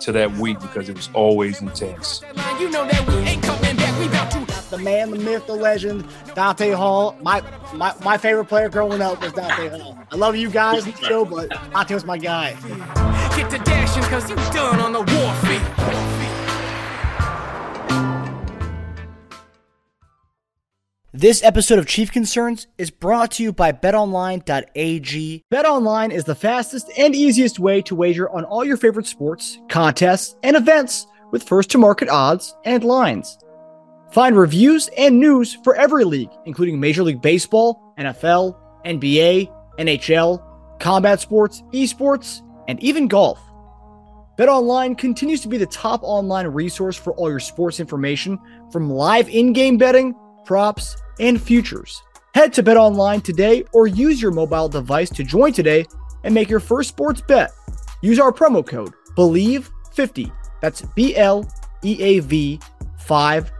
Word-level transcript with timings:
to 0.00 0.12
that 0.12 0.32
week 0.32 0.58
because 0.60 0.88
it 0.88 0.96
was 0.96 1.10
always 1.14 1.60
intense. 1.60 2.22
You 2.58 2.70
know 2.70 2.86
that 2.86 3.06
we 3.08 3.14
ain't 3.16 3.42
coming 3.42 3.76
back. 3.76 3.98
We 3.98 4.06
about 4.06 4.30
to 4.32 4.70
the 4.70 4.78
man, 4.78 5.10
the 5.10 5.18
myth, 5.18 5.46
the 5.46 5.54
legend, 5.54 6.06
Dante 6.34 6.70
Hall. 6.70 7.16
My 7.22 7.42
my, 7.74 7.94
my 8.04 8.16
favorite 8.16 8.46
player 8.46 8.68
growing 8.68 9.02
up 9.02 9.20
was 9.20 9.32
Dante 9.32 9.68
Hall. 9.68 9.98
I 10.10 10.16
love 10.16 10.36
you 10.36 10.50
guys 10.50 10.86
in 10.86 10.92
the 10.92 10.98
show, 10.98 11.24
but 11.24 11.50
Dante 11.72 11.94
was 11.94 12.04
my 12.04 12.18
guy. 12.18 12.52
get 13.36 13.50
to 13.50 13.58
dashing 13.58 14.02
because 14.02 14.28
you 14.30 14.36
done 14.36 14.80
on 14.80 14.92
the 14.92 15.00
war 15.00 15.20
warfield. 15.24 15.79
This 21.12 21.42
episode 21.42 21.80
of 21.80 21.88
Chief 21.88 22.12
Concerns 22.12 22.68
is 22.78 22.88
brought 22.88 23.32
to 23.32 23.42
you 23.42 23.52
by 23.52 23.72
betonline.ag. 23.72 25.44
BetOnline 25.52 26.12
is 26.12 26.22
the 26.22 26.36
fastest 26.36 26.88
and 26.96 27.16
easiest 27.16 27.58
way 27.58 27.82
to 27.82 27.96
wager 27.96 28.30
on 28.30 28.44
all 28.44 28.64
your 28.64 28.76
favorite 28.76 29.08
sports, 29.08 29.58
contests, 29.68 30.36
and 30.44 30.54
events 30.54 31.08
with 31.32 31.42
first 31.42 31.68
to 31.72 31.78
market 31.78 32.08
odds 32.08 32.54
and 32.64 32.84
lines. 32.84 33.38
Find 34.12 34.36
reviews 34.36 34.88
and 34.96 35.18
news 35.18 35.58
for 35.64 35.74
every 35.74 36.04
league, 36.04 36.30
including 36.46 36.78
Major 36.78 37.02
League 37.02 37.20
Baseball, 37.20 37.92
NFL, 37.98 38.56
NBA, 38.84 39.52
NHL, 39.80 40.78
combat 40.78 41.20
sports, 41.20 41.64
esports, 41.72 42.42
and 42.68 42.80
even 42.84 43.08
golf. 43.08 43.40
BetOnline 44.38 44.96
continues 44.96 45.40
to 45.40 45.48
be 45.48 45.58
the 45.58 45.66
top 45.66 46.04
online 46.04 46.46
resource 46.46 46.96
for 46.96 47.14
all 47.14 47.28
your 47.28 47.40
sports 47.40 47.80
information 47.80 48.38
from 48.70 48.88
live 48.88 49.28
in-game 49.28 49.76
betting, 49.76 50.14
props, 50.44 50.96
and 51.18 51.40
futures. 51.40 52.02
Head 52.34 52.52
to 52.54 52.62
BetOnline 52.62 53.22
today 53.22 53.64
or 53.72 53.86
use 53.86 54.22
your 54.22 54.30
mobile 54.30 54.68
device 54.68 55.10
to 55.10 55.24
join 55.24 55.52
today 55.52 55.84
and 56.24 56.34
make 56.34 56.48
your 56.48 56.60
first 56.60 56.88
sports 56.90 57.20
bet. 57.20 57.50
Use 58.02 58.18
our 58.18 58.32
promo 58.32 58.66
code 58.66 58.94
BLEAV50. 59.16 60.32
That's 60.60 60.82
B 60.94 61.16
L 61.16 61.48
E 61.82 62.00
A 62.02 62.20
V 62.20 62.60
50 62.98 63.50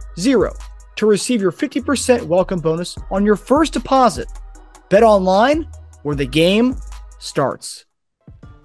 to 0.95 1.05
receive 1.05 1.41
your 1.41 1.51
50% 1.51 2.23
welcome 2.23 2.59
bonus 2.59 2.97
on 3.09 3.25
your 3.25 3.35
first 3.35 3.73
deposit. 3.73 4.27
Bet 4.89 5.03
online 5.03 5.67
where 6.03 6.15
the 6.15 6.25
game 6.25 6.75
starts. 7.19 7.85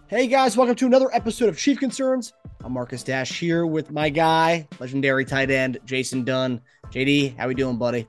Hey 0.08 0.26
guys, 0.26 0.56
welcome 0.56 0.76
to 0.76 0.86
another 0.86 1.12
episode 1.12 1.48
of 1.48 1.58
Chief 1.58 1.78
Concerns. 1.78 2.32
I'm 2.66 2.72
Marcus 2.72 3.04
Dash 3.04 3.38
here 3.38 3.64
with 3.64 3.92
my 3.92 4.10
guy, 4.10 4.66
legendary 4.80 5.24
tight 5.24 5.52
end 5.52 5.78
Jason 5.84 6.24
Dunn. 6.24 6.60
JD, 6.90 7.36
how 7.36 7.46
we 7.46 7.54
doing, 7.54 7.78
buddy? 7.78 8.08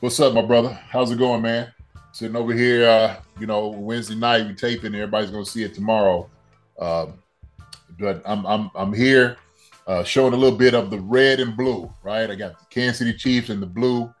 What's 0.00 0.18
up, 0.18 0.34
my 0.34 0.42
brother? 0.42 0.76
How's 0.88 1.12
it 1.12 1.20
going, 1.20 1.42
man? 1.42 1.72
Sitting 2.10 2.34
over 2.34 2.52
here, 2.52 2.84
uh, 2.84 3.16
you 3.38 3.46
know, 3.46 3.68
Wednesday 3.68 4.16
night 4.16 4.44
we 4.44 4.54
taping. 4.54 4.92
Everybody's 4.92 5.30
gonna 5.30 5.44
see 5.44 5.62
it 5.62 5.72
tomorrow. 5.72 6.28
Um, 6.80 7.22
but 7.96 8.22
I'm 8.24 8.44
I'm 8.44 8.72
I'm 8.74 8.92
here, 8.92 9.36
uh, 9.86 10.02
showing 10.02 10.34
a 10.34 10.36
little 10.36 10.58
bit 10.58 10.74
of 10.74 10.90
the 10.90 10.98
red 10.98 11.38
and 11.38 11.56
blue. 11.56 11.88
Right, 12.02 12.28
I 12.28 12.34
got 12.34 12.58
the 12.58 12.66
Kansas 12.70 12.98
City 12.98 13.16
Chiefs 13.16 13.50
in 13.50 13.60
the 13.60 13.66
blue. 13.66 14.12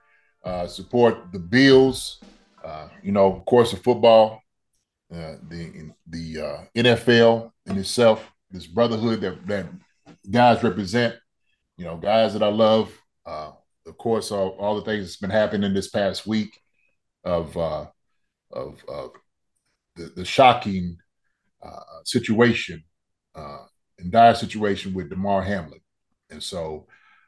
Uh, 0.44 0.68
support 0.68 1.32
the 1.32 1.40
Bills. 1.40 2.20
Uh, 2.64 2.86
you 3.02 3.10
know, 3.10 3.32
of 3.32 3.44
course, 3.46 3.72
the 3.72 3.78
football, 3.78 4.44
uh, 5.12 5.34
the 5.48 5.90
the 6.06 6.40
uh, 6.40 6.64
NFL 6.76 7.50
in 7.66 7.78
itself, 7.78 8.30
this 8.54 8.66
brotherhood 8.66 9.20
that 9.20 9.46
that 9.46 9.66
guys 10.30 10.62
represent. 10.62 11.16
You 11.76 11.84
know, 11.84 11.96
guys 11.96 12.32
that 12.32 12.42
I 12.42 12.48
love. 12.48 12.96
Uh, 13.26 13.50
of 13.86 13.98
course, 13.98 14.30
all, 14.30 14.50
all 14.58 14.76
the 14.76 14.82
things 14.82 15.04
that's 15.04 15.16
been 15.16 15.28
happening 15.28 15.74
this 15.74 15.90
past 15.90 16.26
week 16.26 16.58
of 17.24 17.54
uh, 17.56 17.86
of, 18.52 18.82
of 18.88 19.10
the, 19.96 20.12
the 20.16 20.24
shocking 20.24 20.96
uh, 21.62 21.80
situation 22.04 22.82
uh, 23.34 23.64
and 23.98 24.12
dire 24.12 24.34
situation 24.34 24.94
with 24.94 25.10
Damar 25.10 25.42
Hamlin, 25.42 25.80
and 26.30 26.42
so 26.42 26.86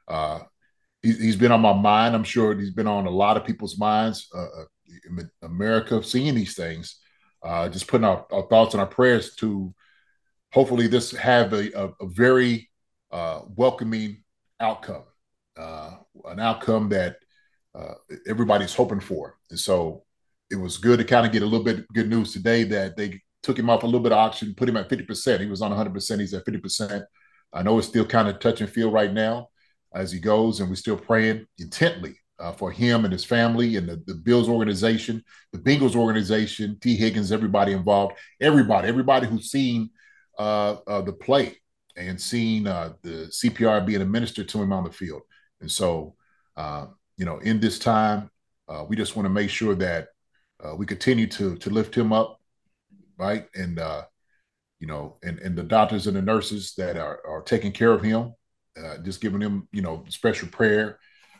uh, 0.09 0.41
he, 1.03 1.13
he's 1.13 1.37
been 1.37 1.53
on 1.53 1.61
my 1.61 1.73
mind. 1.73 2.15
I'm 2.15 2.25
sure 2.25 2.57
he's 2.57 2.73
been 2.73 2.87
on 2.87 3.07
a 3.07 3.11
lot 3.11 3.37
of 3.37 3.45
people's 3.45 3.79
minds. 3.79 4.29
Uh, 4.35 4.63
uh, 4.63 5.23
America, 5.43 6.03
seeing 6.03 6.35
these 6.35 6.55
things, 6.55 7.01
uh, 7.43 7.69
just 7.69 7.89
putting 7.89 8.05
our, 8.05 8.25
our 8.31 8.47
thoughts 8.49 8.75
and 8.75 8.81
our 8.81 8.87
prayers 8.87 9.35
to 9.37 9.75
hopefully 10.57 10.87
this 10.87 11.11
have 11.11 11.53
a, 11.53 11.71
a, 11.79 11.93
a 12.01 12.07
very 12.07 12.71
uh, 13.13 13.43
welcoming 13.57 14.25
outcome, 14.59 15.03
uh, 15.59 15.91
an 16.25 16.41
outcome 16.41 16.89
that 16.89 17.17
uh, 17.75 17.93
everybody's 18.27 18.73
hoping 18.73 18.99
for. 18.99 19.37
And 19.51 19.59
so 19.59 20.05
it 20.51 20.57
was 20.57 20.79
good 20.79 20.99
to 20.99 21.05
kind 21.05 21.27
of 21.27 21.33
get 21.33 21.43
a 21.43 21.45
little 21.45 21.63
bit 21.63 21.87
good 21.93 22.09
news 22.09 22.33
today 22.33 22.65
that 22.65 22.97
they 22.97 23.21
took 23.43 23.59
him 23.59 23.69
off 23.69 23.83
a 23.83 23.87
little 23.87 24.01
bit 24.01 24.13
of 24.13 24.19
oxygen, 24.19 24.55
put 24.55 24.67
him 24.67 24.79
at 24.79 24.89
50%. 24.89 25.41
He 25.41 25.47
was 25.47 25.61
on 25.61 25.73
100%. 25.73 26.21
He's 26.21 26.33
at 26.33 26.47
50%. 26.47 27.05
I 27.53 27.63
know 27.63 27.77
it's 27.77 27.89
still 27.89 28.07
kind 28.07 28.27
of 28.27 28.39
touch 28.39 28.63
and 28.63 28.71
feel 28.71 28.91
right 28.91 29.13
now 29.13 29.49
as 29.95 30.11
he 30.11 30.19
goes, 30.19 30.61
and 30.61 30.71
we're 30.71 30.77
still 30.77 30.97
praying 30.97 31.45
intently 31.59 32.17
uh, 32.39 32.53
for 32.53 32.71
him 32.71 33.05
and 33.05 33.13
his 33.13 33.27
family 33.27 33.77
and 33.77 33.87
the, 33.87 34.03
the 34.07 34.15
Bills 34.15 34.49
organization, 34.49 35.23
the 35.53 35.59
Bengals 35.59 35.95
organization, 35.95 36.79
Tee 36.81 36.97
Higgins, 36.97 37.31
everybody 37.31 37.73
involved, 37.73 38.15
everybody, 38.41 38.89
everybody 38.89 39.27
who's 39.27 39.51
seen 39.51 39.91
uh, 40.39 40.77
uh, 40.87 41.01
the 41.03 41.13
play 41.13 41.57
and 41.97 42.21
seeing 42.21 42.67
uh, 42.67 42.93
the 43.03 43.31
CPR 43.31 43.85
being 43.87 44.03
administered 44.03 44.49
to 44.51 44.63
him 44.63 44.73
on 44.73 44.85
the 44.85 44.93
field. 44.93 45.23
And 45.61 45.71
so, 45.71 46.15
uh, 46.57 46.87
you 47.17 47.25
know, 47.25 47.39
in 47.39 47.61
this 47.61 47.79
time, 47.79 48.31
uh, 48.69 48.85
we 48.87 48.97
just 48.97 49.17
want 49.17 49.27
to 49.27 49.31
make 49.31 49.51
sure 49.51 49.75
that 49.77 50.09
we 50.77 50.85
continue 50.85 51.29
to 51.29 51.57
to 51.57 51.71
lift 51.71 51.95
him 51.95 52.13
up, 52.13 52.41
right? 53.19 53.47
And 53.55 53.79
you 54.81 54.87
know, 54.87 55.17
and 55.23 55.39
and 55.39 55.57
the 55.57 55.63
doctors 55.63 56.07
and 56.07 56.17
the 56.17 56.23
nurses 56.23 56.75
that 56.77 56.97
are 56.97 57.21
are 57.27 57.43
taking 57.43 57.73
care 57.73 57.93
of 57.93 58.03
him, 58.03 58.35
just 59.05 59.21
giving 59.21 59.41
him, 59.41 59.69
you 59.73 59.83
know, 59.83 60.05
special 60.09 60.49
prayer 60.49 60.99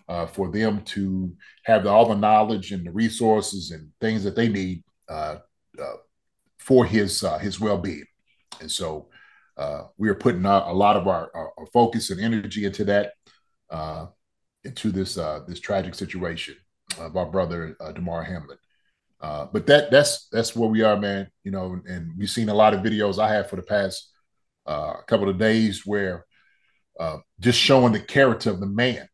uh, 0.09 0.27
for 0.27 0.51
them 0.51 0.83
to 0.83 1.33
have 1.65 1.85
the, 1.85 1.91
all 1.91 2.09
the 2.09 2.15
knowledge 2.15 2.73
and 2.73 2.87
the 2.87 2.93
resources 2.93 3.71
and 3.71 3.91
things 4.01 4.23
that 4.25 4.37
they 4.37 4.49
need 4.49 4.83
uh, 5.09 5.37
uh, 5.81 5.97
for 6.59 6.85
his 6.85 7.25
his 7.41 7.61
well 7.61 7.79
being. 7.79 8.05
And 8.61 8.71
so 8.71 9.09
we 9.97 10.09
are 10.09 10.15
putting 10.15 10.45
a, 10.45 10.73
lot 10.73 10.97
of 10.97 11.07
our, 11.09 11.31
our, 11.35 11.67
focus 11.73 12.11
and 12.11 12.21
energy 12.21 12.65
into 12.65 12.85
that, 12.85 13.13
into 14.65 14.91
this 14.91 15.15
this 15.47 15.61
tragic 15.61 15.95
situation 15.95 16.57
of 16.99 17.17
our 17.17 17.27
brother 17.27 17.77
Damar 17.95 18.23
Hamlin. 18.23 18.59
Uh, 19.21 19.47
but 19.51 19.67
that 19.67 19.91
that's 19.91 20.29
that's 20.31 20.55
where 20.55 20.69
we 20.69 20.83
are, 20.83 20.97
man. 20.97 21.29
You 21.43 21.51
know, 21.51 21.81
and 21.89 22.13
we've 22.19 22.31
seen 22.31 22.49
a 22.49 22.55
lot 22.55 22.75
of 22.75 22.81
videos 22.81 23.19
I 23.19 23.33
have 23.33 23.49
for 23.49 23.57
the 23.57 23.63
past 23.63 24.11
uh, 24.67 24.95
couple 25.07 25.29
of 25.29 25.39
days 25.39 25.87
where 25.87 26.27
uh, 27.01 27.19
just 27.41 27.59
showing 27.59 27.93
the 27.93 28.01
character 28.01 28.51
of 28.51 28.61
the 28.61 28.67
man, 28.67 29.09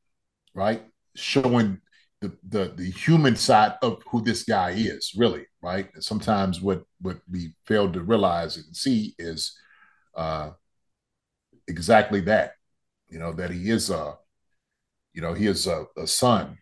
right? 0.55 0.83
Showing 1.15 1.81
the, 2.23 2.33
the 2.49 2.73
the 2.77 2.91
human 2.91 3.35
side 3.35 3.75
of 3.83 4.03
who 4.09 4.23
this 4.23 4.45
guy 4.45 4.71
is, 4.71 5.13
really, 5.17 5.45
right? 5.61 5.89
And 5.93 6.03
sometimes 6.03 6.61
what 6.61 6.85
what 7.01 7.19
we 7.31 7.55
fail 7.67 7.91
to 7.93 8.01
realize 8.01 8.57
and 8.57 8.75
see 8.75 9.15
is 9.19 9.59
uh, 10.15 10.51
exactly 11.67 12.21
that. 12.23 12.53
You 13.09 13.19
know 13.19 13.33
that 13.33 13.51
he 13.51 13.69
is 13.69 13.91
a, 13.91 14.15
you 15.13 15.21
know, 15.21 15.35
he 15.35 15.47
is 15.49 15.67
a, 15.67 15.85
a 15.99 16.07
son. 16.07 16.57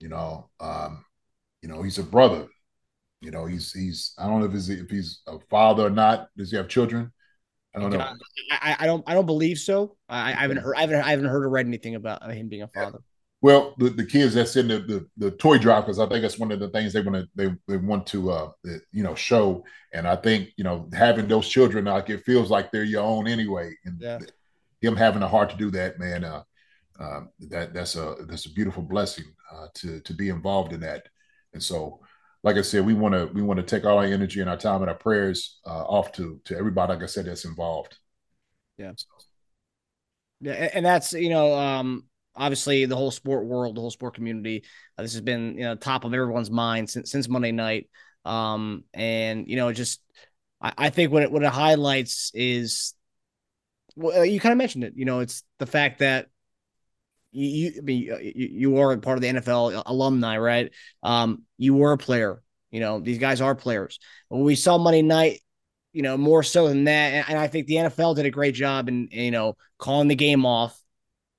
You 0.00 0.08
know, 0.08 0.50
um, 0.58 1.04
you 1.60 1.68
know, 1.68 1.82
he's 1.82 1.98
a 1.98 2.02
brother. 2.02 2.46
You 3.20 3.30
know, 3.30 3.44
he's 3.44 3.72
he's 3.72 4.14
I 4.18 4.26
don't 4.26 4.40
know 4.40 4.46
if 4.46 4.52
he's 4.52 4.70
if 4.70 4.90
he's 4.90 5.20
a 5.28 5.38
father 5.50 5.86
or 5.86 5.90
not. 5.90 6.28
Does 6.36 6.50
he 6.50 6.56
have 6.56 6.68
children? 6.68 7.12
I 7.74 7.80
don't 7.80 7.90
know. 7.90 8.00
I, 8.50 8.76
I 8.80 8.86
don't 8.86 9.04
I 9.06 9.14
don't 9.14 9.26
believe 9.26 9.58
so. 9.58 9.96
I, 10.08 10.32
I 10.32 10.36
haven't 10.36 10.56
heard 10.56 10.76
I 10.76 10.80
haven't 10.80 11.02
I 11.02 11.10
haven't 11.10 11.26
heard 11.26 11.44
or 11.44 11.50
read 11.50 11.66
anything 11.66 11.94
about 11.94 12.28
him 12.32 12.48
being 12.48 12.62
a 12.62 12.68
father. 12.68 13.00
Yeah. 13.42 13.48
Well, 13.50 13.74
the, 13.78 13.90
the 13.90 14.06
kids 14.06 14.34
that's 14.34 14.56
in 14.56 14.68
the, 14.68 14.78
the, 14.78 15.06
the 15.16 15.30
toy 15.32 15.58
drive 15.58 15.84
because 15.84 15.98
I 15.98 16.06
think 16.06 16.22
that's 16.22 16.38
one 16.38 16.52
of 16.52 16.60
the 16.60 16.68
things 16.68 16.92
they 16.92 17.00
want 17.00 17.16
to 17.16 17.28
they, 17.34 17.54
they 17.66 17.76
want 17.76 18.06
to 18.08 18.30
uh 18.30 18.50
you 18.92 19.02
know 19.02 19.14
show, 19.14 19.64
and 19.92 20.06
I 20.06 20.16
think 20.16 20.50
you 20.56 20.64
know 20.64 20.88
having 20.92 21.28
those 21.28 21.48
children 21.48 21.86
like 21.86 22.10
it 22.10 22.24
feels 22.24 22.50
like 22.50 22.70
they're 22.70 22.84
your 22.84 23.02
own 23.02 23.26
anyway, 23.26 23.74
and 23.84 24.00
yeah. 24.00 24.18
him 24.80 24.96
having 24.96 25.22
a 25.22 25.28
heart 25.28 25.50
to 25.50 25.56
do 25.56 25.70
that, 25.72 25.98
man, 25.98 26.24
uh, 26.24 26.42
um, 27.00 27.30
that 27.50 27.74
that's 27.74 27.96
a 27.96 28.16
that's 28.28 28.46
a 28.46 28.52
beautiful 28.52 28.82
blessing 28.82 29.26
uh, 29.52 29.66
to 29.74 30.00
to 30.00 30.14
be 30.14 30.28
involved 30.28 30.72
in 30.72 30.80
that, 30.80 31.08
and 31.52 31.62
so 31.62 32.00
like 32.44 32.56
I 32.56 32.62
said, 32.62 32.84
we 32.84 32.94
want 32.94 33.14
to 33.14 33.26
we 33.32 33.42
want 33.42 33.58
to 33.58 33.66
take 33.66 33.84
all 33.84 33.98
our 33.98 34.04
energy 34.04 34.40
and 34.40 34.50
our 34.50 34.56
time 34.56 34.80
and 34.82 34.90
our 34.90 34.96
prayers 34.96 35.60
uh, 35.66 35.84
off 35.84 36.12
to 36.12 36.40
to 36.44 36.56
everybody. 36.56 36.92
Like 36.94 37.02
I 37.02 37.06
said, 37.06 37.26
that's 37.26 37.44
involved. 37.44 37.98
Yeah. 38.78 38.92
and 40.52 40.84
that's 40.84 41.12
you 41.12 41.30
know, 41.30 41.54
um, 41.54 42.04
obviously 42.34 42.84
the 42.86 42.96
whole 42.96 43.10
sport 43.10 43.46
world, 43.46 43.76
the 43.76 43.80
whole 43.80 43.90
sport 43.90 44.14
community. 44.14 44.64
Uh, 44.96 45.02
this 45.02 45.12
has 45.12 45.20
been 45.20 45.56
you 45.56 45.64
know 45.64 45.74
top 45.74 46.04
of 46.04 46.14
everyone's 46.14 46.50
mind 46.50 46.90
since 46.90 47.10
since 47.10 47.28
Monday 47.28 47.52
night. 47.52 47.88
Um, 48.24 48.84
and 48.94 49.48
you 49.48 49.56
know, 49.56 49.72
just 49.72 50.00
I, 50.60 50.72
I 50.78 50.90
think 50.90 51.12
what 51.12 51.22
it 51.22 51.32
what 51.32 51.42
it 51.42 51.50
highlights 51.50 52.30
is, 52.34 52.94
well, 53.96 54.24
you 54.24 54.40
kind 54.40 54.52
of 54.52 54.58
mentioned 54.58 54.84
it. 54.84 54.94
You 54.96 55.04
know, 55.04 55.20
it's 55.20 55.42
the 55.58 55.66
fact 55.66 55.98
that 56.00 56.28
you, 57.32 57.46
you, 57.46 57.72
I 57.78 57.80
mean, 57.80 58.02
you, 58.02 58.48
you 58.52 58.76
are 58.78 58.96
part 58.98 59.18
of 59.18 59.22
the 59.22 59.28
NFL 59.28 59.82
alumni, 59.86 60.38
right? 60.38 60.72
Um, 61.02 61.42
you 61.58 61.74
were 61.74 61.92
a 61.92 61.98
player. 61.98 62.42
You 62.70 62.80
know, 62.80 63.00
these 63.00 63.18
guys 63.18 63.40
are 63.40 63.54
players. 63.54 63.98
When 64.28 64.42
we 64.42 64.54
saw 64.54 64.78
Monday 64.78 65.02
night, 65.02 65.40
you 65.92 66.02
know, 66.02 66.16
more 66.16 66.42
so 66.42 66.68
than 66.68 66.84
that, 66.84 67.28
and 67.28 67.38
I 67.38 67.48
think 67.48 67.66
the 67.66 67.74
NFL 67.74 68.16
did 68.16 68.24
a 68.24 68.30
great 68.30 68.54
job 68.54 68.88
in, 68.88 69.08
you 69.10 69.30
know, 69.30 69.56
calling 69.78 70.08
the 70.08 70.14
game 70.14 70.46
off, 70.46 70.78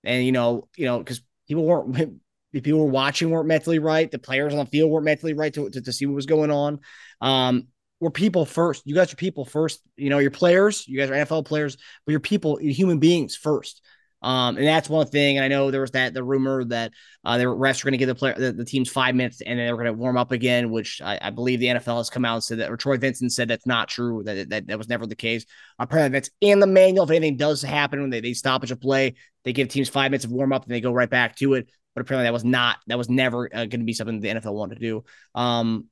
and 0.04 0.26
you 0.26 0.32
know, 0.32 0.68
you 0.76 0.86
know, 0.86 1.00
because 1.00 1.22
people 1.48 1.66
weren't. 1.66 2.20
People 2.54 2.82
were 2.82 2.86
watching 2.86 3.32
weren't 3.32 3.48
mentally 3.48 3.80
right. 3.80 4.12
The 4.12 4.20
players 4.20 4.54
on 4.54 4.60
the 4.60 4.68
field 4.68 4.92
weren't 4.92 5.06
mentally 5.06 5.34
right 5.34 5.52
to, 5.56 5.72
to, 5.72 5.82
to 5.82 5.92
see 5.92 6.06
what 6.06 6.14
was 6.14 6.28
going 6.28 6.52
on. 6.52 6.82
Um, 7.20 7.70
we're 8.00 8.12
people 8.12 8.46
first. 8.46 8.84
You 8.86 8.94
guys 8.94 9.12
are 9.12 9.16
people 9.16 9.44
first. 9.44 9.82
You 9.96 10.12
know, 10.12 10.20
your 10.20 10.30
players, 10.30 10.88
you 10.88 11.00
guys 11.00 11.10
are 11.10 11.14
NFL 11.14 11.46
players, 11.46 11.78
but 12.06 12.12
your 12.12 12.20
people, 12.20 12.62
your 12.62 12.74
human 12.74 13.00
beings 13.00 13.36
first. 13.36 13.82
Um, 14.24 14.56
and 14.56 14.66
that's 14.66 14.90
one 14.90 15.06
thing. 15.06 15.38
And 15.38 15.44
I 15.44 15.50
know 15.50 15.70
there 15.70 15.82
was 15.82 15.92
that 15.92 16.14
the 16.14 16.24
rumor 16.24 16.64
that 16.66 16.94
uh, 17.26 17.38
the 17.38 17.44
refs 17.44 17.82
are 17.82 17.86
going 17.86 17.92
to 17.92 17.98
give 17.98 18.08
the 18.08 18.16
player 18.16 18.34
the, 18.38 18.54
the, 18.54 18.64
teams 18.64 18.90
five 18.90 19.16
minutes 19.16 19.42
and 19.42 19.60
then 19.60 19.68
they're 19.68 19.76
going 19.76 19.86
to 19.86 19.94
warm 19.94 20.16
up 20.16 20.32
again, 20.32 20.72
which 20.72 21.02
I, 21.02 21.20
I, 21.22 21.30
believe 21.30 21.60
the 21.60 21.68
NFL 21.68 21.98
has 21.98 22.10
come 22.10 22.24
out 22.24 22.36
and 22.36 22.44
said 22.44 22.60
that, 22.60 22.72
or 22.72 22.78
Troy 22.78 22.98
Vincent 22.98 23.34
said 23.34 23.50
that's 23.50 23.68
not 23.68 23.90
true. 23.90 24.24
That 24.24 24.50
that, 24.50 24.68
that 24.68 24.78
was 24.78 24.88
never 24.88 25.06
the 25.06 25.16
case. 25.16 25.46
Apparently, 25.78 26.16
that's 26.16 26.30
in 26.40 26.60
the 26.60 26.68
manual. 26.68 27.04
If 27.04 27.12
anything 27.12 27.36
does 27.36 27.62
happen 27.62 28.00
when 28.00 28.10
they, 28.10 28.22
they 28.22 28.34
stop 28.34 28.64
a 28.64 28.76
play, 28.78 29.16
they 29.44 29.52
give 29.52 29.68
teams 29.68 29.90
five 29.90 30.10
minutes 30.10 30.26
of 30.26 30.32
warm 30.32 30.54
up 30.54 30.64
and 30.64 30.74
they 30.74 30.82
go 30.82 30.94
right 30.94 31.10
back 31.10 31.36
to 31.38 31.56
it. 31.56 31.70
But 31.94 32.02
apparently, 32.02 32.26
that 32.26 32.34
was 32.34 32.46
not 32.46 32.78
that 32.88 32.98
was 32.98 33.10
never 33.10 33.50
uh, 33.54 33.66
going 33.66 33.82
to 33.82 33.86
be 33.86 33.94
something 33.94 34.22
the 34.22 34.30
NFL 34.30 34.54
wanted 34.54 34.76
to 34.76 34.82
do. 34.82 35.04
Um, 35.36 35.90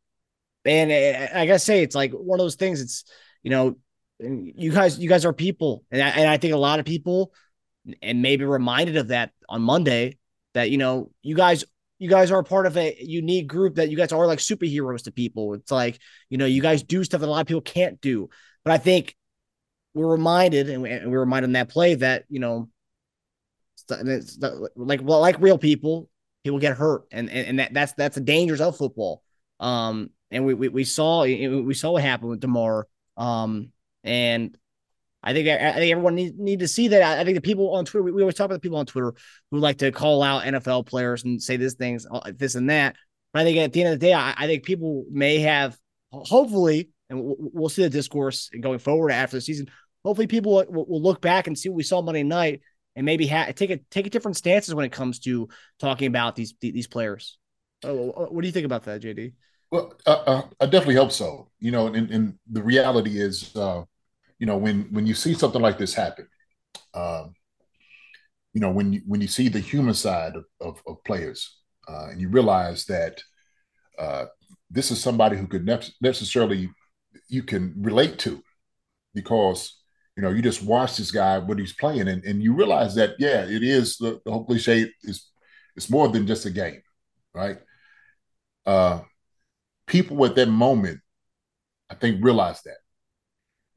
and 0.64 0.92
uh, 0.92 1.38
I 1.38 1.46
gotta 1.48 1.60
say, 1.60 1.84
it's 1.84 1.96
like 1.96 2.14
one 2.14 2.40
of 2.40 2.44
those 2.44 2.56
things. 2.56 2.80
It's 2.80 3.04
you 3.44 3.52
know, 3.52 3.76
you 4.20 4.72
guys, 4.72 5.00
you 5.00 5.10
guys 5.10 5.26
are 5.26 5.34
people, 5.34 5.84
and 5.92 6.02
I, 6.02 6.10
and 6.10 6.30
I 6.30 6.38
think 6.38 6.54
a 6.54 6.58
lot 6.58 6.80
of 6.80 6.86
people 6.86 7.34
and 8.02 8.22
maybe 8.22 8.46
reminded 8.46 8.98
of 8.98 9.10
that 9.10 9.32
on 9.50 9.62
Monday 9.62 10.18
that 10.54 10.70
you 10.70 10.78
know 10.78 11.12
you 11.22 11.36
guys 11.36 11.66
you 12.00 12.10
guys 12.10 12.32
are 12.32 12.44
part 12.44 12.66
of 12.66 12.78
a 12.78 12.96
unique 13.00 13.48
group 13.48 13.76
that 13.76 13.90
you 13.90 13.98
guys 13.98 14.12
are 14.12 14.26
like 14.26 14.40
superheroes 14.40 15.04
to 15.04 15.12
people. 15.12 15.54
It's 15.54 15.72
like 15.72 16.00
you 16.30 16.38
know 16.38 16.46
you 16.46 16.62
guys 16.62 16.84
do 16.84 17.04
stuff 17.04 17.22
that 17.22 17.28
a 17.28 17.32
lot 17.32 17.42
of 17.42 17.48
people 17.48 17.62
can't 17.62 18.02
do. 18.02 18.30
But 18.64 18.74
I 18.74 18.78
think 18.78 19.16
we're 19.94 20.08
reminded, 20.08 20.70
and 20.70 20.82
we're 21.12 21.20
reminded 21.20 21.50
in 21.50 21.54
that 21.54 21.70
play 21.70 21.96
that 21.96 22.26
you 22.30 22.40
know, 22.40 22.70
like 24.76 25.02
well, 25.04 25.20
like 25.20 25.40
real 25.40 25.58
people, 25.58 26.10
people 26.44 26.60
get 26.60 26.78
hurt, 26.78 27.04
and 27.12 27.30
and, 27.30 27.48
and 27.48 27.60
that 27.60 27.74
that's 27.74 27.94
that's 27.94 28.16
the 28.16 28.22
dangers 28.22 28.62
of 28.62 28.78
football. 28.78 29.22
Um, 29.60 30.10
and 30.32 30.46
we 30.46 30.54
we, 30.54 30.70
we 30.70 30.84
saw 30.84 31.24
we 31.24 31.74
saw 31.74 31.92
what 31.92 32.04
happened 32.04 32.30
with 32.32 32.40
Damar. 32.40 32.88
Um, 33.18 33.70
and 34.04 34.58
I 35.24 35.34
think 35.34 35.48
I 35.48 35.74
think 35.74 35.92
everyone 35.92 36.16
need, 36.16 36.40
need 36.40 36.60
to 36.60 36.68
see 36.68 36.90
that. 36.90 37.20
I 37.20 37.24
think 37.24 37.36
the 37.36 37.42
people 37.42 37.76
on 37.76 37.86
Twitter, 37.86 38.04
we, 38.04 38.12
we 38.12 38.22
always 38.22 38.36
talk 38.36 38.46
about 38.46 38.56
the 38.56 38.62
people 38.62 38.80
on 38.80 38.88
Twitter 38.88 39.14
who 39.52 39.60
like 39.60 39.78
to 39.80 39.92
call 39.92 40.24
out 40.24 40.44
NFL 40.44 40.88
players 40.88 41.24
and 41.24 41.42
say 41.42 41.58
this 41.58 41.76
things, 41.76 42.08
uh, 42.12 42.32
this 42.36 42.56
and 42.56 42.70
that. 42.70 42.96
But 43.34 43.42
I 43.42 43.44
think 43.44 43.58
at 43.60 43.72
the 43.72 43.84
end 43.84 43.94
of 43.94 44.00
the 44.00 44.06
day, 44.08 44.14
I, 44.14 44.34
I 44.36 44.48
think 44.48 44.64
people 44.64 45.06
may 45.12 45.40
have, 45.40 45.78
hopefully, 46.12 46.90
and 47.10 47.24
we'll, 47.24 47.36
we'll, 47.38 47.70
see 47.70 47.84
the 47.84 47.90
discourse 47.90 48.50
going 48.60 48.80
forward 48.80 49.12
after 49.12 49.38
the 49.38 49.42
season. 49.42 49.68
Hopefully, 50.04 50.28
people 50.28 50.54
will, 50.54 50.86
will 50.88 51.02
look 51.02 51.22
back 51.22 51.46
and 51.46 51.58
see 51.58 51.70
what 51.70 51.76
we 51.76 51.84
saw 51.84 52.02
Monday 52.02 52.24
night 52.24 52.62
and 52.96 53.06
maybe 53.06 53.28
ha- 53.28 53.52
take 53.56 53.70
a 53.70 53.78
take 53.90 54.08
a 54.08 54.10
different 54.10 54.38
stances 54.38 54.74
when 54.74 54.86
it 54.86 54.92
comes 54.92 55.20
to 55.20 55.50
talking 55.80 56.08
about 56.08 56.36
these 56.36 56.54
these 56.62 56.88
players. 56.88 57.38
Oh, 57.84 58.28
what 58.30 58.42
do 58.42 58.48
you 58.48 58.52
think 58.52 58.66
about 58.66 58.84
that, 58.84 59.02
JD? 59.02 59.34
Well, 59.72 59.94
uh, 60.06 60.24
uh, 60.26 60.42
I 60.60 60.66
definitely 60.66 60.96
hope 60.96 61.12
so. 61.12 61.50
You 61.60 61.72
know, 61.72 61.88
and, 61.88 62.12
and 62.12 62.36
the 62.52 62.62
reality 62.62 63.20
is, 63.20 63.56
uh, 63.56 63.84
you 64.42 64.48
know, 64.48 64.58
when 64.58 64.88
when 64.90 65.06
you 65.06 65.14
see 65.14 65.36
something 65.36 65.62
like 65.62 65.78
this 65.78 65.94
happen, 65.94 66.28
um, 66.96 67.36
you 68.54 68.60
know, 68.60 68.72
when 68.72 68.92
you 68.94 69.02
when 69.06 69.22
you 69.22 69.28
see 69.28 69.50
the 69.50 69.60
human 69.60 69.94
side 69.94 70.36
of, 70.36 70.46
of, 70.60 70.82
of 70.88 71.04
players, 71.04 71.60
uh, 71.88 72.08
and 72.10 72.20
you 72.20 72.28
realize 72.28 72.86
that 72.86 73.22
uh, 74.00 74.26
this 74.72 74.90
is 74.90 75.00
somebody 75.00 75.38
who 75.38 75.46
could 75.46 75.64
ne- 75.64 75.94
necessarily 76.02 76.72
you 77.30 77.44
can 77.44 77.76
relate 77.78 78.18
to, 78.18 78.42
because 79.14 79.80
you 80.18 80.24
know 80.24 80.32
you 80.32 80.42
just 80.42 80.64
watch 80.64 80.98
this 80.98 81.12
guy 81.12 81.38
what 81.38 81.60
he's 81.60 81.74
playing, 81.74 82.08
and, 82.08 82.24
and 82.24 82.42
you 82.42 82.56
realize 82.56 82.96
that 82.96 83.12
yeah, 83.20 83.46
it 83.46 83.62
is 83.62 83.98
the, 83.98 84.20
the 84.26 84.32
whole 84.32 84.46
cliche 84.46 84.90
is 85.04 85.30
it's 85.76 85.92
more 85.92 86.08
than 86.08 86.26
just 86.26 86.48
a 86.48 86.50
game, 86.50 86.82
right? 87.36 87.60
Uh, 88.66 89.02
people 89.86 90.26
at 90.26 90.34
that 90.34 90.50
moment, 90.50 91.00
I 91.92 91.94
think, 91.94 92.26
realize 92.26 92.64
that 92.64 92.81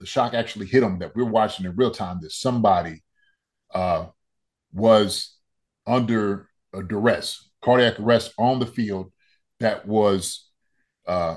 the 0.04 0.10
shock 0.10 0.34
actually 0.34 0.66
hit 0.66 0.80
them 0.80 0.98
that 0.98 1.16
we're 1.16 1.24
watching 1.24 1.64
in 1.64 1.74
real 1.76 1.90
time 1.90 2.18
that 2.20 2.30
somebody 2.30 3.02
uh, 3.74 4.04
was 4.70 5.38
under 5.86 6.50
a 6.74 6.82
duress, 6.82 7.48
cardiac 7.62 7.98
arrest 7.98 8.34
on 8.36 8.58
the 8.58 8.66
field 8.66 9.10
that 9.60 9.88
was 9.88 10.50
uh, 11.08 11.36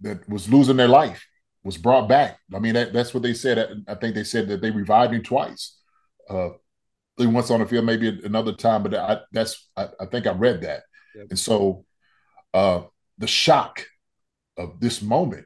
that 0.00 0.26
was 0.26 0.48
losing 0.48 0.78
their 0.78 0.88
life, 0.88 1.22
was 1.64 1.76
brought 1.76 2.08
back. 2.08 2.38
I 2.54 2.60
mean, 2.60 2.72
that, 2.72 2.94
that's 2.94 3.12
what 3.12 3.22
they 3.22 3.34
said. 3.34 3.84
I 3.86 3.94
think 3.96 4.14
they 4.14 4.24
said 4.24 4.48
that 4.48 4.62
they 4.62 4.70
revived 4.70 5.12
him 5.12 5.22
twice. 5.22 5.78
Uh, 6.30 6.50
once 7.18 7.50
on 7.50 7.60
the 7.60 7.66
field, 7.66 7.84
maybe 7.84 8.22
another 8.24 8.54
time, 8.54 8.84
but 8.84 8.94
I, 8.94 9.18
that's 9.32 9.68
I, 9.76 9.88
I 10.00 10.06
think 10.06 10.26
I 10.26 10.32
read 10.32 10.62
that. 10.62 10.84
Yep. 11.14 11.26
And 11.28 11.38
so 11.38 11.84
uh, 12.54 12.84
the 13.18 13.26
shock 13.26 13.84
of 14.56 14.80
this 14.80 15.02
moment 15.02 15.44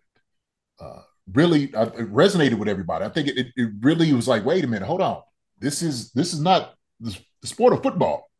uh, 0.78 1.02
really 1.30 1.74
uh, 1.74 1.90
resonated 1.90 2.58
with 2.58 2.68
everybody. 2.68 3.04
I 3.04 3.08
think 3.08 3.28
it, 3.28 3.48
it, 3.56 3.70
really 3.80 4.12
was 4.12 4.28
like, 4.28 4.44
wait 4.44 4.64
a 4.64 4.66
minute, 4.66 4.86
hold 4.86 5.00
on. 5.00 5.22
This 5.58 5.82
is 5.82 6.10
this 6.12 6.32
is 6.32 6.40
not 6.40 6.74
the, 7.00 7.16
sport 7.44 7.72
of 7.72 7.82
football. 7.82 8.30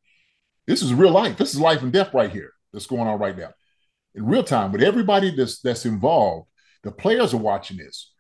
This 0.67 0.83
is 0.83 0.95
real 0.95 1.11
life. 1.11 1.37
This 1.37 1.55
is 1.55 1.61
life 1.61 1.83
and 1.83 1.93
death 1.93 2.15
right 2.15 2.31
here 2.31 2.53
that's 2.73 2.87
going 2.87 3.09
on 3.09 3.19
right 3.19 3.37
now 3.37 3.51
in 4.15 4.27
real 4.27 4.45
time 4.45 4.73
with 4.73 4.83
everybody 4.83 5.35
that's 5.35 5.61
that's 5.61 5.87
involved. 5.87 6.49
The 6.83 6.93
players 6.93 7.33
are 7.33 7.39
watching 7.39 7.77
this. 7.77 8.13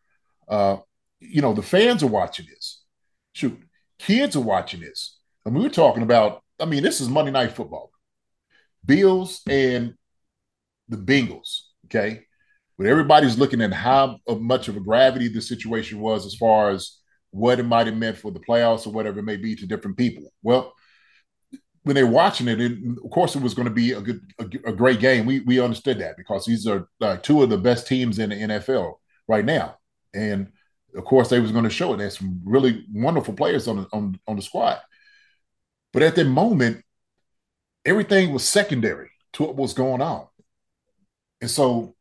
Uh, 0.49 0.79
you 1.21 1.43
know, 1.43 1.53
the 1.55 1.63
fans 1.63 2.03
are 2.03 2.09
watching 2.09 2.47
this. 2.47 2.83
Shoot, 3.33 3.61
kids 3.99 4.37
are 4.37 4.41
watching 4.41 4.81
this. 4.81 5.19
I 5.47 5.51
mean, 5.51 5.63
we're 5.63 5.69
talking 5.69 6.03
about. 6.03 6.43
I 6.61 6.65
mean, 6.65 6.83
this 6.83 7.01
is 7.01 7.09
Monday 7.09 7.33
Night 7.33 7.53
Football. 7.53 7.91
Bills 8.85 9.41
and 9.49 9.95
the 10.89 10.97
Bengals. 10.97 11.63
Okay, 11.87 12.25
but 12.83 12.91
everybody's 12.91 13.39
looking 13.39 13.61
at 13.61 13.73
how 13.73 14.19
much 14.29 14.67
of 14.67 14.77
a 14.77 14.81
gravity 14.81 15.29
the 15.29 15.41
situation 15.41 16.01
was 16.01 16.27
as 16.27 16.35
far 16.35 16.71
as 16.71 16.99
what 17.31 17.61
it 17.61 17.63
might 17.63 17.87
have 17.87 17.95
meant 17.95 18.19
for 18.19 18.33
the 18.33 18.41
playoffs 18.41 18.89
or 18.89 18.91
whatever 18.91 19.21
it 19.21 19.23
may 19.23 19.37
be 19.37 19.55
to 19.55 19.69
different 19.69 19.97
people. 19.97 20.25
Well, 20.43 20.73
when 21.85 21.95
they're 21.95 22.09
watching 22.09 22.49
it, 22.49 22.61
of 22.61 23.11
course, 23.13 23.37
it 23.37 23.43
was 23.43 23.55
going 23.55 23.69
to 23.69 23.73
be 23.73 23.93
a 23.93 24.01
good, 24.01 24.21
a, 24.41 24.71
a, 24.71 24.73
great 24.73 24.99
game. 24.99 25.27
We 25.27 25.41
we 25.41 25.61
understood 25.61 26.01
that 26.01 26.17
because 26.17 26.45
these 26.45 26.67
are 26.67 26.89
uh, 27.01 27.19
two 27.19 27.41
of 27.45 27.51
the 27.51 27.57
best 27.57 27.87
teams 27.87 28.19
in 28.19 28.31
the 28.31 28.37
NFL 28.37 28.95
right 29.29 29.45
now, 29.45 29.77
and 30.13 30.49
of 30.97 31.05
course, 31.05 31.29
they 31.29 31.39
was 31.39 31.53
going 31.53 31.63
to 31.63 31.71
show 31.71 31.95
it. 31.95 31.99
There's 31.99 32.19
some 32.19 32.41
really 32.45 32.85
wonderful 32.93 33.35
players 33.35 33.69
on 33.69 33.77
the, 33.77 33.87
on 33.93 34.19
on 34.27 34.35
the 34.35 34.43
squad, 34.43 34.81
but 35.93 36.03
at 36.03 36.17
the 36.17 36.25
moment, 36.25 36.85
everything 37.85 38.33
was 38.33 38.43
secondary 38.43 39.11
to 39.35 39.45
what 39.45 39.55
was 39.55 39.73
going 39.73 40.03
on, 40.03 40.27
and 41.41 41.49
so 41.49 41.95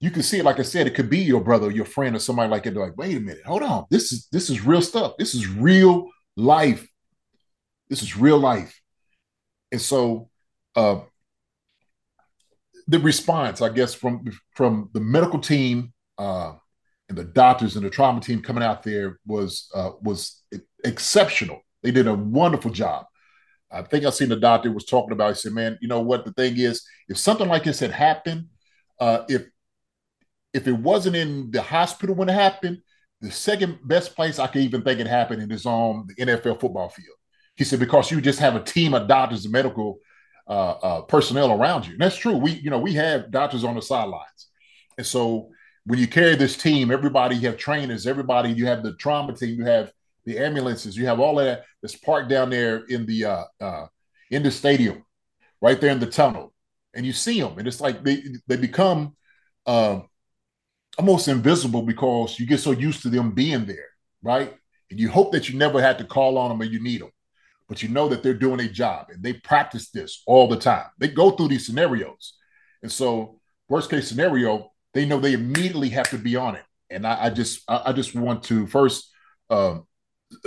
you 0.00 0.10
can 0.10 0.22
see 0.22 0.38
it. 0.38 0.44
Like 0.44 0.58
I 0.58 0.62
said, 0.62 0.86
it 0.86 0.94
could 0.94 1.10
be 1.10 1.18
your 1.18 1.42
brother, 1.42 1.70
your 1.70 1.84
friend, 1.84 2.16
or 2.16 2.18
somebody 2.18 2.50
like 2.50 2.66
it. 2.66 2.72
They're 2.72 2.82
like, 2.82 2.96
wait 2.96 3.16
a 3.16 3.20
minute, 3.20 3.44
hold 3.44 3.62
on. 3.62 3.84
This 3.90 4.12
is 4.12 4.28
this 4.32 4.48
is 4.48 4.64
real 4.64 4.82
stuff. 4.82 5.12
This 5.18 5.34
is 5.34 5.46
real 5.46 6.08
life. 6.36 6.88
This 7.90 8.02
is 8.02 8.16
real 8.16 8.38
life. 8.38 8.80
And 9.70 9.80
so, 9.80 10.30
uh, 10.74 11.00
the 12.88 12.98
response, 12.98 13.60
I 13.60 13.68
guess, 13.68 13.92
from 13.92 14.24
from 14.54 14.88
the 14.94 15.00
medical 15.00 15.38
team 15.38 15.92
uh, 16.16 16.54
and 17.08 17.18
the 17.18 17.24
doctors 17.24 17.76
and 17.76 17.84
the 17.84 17.90
trauma 17.90 18.20
team 18.20 18.40
coming 18.40 18.64
out 18.64 18.82
there 18.82 19.18
was 19.26 19.70
uh, 19.74 19.90
was 20.00 20.42
exceptional. 20.82 21.60
They 21.82 21.90
did 21.90 22.08
a 22.08 22.14
wonderful 22.14 22.70
job. 22.70 23.04
I 23.70 23.82
think 23.82 24.04
I 24.04 24.10
seen 24.10 24.30
the 24.30 24.36
doctor 24.36 24.72
was 24.72 24.86
talking 24.86 25.12
about. 25.12 25.34
He 25.34 25.40
said, 25.40 25.52
"Man, 25.52 25.78
you 25.82 25.88
know 25.88 26.00
what? 26.00 26.24
The 26.24 26.32
thing 26.32 26.58
is, 26.58 26.84
if 27.08 27.18
something 27.18 27.48
like 27.48 27.64
this 27.64 27.80
had 27.80 27.92
happened, 27.92 28.46
uh, 28.98 29.24
if 29.28 29.46
if 30.52 30.66
it 30.66 30.72
wasn't 30.72 31.16
in 31.16 31.50
the 31.50 31.62
hospital 31.62 32.14
when 32.14 32.28
it 32.28 32.34
happened, 32.34 32.82
the 33.20 33.30
second 33.30 33.78
best 33.84 34.16
place 34.16 34.38
I 34.38 34.46
could 34.46 34.62
even 34.62 34.82
think 34.82 35.00
it 35.00 35.06
happened 35.06 35.52
is 35.52 35.66
on 35.66 36.06
the 36.08 36.14
NFL 36.14 36.60
football 36.60 36.88
field. 36.88 37.16
He 37.56 37.64
said 37.64 37.78
because 37.78 38.10
you 38.10 38.20
just 38.20 38.38
have 38.38 38.56
a 38.56 38.62
team 38.62 38.94
of 38.94 39.06
doctors 39.06 39.44
and 39.44 39.52
medical 39.52 39.98
uh, 40.48 40.70
uh, 40.70 41.02
personnel 41.02 41.52
around 41.52 41.86
you. 41.86 41.92
And 41.92 42.00
that's 42.00 42.16
true. 42.16 42.36
We 42.36 42.52
you 42.52 42.70
know 42.70 42.78
we 42.78 42.94
have 42.94 43.30
doctors 43.30 43.64
on 43.64 43.74
the 43.74 43.82
sidelines, 43.82 44.48
and 44.96 45.06
so 45.06 45.50
when 45.84 45.98
you 45.98 46.06
carry 46.06 46.36
this 46.36 46.56
team, 46.56 46.90
everybody 46.90 47.36
you 47.36 47.48
have 47.48 47.58
trainers, 47.58 48.06
everybody 48.06 48.50
you 48.50 48.66
have 48.66 48.82
the 48.82 48.94
trauma 48.94 49.34
team, 49.34 49.58
you 49.58 49.64
have 49.64 49.92
the 50.24 50.38
ambulances, 50.38 50.96
you 50.96 51.06
have 51.06 51.20
all 51.20 51.36
that 51.36 51.64
that's 51.82 51.96
parked 51.96 52.28
down 52.28 52.50
there 52.50 52.84
in 52.86 53.06
the 53.06 53.24
uh, 53.24 53.44
uh, 53.60 53.86
in 54.30 54.42
the 54.42 54.50
stadium, 54.50 55.04
right 55.60 55.80
there 55.80 55.90
in 55.90 56.00
the 56.00 56.06
tunnel, 56.06 56.52
and 56.94 57.04
you 57.04 57.12
see 57.12 57.40
them, 57.40 57.58
and 57.58 57.68
it's 57.68 57.80
like 57.80 58.02
they 58.02 58.22
they 58.46 58.56
become 58.56 59.14
uh, 59.66 60.00
almost 60.98 61.28
invisible 61.28 61.82
because 61.82 62.38
you 62.38 62.46
get 62.46 62.60
so 62.60 62.72
used 62.72 63.02
to 63.02 63.08
them 63.08 63.32
being 63.32 63.64
there, 63.66 63.88
right? 64.22 64.54
And 64.90 64.98
you 64.98 65.08
hope 65.08 65.32
that 65.32 65.48
you 65.48 65.58
never 65.58 65.80
had 65.80 65.98
to 65.98 66.04
call 66.04 66.36
on 66.36 66.50
them 66.50 66.58
when 66.58 66.70
you 66.70 66.82
need 66.82 67.00
them, 67.00 67.10
but 67.68 67.82
you 67.82 67.88
know 67.88 68.08
that 68.08 68.22
they're 68.22 68.34
doing 68.34 68.60
a 68.60 68.68
job 68.68 69.06
and 69.10 69.22
they 69.22 69.34
practice 69.34 69.90
this 69.90 70.22
all 70.26 70.48
the 70.48 70.56
time. 70.56 70.86
They 70.98 71.08
go 71.08 71.30
through 71.30 71.48
these 71.48 71.66
scenarios, 71.66 72.34
and 72.82 72.90
so 72.90 73.40
worst 73.68 73.90
case 73.90 74.08
scenario, 74.08 74.72
they 74.92 75.06
know 75.06 75.20
they 75.20 75.32
immediately 75.32 75.88
have 75.90 76.10
to 76.10 76.18
be 76.18 76.36
on 76.36 76.56
it. 76.56 76.64
And 76.90 77.06
I, 77.06 77.26
I 77.26 77.30
just 77.30 77.62
I, 77.68 77.82
I, 77.86 77.92
just 77.92 78.14
want 78.16 78.42
to 78.44 78.66
first 78.66 79.10
um, 79.48 79.86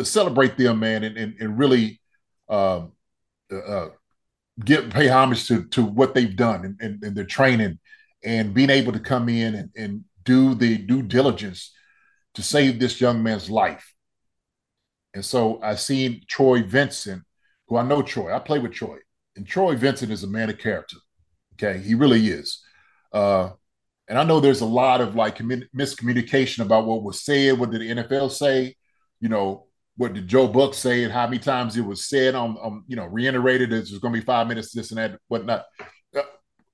celebrate 0.04 0.58
them, 0.58 0.80
man, 0.80 1.04
and 1.04 1.18
and, 1.18 1.36
and 1.40 1.58
really 1.58 2.02
um, 2.50 2.92
uh, 3.52 3.88
get 4.64 4.90
pay 4.90 5.08
homage 5.08 5.48
to 5.48 5.66
to 5.70 5.84
what 5.84 6.14
they've 6.14 6.36
done 6.36 6.66
and, 6.66 6.78
and, 6.82 7.04
and 7.04 7.16
their 7.16 7.26
training 7.26 7.80
and 8.24 8.54
being 8.54 8.70
able 8.70 8.94
to 8.94 9.00
come 9.00 9.30
in 9.30 9.56
and, 9.56 9.70
and 9.76 10.04
do 10.24 10.56
the 10.56 10.78
due 10.78 11.02
diligence 11.02 11.72
to 12.36 12.42
save 12.42 12.80
this 12.80 13.00
young 13.00 13.22
man's 13.24 13.50
life. 13.50 13.94
And 15.14 15.24
so 15.24 15.62
I 15.62 15.76
seen 15.76 16.22
Troy 16.28 16.64
Vincent, 16.64 17.24
who 17.68 17.78
I 17.78 17.84
know 17.84 18.02
Troy. 18.02 18.34
I 18.34 18.40
play 18.40 18.60
with 18.60 18.74
Troy, 18.74 18.98
and 19.36 19.46
Troy 19.48 19.76
Vincent 19.76 20.12
is 20.12 20.24
a 20.24 20.28
man 20.28 20.50
of 20.50 20.58
character. 20.58 20.98
Okay, 21.54 21.80
he 21.80 21.94
really 21.94 22.28
is. 22.28 22.62
Uh, 23.12 23.52
and 24.08 24.18
I 24.18 24.24
know 24.24 24.40
there's 24.40 24.62
a 24.62 24.66
lot 24.66 25.02
of 25.02 25.16
like 25.16 25.36
commun- 25.36 25.70
miscommunication 25.76 26.60
about 26.60 26.86
what 26.86 27.04
was 27.04 27.24
said. 27.24 27.58
What 27.58 27.72
did 27.72 27.82
the 27.82 28.04
NFL 28.04 28.32
say? 28.32 28.76
You 29.20 29.30
know, 29.30 29.68
what 29.96 30.14
did 30.14 30.28
Joe 30.28 30.48
Buck 30.48 30.74
say, 30.74 31.04
and 31.04 31.14
how 31.14 31.28
many 31.28 31.40
times 31.40 31.78
it 31.78 31.86
was 31.86 32.06
said 32.06 32.36
on, 32.36 32.58
on 32.58 32.84
you 32.88 32.96
know, 32.96 33.06
reiterated 33.06 33.72
as 33.72 33.90
there's 33.90 34.02
going 34.02 34.14
to 34.14 34.20
be 34.20 34.26
five 34.26 34.48
minutes, 34.48 34.74
this 34.74 34.92
and 34.92 34.98
that, 34.98 35.20
whatnot. 35.28 35.66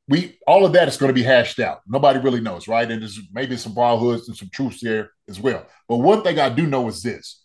We 0.10 0.40
all 0.48 0.66
of 0.66 0.74
that 0.74 0.88
is 0.88 0.98
going 0.98 1.10
to 1.10 1.14
be 1.14 1.24
hashed 1.24 1.60
out. 1.60 1.82
Nobody 1.88 2.20
really 2.20 2.42
knows, 2.42 2.68
right? 2.68 2.90
And 2.90 3.02
there's 3.02 3.20
maybe 3.32 3.56
some 3.56 3.76
broadhoods 3.76 4.28
and 4.28 4.36
some 4.36 4.50
truths 4.52 4.82
there 4.82 5.12
as 5.30 5.40
well. 5.40 5.66
But 5.88 5.98
one 5.98 6.24
thing 6.24 6.40
I 6.40 6.50
do 6.50 6.66
know 6.66 6.88
is 6.88 7.04
this: 7.04 7.44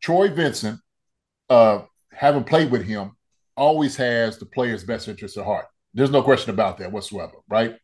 Troy 0.00 0.28
Vincent, 0.30 0.80
uh, 1.50 1.82
having 2.12 2.44
played 2.44 2.70
with 2.70 2.84
him, 2.84 3.16
always 3.56 3.96
has 3.96 4.38
the 4.38 4.46
player's 4.46 4.84
best 4.84 5.08
interest 5.08 5.36
at 5.36 5.44
heart. 5.44 5.66
There's 5.94 6.10
no 6.10 6.22
question 6.22 6.50
about 6.50 6.78
that 6.78 6.92
whatsoever, 6.92 7.34
right? 7.48 7.76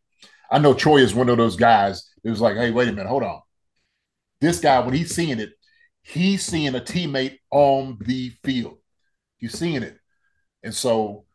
I 0.49 0.59
know 0.59 0.73
Troy 0.73 0.97
is 0.97 1.13
one 1.13 1.29
of 1.29 1.37
those 1.37 1.55
guys. 1.55 2.09
It 2.23 2.29
was 2.29 2.41
like, 2.41 2.55
hey, 2.55 2.71
wait 2.71 2.89
a 2.89 2.91
minute, 2.91 3.07
hold 3.07 3.23
on. 3.23 3.41
This 4.41 4.59
guy, 4.59 4.79
when 4.79 4.93
he's 4.93 5.15
seeing 5.15 5.39
it, 5.39 5.51
he's 6.01 6.45
seeing 6.45 6.75
a 6.75 6.81
teammate 6.81 7.37
on 7.51 7.97
the 8.01 8.31
field. 8.43 8.77
He's 9.37 9.57
seeing 9.57 9.83
it. 9.83 9.97
And 10.63 10.73
so 10.73 11.25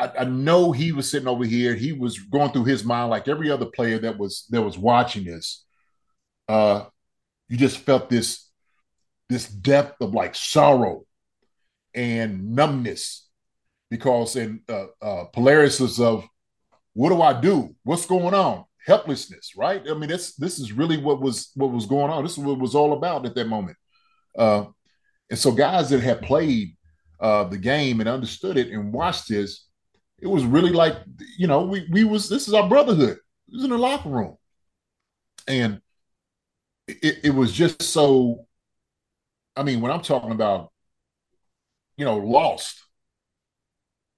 I, 0.00 0.20
I 0.20 0.24
know 0.24 0.72
he 0.72 0.92
was 0.92 1.10
sitting 1.10 1.28
over 1.28 1.44
here. 1.44 1.74
He 1.74 1.92
was 1.92 2.18
going 2.18 2.52
through 2.52 2.64
his 2.64 2.84
mind 2.84 3.10
like 3.10 3.28
every 3.28 3.50
other 3.50 3.66
player 3.66 3.98
that 3.98 4.18
was 4.18 4.46
that 4.50 4.62
was 4.62 4.78
watching 4.78 5.24
this. 5.24 5.64
Uh, 6.48 6.84
you 7.48 7.56
just 7.56 7.78
felt 7.78 8.08
this 8.08 8.48
this 9.28 9.48
depth 9.48 10.00
of 10.00 10.14
like 10.14 10.34
sorrow 10.34 11.04
and 11.94 12.54
numbness 12.54 13.28
because 13.90 14.36
in 14.36 14.62
uh, 14.68 14.86
uh, 15.02 15.24
Polaris 15.26 15.80
is 15.80 16.00
of 16.00 16.24
what 16.94 17.10
do 17.10 17.22
I 17.22 17.40
do? 17.40 17.74
What's 17.84 18.06
going 18.06 18.34
on? 18.34 18.64
helplessness, 18.86 19.52
right? 19.56 19.82
I 19.88 19.94
mean, 19.94 20.08
this 20.08 20.34
this 20.36 20.58
is 20.58 20.72
really 20.72 20.96
what 20.96 21.20
was 21.20 21.50
what 21.54 21.70
was 21.70 21.86
going 21.86 22.10
on. 22.10 22.22
This 22.22 22.32
is 22.32 22.44
what 22.44 22.58
was 22.58 22.74
all 22.74 22.92
about 22.92 23.26
at 23.26 23.34
that 23.34 23.48
moment. 23.48 23.76
Uh, 24.36 24.66
and 25.28 25.38
so, 25.38 25.52
guys 25.52 25.90
that 25.90 26.00
had 26.00 26.22
played 26.22 26.76
uh, 27.20 27.44
the 27.44 27.58
game 27.58 28.00
and 28.00 28.08
understood 28.08 28.56
it 28.56 28.68
and 28.68 28.92
watched 28.92 29.28
this, 29.28 29.66
it 30.20 30.26
was 30.26 30.44
really 30.44 30.70
like 30.70 30.96
you 31.38 31.46
know 31.46 31.62
we 31.62 31.86
we 31.90 32.04
was 32.04 32.28
this 32.28 32.48
is 32.48 32.54
our 32.54 32.68
brotherhood. 32.68 33.18
It 33.48 33.54
was 33.54 33.64
in 33.64 33.70
the 33.70 33.78
locker 33.78 34.08
room, 34.08 34.36
and 35.48 35.80
it, 36.86 37.18
it 37.24 37.34
was 37.34 37.52
just 37.52 37.82
so. 37.82 38.46
I 39.56 39.62
mean, 39.62 39.80
when 39.80 39.90
I'm 39.90 40.02
talking 40.02 40.30
about, 40.30 40.70
you 41.96 42.04
know, 42.04 42.18
lost, 42.18 42.82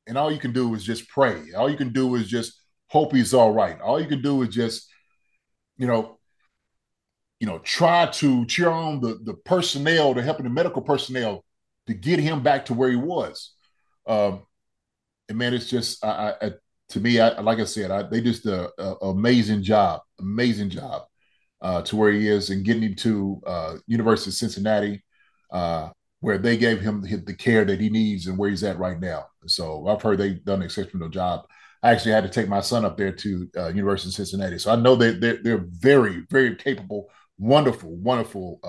and 0.07 0.19
all 0.19 0.31
you 0.31 0.39
can 0.39 0.53
do 0.53 0.75
is 0.75 0.85
just 0.85 1.09
pray. 1.09 1.53
All 1.57 1.71
you 1.71 1.77
can 1.77 1.93
do 1.93 2.15
is 2.17 2.29
just 2.29 2.61
hope 2.89 3.13
he's 3.15 3.33
all 3.35 3.53
right. 3.53 3.81
All 3.81 4.01
you 4.01 4.07
can 4.07 4.21
do 4.23 4.43
is 4.43 4.51
just, 4.51 4.89
you 5.79 5.87
know, 5.87 6.19
you 7.41 7.47
know, 7.47 7.59
try 7.59 8.07
to 8.07 8.45
cheer 8.47 8.69
on 8.69 9.01
the 9.01 9.19
the 9.25 9.35
personnel, 9.35 10.15
the 10.15 10.23
helping 10.23 10.45
the 10.45 10.51
medical 10.51 10.83
personnel 10.83 11.45
to 11.87 11.95
get 11.95 12.19
him 12.21 12.43
back 12.43 12.67
to 12.67 12.75
where 12.75 12.91
he 12.91 12.97
was. 12.97 13.55
Um, 14.07 14.43
and 15.33 15.39
man, 15.39 15.55
it's 15.55 15.69
just 15.69 16.05
I, 16.05 16.35
I, 16.43 16.51
to 16.91 17.01
me, 17.01 17.19
I, 17.19 17.41
like 17.41 17.59
I 17.59 17.65
said, 17.65 17.91
I, 17.91 18.03
they 18.03 18.21
just 18.21 18.45
a, 18.45 18.71
a, 18.79 19.09
amazing 19.09 19.63
job, 19.63 20.03
amazing 20.21 20.69
job 20.69 21.05
uh, 21.63 21.81
to 21.83 21.97
where 21.97 22.13
he 22.13 22.29
is 22.29 22.51
and 22.51 22.65
getting 22.65 22.83
him 22.83 22.95
to 22.97 23.41
uh, 23.47 23.75
University 23.87 24.29
of 24.29 24.35
Cincinnati, 24.35 25.03
uh, 25.51 25.89
where 26.21 26.37
they 26.37 26.59
gave 26.59 26.83
him 26.83 27.01
the, 27.01 27.35
care 27.35 27.65
that 27.65 27.81
he 27.81 27.89
needs 27.89 28.27
and 28.27 28.37
where 28.37 28.51
he's 28.51 28.63
at 28.63 28.79
right 28.79 29.01
now. 29.01 29.25
So 29.47 29.89
I've 29.89 30.03
heard 30.03 30.19
they've 30.19 30.45
done 30.45 30.61
an 30.61 30.67
exceptional 30.67 31.09
job. 31.09 31.47
I 31.83 31.93
actually 31.93 32.13
had 32.13 32.25
to 32.25 32.31
take 32.31 32.49
my 32.49 32.61
son 32.61 32.85
up 32.85 32.99
there 32.99 33.13
to 33.13 33.51
uh, 33.57 33.69
University 33.69 34.11
of 34.11 34.15
Cincinnati. 34.15 34.59
So 34.59 34.71
I 34.71 34.77
know 34.77 34.97
they 34.97 35.13
they're, 35.13 35.43
they're 35.43 35.65
very 35.67 36.27
very 36.31 36.57
capable, 36.57 37.09
wonderful, 37.39 37.97
wonderful 37.97 38.61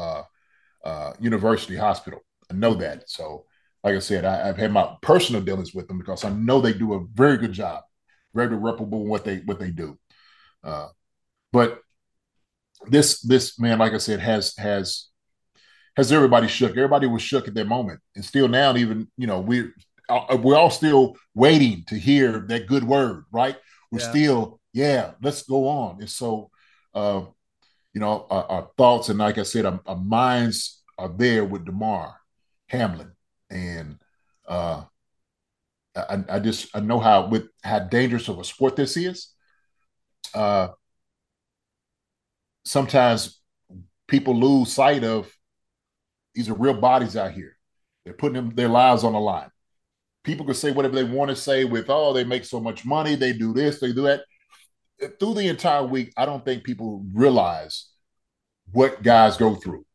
uh, 0.86 1.13
university 1.20 1.75
hospital. 1.75 2.22
I 2.50 2.53
know 2.53 2.74
that. 2.75 3.10
So 3.10 3.48
like 3.84 3.96
I 3.96 4.00
said, 4.00 4.25
I, 4.25 4.48
have 4.48 4.58
had 4.58 4.72
my 4.72 4.96
personal 5.02 5.42
dealings 5.42 5.74
with 5.74 5.88
them 5.88 5.98
because 5.98 6.24
I 6.24 6.30
know 6.30 6.62
they 6.62 6.74
do 6.74 6.94
a 6.94 7.06
very 7.13 7.38
good 7.38 7.52
job, 7.52 7.84
very 8.34 8.56
reputable 8.56 9.02
in 9.02 9.10
what 9.10 9.25
they 9.25 9.38
what 9.40 9.60
they 9.60 9.72
do. 9.72 9.98
Uh, 10.63 10.88
but 11.52 11.80
this 12.88 13.22
this 13.22 13.60
man, 13.60 13.80
like 13.80 13.94
I 13.94 13.98
said, 13.98 14.20
has 14.20 14.56
has 14.58 15.08
has 15.98 16.12
everybody 16.12 16.48
shook. 16.48 16.72
Everybody 16.72 17.08
was 17.08 17.22
shook 17.22 17.48
at 17.48 17.54
that 17.56 17.68
moment, 17.68 18.00
and 18.16 18.24
still 18.24 18.48
now, 18.48 18.75
even 18.75 19.08
you 19.18 19.28
know, 19.28 19.42
we 19.42 19.70
uh, 20.10 20.38
we're 20.42 20.58
all 20.58 20.70
still 20.70 21.16
waiting 21.34 21.84
to 21.88 21.96
hear 21.96 22.40
that 22.50 22.68
good 22.68 22.84
word, 22.84 23.25
right? 23.32 23.56
We're 23.92 24.00
yeah. 24.00 24.10
still, 24.10 24.60
yeah, 24.74 25.12
let's 25.22 25.44
go 25.44 25.68
on. 25.68 25.98
And 26.00 26.10
so, 26.10 26.50
uh, 26.94 27.24
you 27.94 28.02
know, 28.02 28.25
our, 28.30 28.44
our, 28.46 28.70
thoughts 28.78 29.10
and 29.10 29.20
like 29.20 29.38
I 29.38 29.44
said, 29.44 29.66
our, 29.66 29.80
our, 29.86 29.96
minds 29.96 30.82
are 30.98 31.10
there 31.10 31.46
with 31.46 31.66
Damar 31.66 32.16
Hamlin, 32.68 33.12
and 33.54 33.98
uh, 34.48 34.84
I, 35.96 36.24
I, 36.30 36.40
just 36.40 36.76
I 36.76 36.80
know 36.80 37.00
how 37.00 37.28
with 37.28 37.48
how 37.64 37.80
dangerous 37.80 38.28
of 38.28 38.40
a 38.40 38.44
sport 38.44 38.76
this 38.76 38.98
is. 38.98 39.30
Uh, 40.34 40.70
sometimes 42.66 43.40
people 44.08 44.36
lose 44.36 44.74
sight 44.74 45.04
of 45.04 45.32
these 46.34 46.50
are 46.50 46.56
real 46.56 46.74
bodies 46.74 47.16
out 47.16 47.32
here. 47.32 47.56
They're 48.04 48.14
putting 48.14 48.36
them, 48.36 48.56
their 48.56 48.70
lives 48.70 49.04
on 49.04 49.14
the 49.14 49.20
line 49.20 49.50
people 50.24 50.46
can 50.46 50.56
say 50.56 50.72
whatever 50.72 50.96
they 50.96 51.04
want 51.04 51.30
to 51.30 51.36
say 51.36 51.66
with, 51.66 51.86
oh, 51.90 52.14
they 52.14 52.24
make 52.24 52.46
so 52.46 52.60
much 52.60 52.86
money, 52.86 53.16
they 53.16 53.34
do 53.34 53.54
this, 53.54 53.80
they 53.80 53.94
do 53.94 54.04
that. 54.04 54.24
Through 55.20 55.36
the 55.36 55.48
entire 55.48 55.86
week, 55.86 56.14
I 56.16 56.26
don't 56.26 56.46
think 56.46 56.64
people 56.64 57.06
realize 57.14 57.90
what 58.72 59.04
guys 59.04 59.38
go 59.38 59.56
through, 59.56 59.86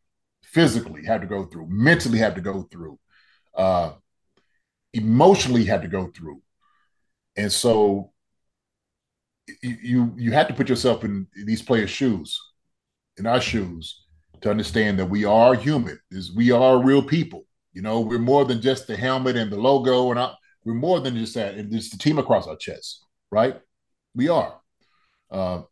physically 0.43 1.05
have 1.07 1.23
to 1.23 1.27
go 1.27 1.47
through, 1.47 1.67
mentally 1.69 2.19
have 2.19 2.35
to 2.35 2.41
go 2.41 2.69
through, 2.71 2.99
uh, 3.59 3.93
emotionally 4.95 5.65
had 5.65 5.83
to 5.83 5.89
go 5.89 6.07
through. 6.07 6.41
And 7.37 7.53
so 7.53 8.13
you 9.63 10.15
you 10.17 10.33
have 10.33 10.49
to 10.49 10.55
put 10.55 10.69
yourself 10.69 11.05
in 11.05 11.27
these 11.45 11.63
players' 11.63 11.91
shoes, 11.91 12.39
in 13.17 13.27
our 13.27 13.41
shoes, 13.41 14.05
to 14.41 14.51
understand 14.51 14.99
that 14.99 15.07
we 15.07 15.25
are 15.25 15.55
human, 15.55 15.99
is 16.11 16.35
we 16.35 16.51
are 16.51 16.83
real 16.83 17.03
people. 17.03 17.45
You 17.73 17.83
know, 17.83 18.01
we're 18.01 18.19
more 18.19 18.45
than 18.45 18.61
just 18.61 18.87
the 18.87 18.97
helmet 18.97 19.37
and 19.37 19.51
the 19.51 19.57
logo, 19.57 20.11
and 20.11 20.19
I, 20.19 20.33
we're 20.65 20.75
more 20.75 21.01
than 21.01 21.17
just 21.17 21.35
that. 21.35 21.55
And 21.55 21.73
it's 21.73 21.91
the 21.91 21.99
team 21.99 22.19
across 22.19 22.47
our 22.47 22.57
chest, 22.57 23.05
right? 23.31 23.61
We 24.15 24.29
are, 24.29 24.61
uh, 25.31 25.63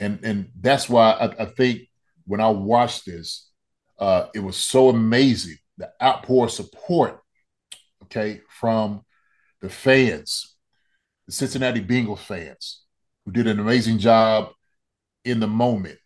and 0.00 0.20
and 0.24 0.50
that's 0.60 0.88
why 0.88 1.12
I, 1.12 1.42
I, 1.42 1.46
think 1.46 1.82
when 2.26 2.40
I 2.40 2.48
watched 2.48 3.04
this, 3.04 3.50
uh, 3.98 4.26
it 4.34 4.40
was 4.40 4.56
so 4.56 4.88
amazing 4.88 5.58
the 5.78 5.90
outpour 6.02 6.48
support, 6.48 7.20
okay, 8.04 8.40
from 8.48 9.02
the 9.60 9.68
fans, 9.68 10.56
the 11.26 11.32
Cincinnati 11.32 11.80
Bengals 11.80 12.18
fans, 12.18 12.82
who 13.24 13.32
did 13.32 13.46
an 13.46 13.58
amazing 13.58 13.98
job 13.98 14.50
in 15.24 15.40
the 15.40 15.46
moment 15.46 15.98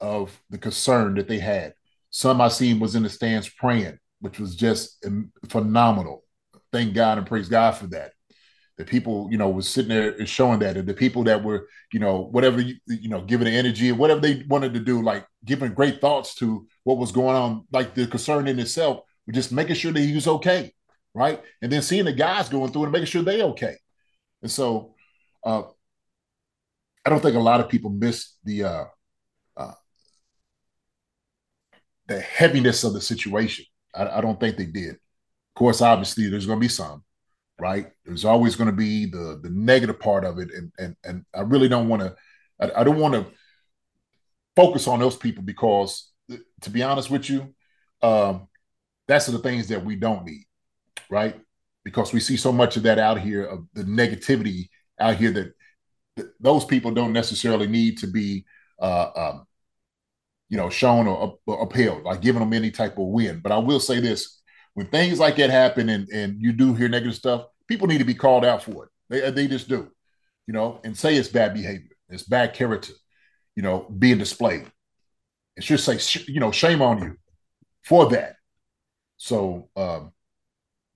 of 0.00 0.40
the 0.50 0.58
concern 0.58 1.14
that 1.14 1.28
they 1.28 1.38
had. 1.38 1.74
Some 2.10 2.40
I 2.40 2.48
seen 2.48 2.80
was 2.80 2.94
in 2.94 3.02
the 3.02 3.10
stands 3.10 3.48
praying 3.48 3.98
which 4.20 4.38
was 4.38 4.54
just 4.54 5.04
phenomenal. 5.48 6.22
Thank 6.70 6.94
God 6.94 7.18
and 7.18 7.26
praise 7.26 7.48
God 7.48 7.72
for 7.72 7.88
that. 7.88 8.12
the 8.78 8.84
people, 8.84 9.28
you 9.30 9.36
know, 9.36 9.48
was 9.50 9.68
sitting 9.68 9.90
there 9.90 10.10
and 10.12 10.28
showing 10.28 10.58
that, 10.60 10.76
and 10.76 10.88
the 10.88 10.94
people 10.94 11.24
that 11.24 11.44
were, 11.44 11.68
you 11.92 12.00
know, 12.00 12.28
whatever 12.30 12.60
you, 12.60 12.76
you 12.86 13.08
know, 13.08 13.20
giving 13.20 13.44
the 13.44 13.52
energy, 13.52 13.92
whatever 13.92 14.20
they 14.20 14.44
wanted 14.48 14.74
to 14.74 14.80
do, 14.80 15.02
like 15.02 15.26
giving 15.44 15.74
great 15.74 16.00
thoughts 16.00 16.34
to 16.36 16.66
what 16.84 16.98
was 16.98 17.12
going 17.12 17.36
on, 17.36 17.66
like 17.70 17.94
the 17.94 18.06
concern 18.06 18.48
in 18.48 18.58
itself, 18.58 19.00
just 19.30 19.52
making 19.52 19.76
sure 19.76 19.92
that 19.92 20.00
he 20.00 20.14
was 20.14 20.26
okay, 20.26 20.72
right? 21.14 21.40
And 21.60 21.70
then 21.70 21.82
seeing 21.82 22.04
the 22.04 22.12
guys 22.12 22.48
going 22.48 22.72
through 22.72 22.84
and 22.84 22.92
making 22.92 23.06
sure 23.06 23.22
they 23.22 23.42
okay. 23.42 23.76
And 24.42 24.50
so, 24.50 24.94
uh, 25.44 25.62
I 27.04 27.10
don't 27.10 27.20
think 27.20 27.36
a 27.36 27.40
lot 27.40 27.60
of 27.60 27.68
people 27.68 27.90
miss 27.90 28.34
the 28.44 28.64
uh, 28.64 28.84
uh, 29.56 29.72
the 32.06 32.20
heaviness 32.20 32.84
of 32.84 32.92
the 32.92 33.00
situation. 33.00 33.64
I, 33.94 34.18
I 34.18 34.20
don't 34.20 34.38
think 34.38 34.56
they 34.56 34.66
did. 34.66 34.94
Of 34.94 35.54
course, 35.56 35.80
obviously, 35.82 36.28
there's 36.28 36.46
going 36.46 36.58
to 36.58 36.64
be 36.64 36.68
some, 36.68 37.04
right? 37.58 37.90
There's 38.04 38.24
always 38.24 38.56
going 38.56 38.70
to 38.70 38.76
be 38.76 39.06
the 39.06 39.40
the 39.42 39.50
negative 39.50 40.00
part 40.00 40.24
of 40.24 40.38
it, 40.38 40.50
and 40.52 40.72
and 40.78 40.96
and 41.04 41.24
I 41.34 41.40
really 41.42 41.68
don't 41.68 41.88
want 41.88 42.02
to. 42.02 42.14
I, 42.60 42.80
I 42.80 42.84
don't 42.84 42.98
want 42.98 43.14
to 43.14 43.26
focus 44.54 44.86
on 44.86 45.00
those 45.00 45.16
people 45.16 45.42
because, 45.42 46.10
to 46.60 46.70
be 46.70 46.82
honest 46.82 47.10
with 47.10 47.28
you, 47.28 47.54
um, 48.02 48.48
that's 49.12 49.26
the 49.26 49.38
things 49.38 49.68
that 49.68 49.84
we 49.84 49.94
don't 49.94 50.24
need, 50.24 50.46
right? 51.10 51.38
Because 51.84 52.14
we 52.14 52.20
see 52.20 52.38
so 52.38 52.50
much 52.50 52.78
of 52.78 52.84
that 52.84 52.98
out 52.98 53.20
here 53.20 53.44
of 53.44 53.66
the 53.74 53.84
negativity 53.84 54.70
out 54.98 55.16
here 55.16 55.30
that 55.32 55.52
th- 56.16 56.28
those 56.40 56.64
people 56.64 56.92
don't 56.92 57.12
necessarily 57.12 57.66
need 57.66 57.98
to 57.98 58.06
be, 58.06 58.46
uh, 58.80 59.10
um, 59.14 59.46
you 60.48 60.56
know, 60.56 60.70
shown 60.70 61.06
or, 61.06 61.38
or 61.46 61.62
upheld, 61.62 62.04
like 62.04 62.22
giving 62.22 62.40
them 62.40 62.54
any 62.54 62.70
type 62.70 62.92
of 62.92 63.06
win. 63.08 63.40
But 63.40 63.52
I 63.52 63.58
will 63.58 63.80
say 63.80 64.00
this: 64.00 64.40
when 64.72 64.86
things 64.86 65.18
like 65.18 65.36
that 65.36 65.50
happen 65.50 65.90
and 65.90 66.08
and 66.08 66.40
you 66.40 66.52
do 66.52 66.72
hear 66.72 66.88
negative 66.88 67.14
stuff, 67.14 67.44
people 67.68 67.88
need 67.88 67.98
to 67.98 68.04
be 68.04 68.14
called 68.14 68.46
out 68.46 68.62
for 68.62 68.86
it. 68.86 68.90
They 69.10 69.30
they 69.30 69.46
just 69.46 69.68
do, 69.68 69.90
you 70.46 70.54
know, 70.54 70.80
and 70.84 70.96
say 70.96 71.16
it's 71.16 71.28
bad 71.28 71.52
behavior, 71.52 71.96
it's 72.08 72.22
bad 72.22 72.54
character, 72.54 72.94
you 73.56 73.62
know, 73.62 73.86
being 73.98 74.16
displayed. 74.16 74.70
It 75.58 75.64
should 75.64 75.80
say, 75.80 75.98
you 76.28 76.40
know, 76.40 76.50
shame 76.50 76.80
on 76.80 77.02
you 77.02 77.16
for 77.84 78.08
that. 78.08 78.36
So 79.22 79.68
um, 79.76 80.10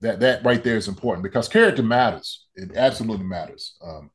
that 0.01 0.19
that 0.19 0.43
right 0.43 0.61
there 0.61 0.75
is 0.75 0.89
important 0.89 1.23
because 1.23 1.47
character 1.47 1.81
matters. 1.81 2.45
It 2.55 2.75
absolutely 2.75 3.25
matters. 3.25 3.77
Um, 3.81 4.11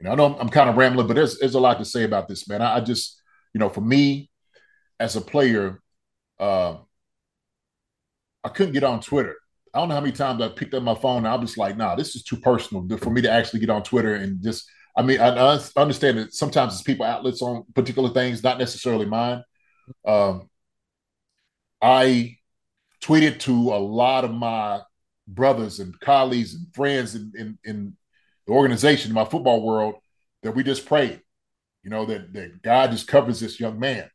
you 0.00 0.06
know, 0.06 0.12
I 0.12 0.14
know 0.14 0.38
I'm, 0.38 0.48
kind 0.48 0.70
of 0.70 0.78
rambling, 0.78 1.06
but 1.06 1.12
there's 1.12 1.38
there's 1.38 1.56
a 1.56 1.60
lot 1.60 1.78
to 1.78 1.84
say 1.84 2.04
about 2.04 2.26
this, 2.26 2.48
man. 2.48 2.62
I, 2.62 2.76
I 2.76 2.80
just, 2.80 3.20
you 3.52 3.58
know, 3.58 3.68
for 3.68 3.82
me 3.82 4.30
as 4.98 5.14
a 5.14 5.20
player, 5.20 5.82
uh, 6.38 6.78
I 8.42 8.48
couldn't 8.48 8.72
get 8.72 8.82
on 8.82 9.02
Twitter. 9.02 9.36
I 9.74 9.80
don't 9.80 9.90
know 9.90 9.94
how 9.94 10.00
many 10.00 10.14
times 10.14 10.40
I 10.40 10.48
picked 10.48 10.72
up 10.72 10.82
my 10.82 10.94
phone 10.94 11.18
and 11.18 11.28
I 11.28 11.36
was 11.36 11.58
like, 11.58 11.76
nah, 11.76 11.96
this 11.96 12.16
is 12.16 12.22
too 12.22 12.38
personal 12.38 12.88
for 12.96 13.10
me 13.10 13.20
to 13.20 13.30
actually 13.30 13.60
get 13.60 13.68
on 13.68 13.82
Twitter 13.82 14.14
and 14.14 14.42
just, 14.42 14.66
I 14.96 15.02
mean, 15.02 15.20
I, 15.20 15.28
I 15.36 15.60
understand 15.76 16.16
that 16.16 16.32
sometimes 16.32 16.72
it's 16.72 16.82
people 16.82 17.04
outlets 17.04 17.42
on 17.42 17.64
particular 17.74 18.08
things, 18.08 18.42
not 18.42 18.58
necessarily 18.58 19.04
mine. 19.04 19.44
Um, 20.06 20.48
I 21.82 22.38
tweeted 23.02 23.38
to 23.40 23.52
a 23.52 23.78
lot 23.78 24.24
of 24.24 24.32
my 24.32 24.80
brothers 25.26 25.80
and 25.80 25.98
colleagues 26.00 26.54
and 26.54 26.66
friends 26.74 27.14
in, 27.14 27.32
in, 27.36 27.58
in 27.64 27.96
the 28.46 28.52
organization, 28.52 29.10
in 29.10 29.14
my 29.14 29.24
football 29.24 29.62
world, 29.62 29.94
that 30.42 30.54
we 30.54 30.62
just 30.62 30.86
prayed, 30.86 31.20
you 31.82 31.90
know, 31.90 32.04
that, 32.06 32.32
that 32.32 32.62
God 32.62 32.90
just 32.90 33.06
covers 33.06 33.40
this 33.40 33.60
young 33.60 33.78
man 33.78 34.10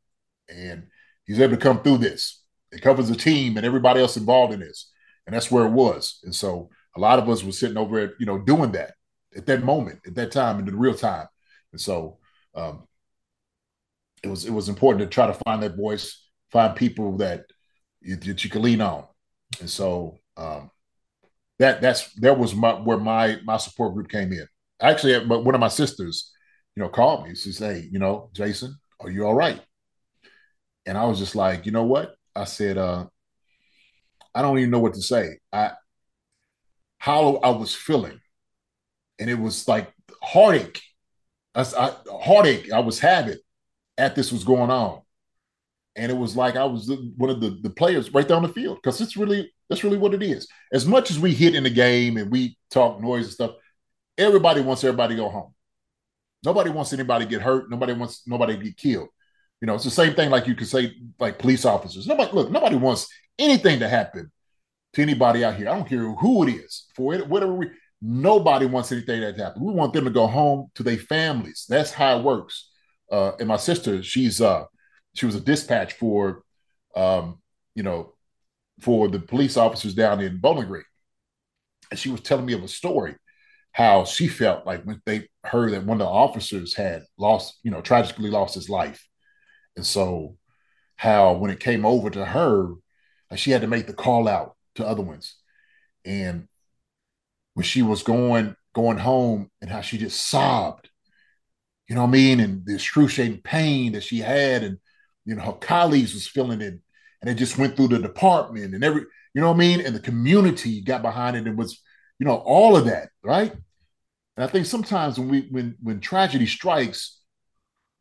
and 0.50 0.88
he's 1.25 1.39
able 1.39 1.56
to 1.56 1.62
come 1.62 1.82
through 1.82 2.00
this. 2.00 2.42
It 2.72 2.82
covers 2.82 3.08
the 3.10 3.15
team 3.15 3.58
and 3.58 3.65
everybody 3.65 4.01
else 4.01 4.18
involved 4.18 4.54
in 4.54 4.60
this. 4.60 4.92
And 5.25 5.36
that's 5.36 5.50
where 5.50 5.65
it 5.65 5.72
was. 5.72 6.20
And 6.24 6.36
so 6.36 6.70
a 6.96 7.00
lot 7.00 7.20
of 7.20 7.30
us 7.30 7.44
were 7.44 7.51
sitting 7.51 7.77
over 7.77 8.00
at, 8.00 8.12
you 8.20 8.25
know, 8.25 8.38
doing 8.38 8.72
that 8.74 8.94
at 9.36 9.46
that 9.48 9.63
moment, 9.63 10.00
at 10.06 10.15
that 10.15 10.32
time, 10.32 10.60
in 10.60 10.65
the 10.65 10.75
real 10.75 10.94
time. 10.94 11.27
And 11.72 11.82
so 11.82 12.20
um, 12.54 12.88
it 14.24 14.27
was 14.27 14.46
it 14.46 14.51
was 14.51 14.70
important 14.70 15.01
to 15.01 15.13
try 15.13 15.27
to 15.27 15.39
find 15.46 15.62
that 15.63 15.75
voice, 15.75 16.24
find 16.51 16.75
people 16.75 17.18
that 17.18 17.46
that 18.05 18.43
you 18.43 18.50
can 18.50 18.62
lean 18.62 18.81
on. 18.81 19.05
And 19.59 19.69
so 19.69 20.17
um, 20.38 20.71
that 21.59 21.81
that's 21.81 22.13
that 22.15 22.38
was 22.38 22.53
my 22.55 22.74
where 22.74 22.97
my 22.97 23.39
my 23.43 23.57
support 23.57 23.93
group 23.93 24.09
came 24.09 24.31
in. 24.31 24.48
Actually, 24.81 25.25
but 25.25 25.46
one 25.46 25.55
of 25.55 25.61
my 25.61 25.70
sisters, 25.70 26.31
you 26.75 26.83
know, 26.83 26.89
called 26.89 27.27
me. 27.27 27.35
She 27.35 27.51
said, 27.51 27.75
"Hey, 27.77 27.89
you 27.91 28.00
know, 28.00 28.29
Jason, 28.33 28.75
are 29.00 29.09
you 29.09 29.25
all 29.25 29.33
right?" 29.33 29.61
And 30.85 30.98
I 30.98 31.05
was 31.05 31.20
just 31.20 31.35
like, 31.35 31.65
you 31.65 31.72
know 31.72 31.83
what? 31.83 32.15
I 32.35 32.44
said, 32.44 32.77
uh, 32.77 33.05
I 34.33 34.41
don't 34.41 34.59
even 34.59 34.70
know 34.70 34.79
what 34.79 34.94
to 34.96 35.01
say. 35.01 35.39
I 35.51 35.72
how 36.98 37.37
I 37.37 37.50
was 37.51 37.74
feeling, 37.74 38.20
and 39.20 39.29
it 39.29 39.39
was 39.39 39.68
like 39.68 39.94
heartache. 40.22 40.81
I, 41.53 41.61
I, 41.61 41.94
heartache 42.22 42.72
I 42.72 42.79
was 42.79 43.00
having 43.00 43.37
at 43.98 44.15
this 44.15 44.31
was 44.31 44.44
going 44.44 44.72
on, 44.72 45.01
and 45.96 46.12
it 46.12 46.16
was 46.16 46.36
like 46.36 46.55
I 46.55 46.66
was 46.66 46.92
one 47.18 47.29
of 47.29 47.40
the, 47.40 47.58
the 47.62 47.70
players 47.70 48.14
right 48.14 48.29
on 48.29 48.44
the 48.44 48.50
field 48.50 48.77
because 48.81 49.00
it's 49.00 49.16
really 49.16 49.51
that's 49.70 49.84
really 49.84 49.98
what 49.98 50.14
it 50.14 50.22
is. 50.22 50.48
As 50.72 50.86
much 50.86 51.10
as 51.10 51.20
we 51.20 51.34
hit 51.34 51.55
in 51.55 51.64
the 51.64 51.70
game 51.70 52.18
and 52.18 52.31
we 52.31 52.58
talk 52.70 53.01
noise 53.01 53.25
and 53.25 53.34
stuff, 53.34 53.51
everybody 54.18 54.62
wants 54.62 54.84
everybody 54.84 55.16
to 55.16 55.22
go 55.22 55.29
home. 55.29 55.53
Nobody 56.44 56.70
wants 56.70 56.94
anybody 56.94 57.25
to 57.25 57.31
get 57.31 57.42
hurt. 57.42 57.70
Nobody 57.70 57.94
wants 57.94 58.24
nobody 58.27 58.58
to 58.58 58.64
get 58.64 58.77
killed. 58.77 59.10
You 59.62 59.68
know, 59.68 59.75
it's 59.75 59.86
the 59.86 59.92
same 59.92 60.14
thing 60.14 60.29
like 60.29 60.48
you 60.48 60.55
could 60.55 60.68
say 60.68 60.94
like 61.20 61.40
police 61.40 61.66
officers. 61.66 62.08
Nobody 62.08 62.31
look, 62.34 62.51
nobody 62.51 62.75
wants 62.75 63.08
anything 63.40 63.79
to 63.79 63.88
happen 63.88 64.31
to 64.94 65.01
anybody 65.01 65.44
out 65.44 65.55
here. 65.55 65.70
I 65.70 65.75
don't 65.75 65.88
care 65.88 66.12
who 66.12 66.48
it 66.48 66.51
is 66.51 66.86
for 66.96 67.14
it, 67.14 67.27
whatever 67.27 67.53
we 67.53 67.70
nobody 68.01 68.66
wants 68.66 68.92
anything 68.92 69.22
that 69.22 69.38
happen. 69.38 69.64
We 69.64 69.74
want 69.74 69.94
them 69.94 70.05
to 70.05 70.12
go 70.12 70.27
home 70.27 70.70
to 70.75 70.84
their 70.84 70.98
families. 70.98 71.66
That's 71.68 71.92
how 71.92 72.20
it 72.20 72.24
works. 72.24 72.70
Uh, 73.10 73.31
and 73.40 73.48
my 73.48 73.58
sister, 73.58 74.03
she's 74.03 74.42
uh 74.42 74.66
she 75.16 75.25
was 75.25 75.36
a 75.36 75.42
dispatch 75.42 75.94
for 75.94 76.44
um, 76.96 77.40
you 77.75 77.84
know, 77.84 78.14
for 78.80 79.08
the 79.08 79.20
police 79.20 79.58
officers 79.58 79.94
down 79.94 80.22
in 80.22 80.38
Bowling 80.38 80.68
Green. 80.68 80.84
And 81.92 82.00
she 82.00 82.10
was 82.10 82.22
telling 82.22 82.46
me 82.46 82.54
of 82.54 82.64
a 82.64 82.68
story 82.68 83.16
how 83.72 84.06
she 84.06 84.28
felt 84.28 84.66
like 84.66 84.84
when 84.84 85.01
they 85.06 85.28
heard 85.44 85.74
that 85.74 85.86
one 85.86 86.00
of 86.00 86.08
the 86.08 86.12
officers 86.12 86.74
had 86.74 87.04
lost, 87.18 87.60
you 87.64 87.72
know, 87.72 87.82
tragically 87.82 88.30
lost 88.30 88.56
his 88.56 88.70
life. 88.70 89.06
And 89.75 89.86
so 89.86 90.38
how 90.96 91.34
when 91.34 91.51
it 91.51 91.60
came 91.60 91.86
over 91.86 92.10
to 92.10 92.25
her, 92.25 92.74
she 93.36 93.51
had 93.51 93.62
to 93.62 93.68
make 93.68 93.86
the 93.86 93.94
call 93.94 94.28
out 94.28 94.56
to 94.75 94.88
other 94.88 95.01
ones. 95.01 95.36
And 96.06 96.48
when 97.54 97.66
she 97.66 97.82
was 97.82 98.04
going 98.04 98.56
going 98.74 98.98
home 98.98 99.50
and 99.62 99.70
how 99.70 99.82
she 99.82 99.98
just 99.98 100.25
sobbed, 100.28 100.90
you 101.90 101.96
know 101.96 102.01
what 102.01 102.10
I 102.10 102.12
mean? 102.12 102.40
And 102.40 102.66
the 102.66 102.75
excruciating 102.75 103.42
pain 103.42 103.92
that 103.92 104.04
she 104.04 104.20
had 104.20 104.64
and 104.64 104.78
you 105.25 105.35
know 105.35 105.44
her 105.44 105.53
colleagues 105.53 106.14
was 106.14 106.27
feeling 106.27 106.61
it 106.61 106.79
and 107.22 107.29
it 107.29 107.35
just 107.35 107.57
went 107.57 107.75
through 107.75 107.90
the 107.90 108.00
department 108.00 108.74
and 108.74 108.83
every 108.83 109.05
you 109.35 109.42
know 109.42 109.50
what 109.50 109.55
I 109.55 109.59
mean? 109.59 109.81
And 109.81 109.94
the 109.94 110.00
community 110.00 110.81
got 110.81 111.01
behind 111.01 111.35
it 111.35 111.46
and 111.46 111.57
was, 111.57 111.81
you 112.20 112.25
know, 112.25 112.38
all 112.38 112.77
of 112.77 112.85
that, 112.85 113.09
right? 113.22 113.51
And 113.51 114.44
I 114.44 114.48
think 114.48 114.66
sometimes 114.66 115.20
when 115.20 115.27
we 115.27 115.48
when 115.51 115.75
when 115.83 116.00
tragedy 116.00 116.46
strikes, 116.46 117.20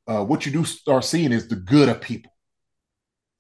uh, 0.06 0.24
what 0.24 0.46
you 0.46 0.52
do 0.52 0.64
start 0.64 1.04
seeing 1.04 1.32
is 1.32 1.48
the 1.48 1.56
good 1.56 1.88
of 1.88 2.00
people. 2.00 2.30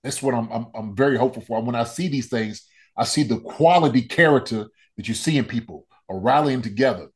That's 0.02 0.20
what 0.20 0.34
I'm, 0.34 0.50
I'm 0.50 0.66
I'm 0.74 0.96
very 0.96 1.16
hopeful 1.16 1.42
for. 1.42 1.62
When 1.62 1.76
I 1.76 1.84
see 1.84 2.08
these 2.08 2.28
things, 2.28 2.66
I 2.96 3.04
see 3.04 3.22
the 3.22 3.38
quality 3.38 4.02
character 4.02 4.66
that 4.96 5.06
you 5.06 5.14
see 5.14 5.38
in 5.38 5.44
people 5.44 5.86
are 6.08 6.18
rallying 6.18 6.62
together 6.62 7.08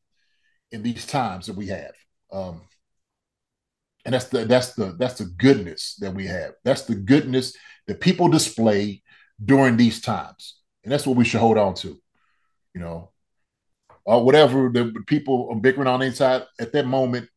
in 0.71 0.85
these 0.85 1.07
times 1.07 1.47
that 1.47 1.57
we 1.57 1.67
have. 1.67 1.93
Um, 2.33 2.63
and 4.09 4.15
that's 4.15 4.29
the 4.29 4.47
that's 4.47 4.73
the 4.73 4.97
that's 4.99 5.19
the 5.19 5.27
goodness 5.27 5.97
that 6.01 6.15
we 6.15 6.25
have. 6.25 6.53
That's 6.65 6.85
the 6.85 6.95
goodness 6.95 7.55
that 7.87 8.01
people 8.01 8.29
display 8.29 9.03
during 9.45 9.77
these 9.77 10.01
times, 10.01 10.61
and 10.83 10.91
that's 10.91 11.07
what 11.07 11.19
we 11.19 11.27
should 11.27 11.41
hold 11.41 11.59
on 11.59 11.75
to. 11.75 11.89
You 12.73 12.81
know, 12.81 13.11
uh, 14.07 14.19
whatever 14.19 14.71
the 14.71 14.95
people 15.07 15.51
are 15.51 15.61
bickering 15.61 15.89
on 15.89 16.01
inside 16.01 16.45
at 16.59 16.73
that 16.73 16.87
moment, 16.87 17.29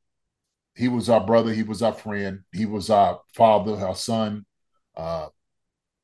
he 0.74 0.88
was 0.88 1.10
our 1.10 1.20
brother, 1.20 1.52
he 1.52 1.64
was 1.64 1.82
our 1.82 1.92
friend, 1.92 2.40
he 2.54 2.66
was 2.66 2.90
our 2.90 3.20
father, 3.34 3.76
our 3.76 3.94
son, 3.96 4.46
uh, 4.96 5.28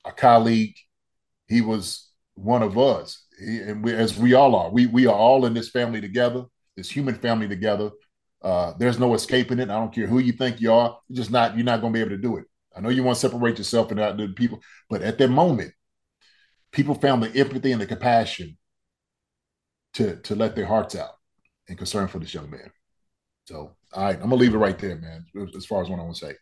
a 0.03 0.11
colleague. 0.11 0.75
He 1.47 1.61
was 1.61 2.09
one 2.33 2.61
of 2.61 2.77
us, 2.77 3.23
he, 3.39 3.59
and 3.59 3.85
we, 3.85 3.93
as 3.93 4.17
we 4.17 4.33
all 4.33 4.53
are. 4.53 4.69
We 4.69 4.87
we 4.87 5.07
are 5.07 5.15
all 5.15 5.45
in 5.45 5.53
this 5.53 5.69
family 5.69 6.01
together, 6.01 6.43
this 6.75 6.89
human 6.89 7.15
family 7.15 7.47
together. 7.47 7.91
Uh, 8.41 8.73
there's 8.77 8.99
no 8.99 9.13
escaping 9.13 9.59
it. 9.59 9.69
I 9.69 9.79
don't 9.79 9.93
care 9.93 10.07
who 10.07 10.19
you 10.19 10.33
think 10.33 10.61
you 10.61 10.71
are. 10.71 10.99
You're 11.07 11.17
just 11.17 11.31
not. 11.31 11.55
You're 11.55 11.65
not 11.65 11.81
going 11.81 11.93
to 11.93 11.97
be 11.97 12.01
able 12.01 12.11
to 12.11 12.21
do 12.21 12.37
it. 12.37 12.45
I 12.75 12.81
know 12.81 12.89
you 12.89 13.03
want 13.03 13.17
to 13.17 13.27
separate 13.27 13.57
yourself 13.57 13.89
and 13.91 13.99
out 13.99 14.17
the 14.17 14.27
people, 14.27 14.59
but 14.89 15.01
at 15.01 15.17
that 15.17 15.29
moment, 15.29 15.73
people 16.71 16.93
found 16.93 17.23
the 17.23 17.35
empathy 17.35 17.71
and 17.71 17.81
the 17.81 17.87
compassion 17.87 18.57
to 19.95 20.17
to 20.17 20.35
let 20.35 20.55
their 20.55 20.67
hearts 20.67 20.95
out 20.95 21.11
and 21.67 21.77
concern 21.77 22.07
for 22.07 22.19
this 22.19 22.33
young 22.33 22.49
man. 22.51 22.71
So, 23.45 23.75
all 23.93 24.03
right, 24.03 24.15
I'm 24.15 24.29
gonna 24.29 24.35
leave 24.35 24.53
it 24.53 24.59
right 24.59 24.77
there, 24.77 24.95
man. 24.95 25.25
As 25.55 25.65
far 25.65 25.81
as 25.81 25.89
what 25.89 25.99
I 25.99 26.03
want 26.03 26.15
to 26.17 26.25
say. 26.27 26.35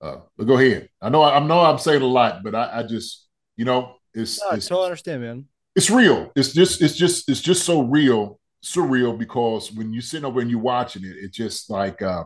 Uh, 0.00 0.16
but 0.36 0.46
go 0.46 0.58
ahead. 0.58 0.88
I 1.00 1.08
know 1.10 1.22
I 1.22 1.38
know 1.38 1.60
I'm 1.60 1.78
saying 1.78 2.02
a 2.02 2.06
lot, 2.06 2.42
but 2.42 2.54
I, 2.54 2.80
I 2.80 2.82
just 2.82 3.28
you 3.56 3.64
know 3.64 3.94
it's, 4.12 4.40
no, 4.40 4.56
it's 4.56 4.66
I 4.66 4.68
totally 4.70 4.86
understand, 4.86 5.22
man. 5.22 5.44
It's 5.76 5.90
real. 5.90 6.32
It's 6.34 6.52
just 6.52 6.82
it's 6.82 6.96
just 6.96 7.28
it's 7.28 7.40
just 7.40 7.64
so 7.64 7.82
real 7.82 8.39
surreal 8.64 9.16
because 9.18 9.72
when 9.72 9.92
you're 9.92 10.02
sitting 10.02 10.24
over 10.24 10.40
and 10.40 10.50
you're 10.50 10.60
watching 10.60 11.04
it, 11.04 11.16
it's 11.18 11.36
just 11.36 11.70
like 11.70 12.02
uh, 12.02 12.24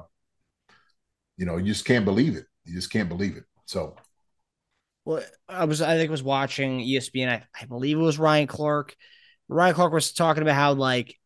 you 1.37 1.47
know, 1.47 1.57
you 1.57 1.67
just 1.67 1.85
can't 1.85 2.05
believe 2.05 2.37
it. 2.37 2.47
You 2.65 2.75
just 2.75 2.91
can't 2.91 3.09
believe 3.09 3.37
it. 3.37 3.45
So 3.67 3.95
Well, 5.05 5.23
I 5.49 5.65
was 5.65 5.83
I 5.83 5.97
think 5.97 6.09
I 6.09 6.11
was 6.11 6.23
watching 6.23 6.81
ESPN. 6.81 7.29
I, 7.29 7.43
I 7.61 7.67
believe 7.67 7.99
it 7.99 8.03
was 8.03 8.19
Ryan 8.19 8.47
Clark. 8.47 8.95
Ryan 9.49 9.75
Clark 9.75 9.93
was 9.93 10.13
talking 10.13 10.43
about 10.43 10.55
how 10.55 10.73
like 10.73 11.19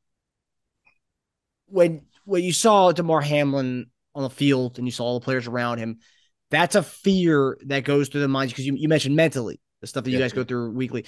when 1.66 2.02
when 2.24 2.42
you 2.44 2.52
saw 2.52 2.92
Damar 2.92 3.20
Hamlin 3.20 3.86
on 4.14 4.22
the 4.22 4.30
field 4.30 4.78
and 4.78 4.86
you 4.86 4.92
saw 4.92 5.04
all 5.04 5.20
the 5.20 5.24
players 5.24 5.46
around 5.46 5.78
him, 5.78 5.98
that's 6.50 6.74
a 6.74 6.82
fear 6.82 7.58
that 7.66 7.84
goes 7.84 8.08
through 8.08 8.22
the 8.22 8.28
minds 8.28 8.52
because 8.52 8.66
you, 8.66 8.74
you 8.74 8.88
mentioned 8.88 9.16
mentally 9.16 9.60
the 9.80 9.86
stuff 9.86 10.04
that 10.04 10.10
you 10.10 10.18
Yeah. 10.18 10.24
guys 10.24 10.32
go 10.32 10.44
through 10.44 10.72
weekly. 10.72 11.04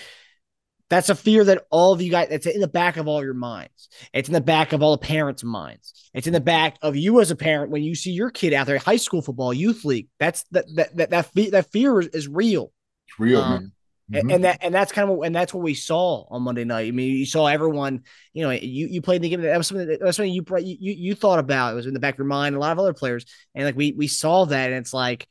That's 0.90 1.08
a 1.08 1.14
fear 1.14 1.44
that 1.44 1.64
all 1.70 1.92
of 1.92 2.02
you 2.02 2.10
guys, 2.10 2.28
it's 2.30 2.46
in 2.46 2.60
the 2.60 2.68
back 2.68 2.96
of 2.96 3.06
all 3.08 3.22
your 3.22 3.32
minds. 3.34 3.88
It's 4.12 4.28
in 4.28 4.34
the 4.34 4.40
back 4.40 4.72
of 4.72 4.82
all 4.82 4.90
the 4.90 5.06
parents' 5.06 5.44
minds. 5.44 6.10
It's 6.12 6.26
in 6.26 6.32
the 6.32 6.40
back 6.40 6.76
of 6.82 6.96
you 6.96 7.20
as 7.20 7.30
a 7.30 7.36
parent 7.36 7.70
when 7.70 7.82
you 7.84 7.94
see 7.94 8.10
your 8.10 8.30
kid 8.30 8.52
out 8.52 8.66
there, 8.66 8.76
high 8.78 8.96
school 8.96 9.22
football, 9.22 9.54
youth 9.54 9.84
league. 9.84 10.08
That's 10.18 10.42
that 10.50 10.66
that 10.74 10.96
that 10.96 11.10
that, 11.10 11.26
fe- 11.32 11.50
that 11.50 11.70
fear 11.70 12.00
is, 12.00 12.08
is 12.08 12.28
real. 12.28 12.72
it's 13.06 13.18
real, 13.20 13.40
Um, 13.40 13.52
man. 14.08 14.22
And-. 14.22 14.32
And 14.32 14.44
that 14.44 14.58
and 14.62 14.74
that's 14.74 14.90
kind 14.90 15.08
of 15.08 15.16
what, 15.16 15.26
and 15.26 15.36
that's 15.36 15.54
what 15.54 15.62
we 15.62 15.74
saw 15.74 16.24
on 16.28 16.42
Monday 16.42 16.64
night. 16.64 16.88
I 16.88 16.90
mean, 16.90 17.16
you 17.16 17.24
saw 17.24 17.46
everyone. 17.46 18.02
You 18.32 18.42
know, 18.42 18.50
you 18.50 18.88
you 18.88 19.00
played 19.00 19.22
the 19.22 19.28
game. 19.28 19.42
That 19.42 19.56
was 19.56 19.68
something 19.68 19.86
that, 19.86 20.00
that 20.00 20.04
was 20.06 20.16
something 20.16 20.32
you, 20.32 20.42
brought- 20.42 20.64
you 20.64 20.76
you 20.80 20.92
you 20.94 21.14
thought 21.14 21.38
about. 21.38 21.72
It 21.72 21.76
was 21.76 21.86
in 21.86 21.94
the 21.94 22.00
back 22.00 22.14
of 22.14 22.18
your 22.18 22.26
mind. 22.26 22.56
A 22.56 22.58
lot 22.58 22.72
of 22.72 22.80
other 22.80 22.92
players, 22.94 23.24
and 23.54 23.64
like 23.64 23.76
we 23.76 23.92
we 23.92 24.08
saw 24.08 24.46
that, 24.46 24.70
and 24.72 24.80
it's 24.80 24.92
like, 24.92 25.28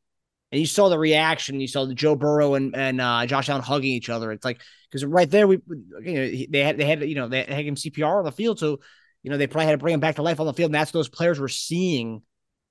and 0.53 0.61
you 0.61 0.65
saw 0.65 0.87
the 0.87 0.97
reaction. 0.97 1.59
You 1.59 1.67
saw 1.67 1.83
the 1.83 1.93
Joe 1.93 2.15
Burrow 2.15 2.53
and 2.53 2.73
and 2.73 3.01
uh, 3.01 3.25
Josh 3.25 3.49
Allen 3.49 3.61
hugging 3.61 3.91
each 3.91 4.09
other. 4.09 4.31
It's 4.31 4.45
like 4.45 4.61
because 4.89 5.05
right 5.05 5.29
there, 5.29 5.47
we 5.47 5.59
you 6.01 6.13
know 6.13 6.45
they 6.49 6.63
had 6.63 6.77
they 6.77 6.85
had 6.85 7.03
you 7.03 7.15
know 7.15 7.27
they 7.27 7.43
had 7.43 7.65
him 7.65 7.75
CPR 7.75 8.19
on 8.19 8.25
the 8.25 8.31
field, 8.31 8.59
so 8.59 8.79
you 9.23 9.31
know 9.31 9.37
they 9.37 9.47
probably 9.47 9.65
had 9.65 9.73
to 9.73 9.77
bring 9.77 9.93
him 9.93 9.99
back 9.99 10.15
to 10.15 10.21
life 10.21 10.39
on 10.39 10.45
the 10.45 10.53
field. 10.53 10.69
And 10.69 10.75
that's 10.75 10.89
what 10.93 10.99
those 10.99 11.09
players 11.09 11.39
were 11.39 11.49
seeing, 11.49 12.21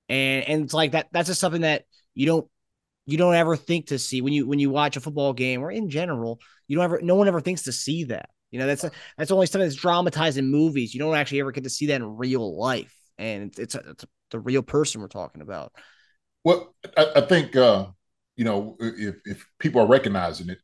and 0.07 0.47
and 0.47 0.63
it's 0.63 0.73
like 0.73 0.91
that. 0.91 1.07
That's 1.11 1.27
just 1.27 1.41
something 1.41 1.61
that 1.61 1.85
you 2.13 2.25
don't 2.25 2.47
you 3.05 3.17
don't 3.17 3.35
ever 3.35 3.55
think 3.55 3.87
to 3.87 3.99
see 3.99 4.21
when 4.21 4.33
you 4.33 4.47
when 4.47 4.59
you 4.59 4.69
watch 4.69 4.95
a 4.95 5.01
football 5.01 5.33
game 5.33 5.61
or 5.61 5.71
in 5.71 5.89
general 5.89 6.39
you 6.67 6.75
don't 6.75 6.85
ever 6.85 6.99
no 7.01 7.15
one 7.15 7.27
ever 7.27 7.41
thinks 7.41 7.63
to 7.63 7.71
see 7.71 8.03
that 8.03 8.29
you 8.51 8.59
know 8.59 8.67
that's 8.67 8.85
that's 9.17 9.31
only 9.31 9.47
something 9.47 9.67
that's 9.67 9.79
dramatized 9.79 10.37
in 10.37 10.51
movies 10.51 10.93
you 10.93 10.99
don't 10.99 11.15
actually 11.15 11.39
ever 11.39 11.51
get 11.51 11.63
to 11.63 11.71
see 11.71 11.87
that 11.87 11.95
in 11.95 12.17
real 12.17 12.55
life 12.55 12.95
and 13.17 13.43
it's 13.57 13.73
it's, 13.73 13.75
a, 13.75 14.07
the 14.31 14.39
real 14.39 14.61
person 14.61 15.01
we're 15.01 15.07
talking 15.07 15.41
about 15.41 15.73
Well, 16.43 16.73
I, 16.97 17.07
I 17.17 17.21
think 17.21 17.55
uh, 17.55 17.87
you 18.35 18.45
know 18.45 18.77
if 18.79 19.15
if 19.25 19.45
people 19.59 19.81
are 19.81 19.87
recognizing 19.87 20.49
it, 20.49 20.59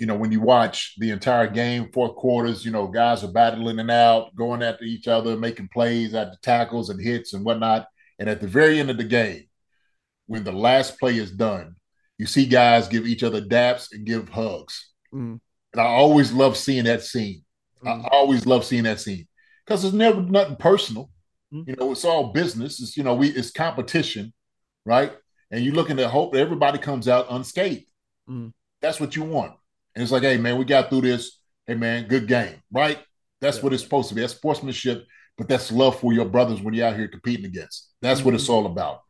you 0.00 0.06
know 0.06 0.16
when 0.16 0.32
you 0.32 0.40
watch 0.40 0.94
the 0.98 1.10
entire 1.10 1.46
game, 1.46 1.90
fourth 1.92 2.16
quarters, 2.16 2.64
you 2.64 2.70
know 2.70 2.86
guys 2.88 3.22
are 3.22 3.32
battling 3.32 3.78
and 3.78 3.90
out, 3.90 4.34
going 4.34 4.62
after 4.62 4.84
each 4.84 5.06
other, 5.06 5.36
making 5.36 5.68
plays 5.68 6.14
at 6.14 6.30
the 6.30 6.38
tackles 6.42 6.88
and 6.90 7.00
hits 7.00 7.34
and 7.34 7.44
whatnot, 7.44 7.86
and 8.18 8.28
at 8.28 8.40
the 8.40 8.48
very 8.48 8.80
end 8.80 8.90
of 8.90 8.96
the 8.96 9.04
game, 9.04 9.44
when 10.26 10.42
the 10.44 10.52
last 10.52 10.98
play 10.98 11.16
is 11.16 11.30
done, 11.30 11.76
you 12.18 12.26
see 12.26 12.46
guys 12.46 12.88
give 12.88 13.06
each 13.06 13.22
other 13.22 13.42
daps 13.42 13.92
and 13.92 14.06
give 14.06 14.28
hugs, 14.30 14.90
Mhm. 15.12 15.40
and 15.72 15.80
I 15.80 15.84
always 15.84 16.32
love 16.32 16.56
seeing 16.56 16.84
that 16.84 17.02
scene. 17.02 17.44
Mhm. 17.82 18.04
I 18.04 18.08
always 18.08 18.46
love 18.46 18.64
seeing 18.64 18.84
that 18.84 19.00
scene 19.00 19.26
because 19.64 19.84
it's 19.84 19.94
never 19.94 20.22
nothing 20.22 20.56
personal. 20.56 21.10
Mhm. 21.52 21.68
You 21.68 21.76
know, 21.76 21.92
it's 21.92 22.04
all 22.04 22.32
business. 22.32 22.80
It's 22.80 22.96
you 22.96 23.02
know, 23.02 23.14
we 23.14 23.28
it's 23.28 23.50
competition, 23.50 24.32
right? 24.84 25.12
And 25.50 25.64
you're 25.64 25.74
looking 25.74 25.96
to 25.96 26.08
hope 26.08 26.32
that 26.32 26.40
everybody 26.40 26.78
comes 26.78 27.08
out 27.08 27.26
unscathed. 27.30 27.90
Mhm. 28.28 28.52
That's 28.80 29.00
what 29.00 29.16
you 29.16 29.24
want. 29.24 29.56
And 29.94 30.02
it's 30.02 30.12
like, 30.12 30.22
hey 30.22 30.36
man, 30.36 30.58
we 30.58 30.64
got 30.64 30.88
through 30.90 31.02
this. 31.02 31.38
Hey 31.66 31.74
man, 31.74 32.06
good 32.08 32.26
game, 32.26 32.62
right? 32.72 32.98
That's 33.40 33.58
Yeah. 33.58 33.62
what 33.64 33.72
it's 33.72 33.82
supposed 33.82 34.08
to 34.10 34.14
be. 34.14 34.20
That's 34.20 34.34
sportsmanship, 34.34 35.04
but 35.38 35.48
that's 35.48 35.72
love 35.72 35.98
for 36.00 36.12
your 36.12 36.26
brothers 36.26 36.60
when 36.60 36.74
you're 36.74 36.86
out 36.86 36.96
here 36.96 37.08
competing 37.08 37.46
against. 37.46 37.90
That's 38.02 38.22
what 38.24 38.34
it's 38.34 38.48
all 38.48 38.66
about. 38.66 39.00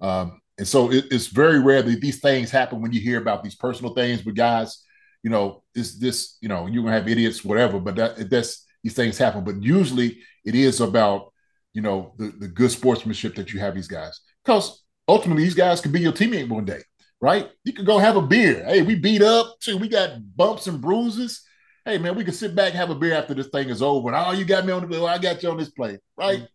Um, 0.00 0.40
and 0.58 0.66
so 0.68 0.90
it, 0.90 1.06
it's 1.10 1.28
very 1.28 1.60
rare 1.60 1.82
that 1.82 2.00
these 2.00 2.20
things 2.20 2.50
happen 2.50 2.80
when 2.82 2.92
you 2.92 3.00
hear 3.00 3.18
about 3.18 3.42
these 3.42 3.54
personal 3.54 3.94
things 3.94 4.24
with 4.24 4.36
guys. 4.36 4.82
You 5.22 5.30
know, 5.30 5.62
it's 5.74 5.98
this. 5.98 6.36
You 6.40 6.48
know, 6.48 6.66
you're 6.66 6.82
gonna 6.82 6.96
have 6.96 7.08
idiots, 7.08 7.44
whatever. 7.44 7.78
But 7.80 7.96
that 7.96 8.30
that's 8.30 8.66
these 8.82 8.94
things 8.94 9.18
happen. 9.18 9.44
But 9.44 9.62
usually, 9.62 10.18
it 10.44 10.54
is 10.54 10.80
about 10.80 11.32
you 11.74 11.82
know 11.82 12.14
the 12.18 12.28
the 12.38 12.48
good 12.48 12.70
sportsmanship 12.70 13.34
that 13.36 13.52
you 13.52 13.60
have 13.60 13.74
these 13.74 13.88
guys 13.88 14.20
because 14.44 14.82
ultimately 15.06 15.44
these 15.44 15.54
guys 15.54 15.80
could 15.80 15.92
be 15.92 16.00
your 16.00 16.12
teammate 16.12 16.48
one 16.48 16.64
day, 16.64 16.80
right? 17.20 17.50
You 17.64 17.72
could 17.72 17.86
go 17.86 17.98
have 17.98 18.16
a 18.16 18.22
beer. 18.22 18.64
Hey, 18.64 18.82
we 18.82 18.94
beat 18.94 19.22
up 19.22 19.58
too. 19.60 19.76
We 19.76 19.88
got 19.88 20.36
bumps 20.36 20.66
and 20.66 20.80
bruises. 20.80 21.42
Hey 21.84 21.98
man, 21.98 22.14
we 22.14 22.24
can 22.24 22.34
sit 22.34 22.54
back 22.54 22.72
have 22.72 22.90
a 22.90 22.94
beer 22.94 23.14
after 23.14 23.34
this 23.34 23.48
thing 23.48 23.68
is 23.68 23.82
over. 23.82 24.08
And 24.08 24.16
oh, 24.16 24.32
you 24.32 24.44
got 24.44 24.66
me 24.66 24.72
on 24.72 24.82
the 24.82 24.88
bill. 24.88 25.06
I 25.06 25.18
got 25.18 25.42
you 25.42 25.50
on 25.50 25.56
this 25.56 25.70
play, 25.70 25.98
right? 26.16 26.46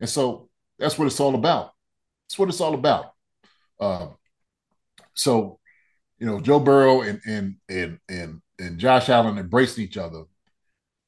And 0.00 0.08
so 0.08 0.48
that's 0.78 0.98
what 0.98 1.06
it's 1.06 1.20
all 1.20 1.34
about. 1.34 1.72
That's 2.26 2.38
what 2.38 2.48
it's 2.48 2.60
all 2.60 2.74
about. 2.74 3.12
Um, 3.80 4.16
so, 5.14 5.58
you 6.18 6.26
know, 6.26 6.40
Joe 6.40 6.60
Burrow 6.60 7.02
and 7.02 7.20
and 7.26 7.56
and 7.68 7.98
and 8.08 8.40
and 8.58 8.78
Josh 8.78 9.08
Allen 9.08 9.38
embracing 9.38 9.84
each 9.84 9.96
other 9.96 10.24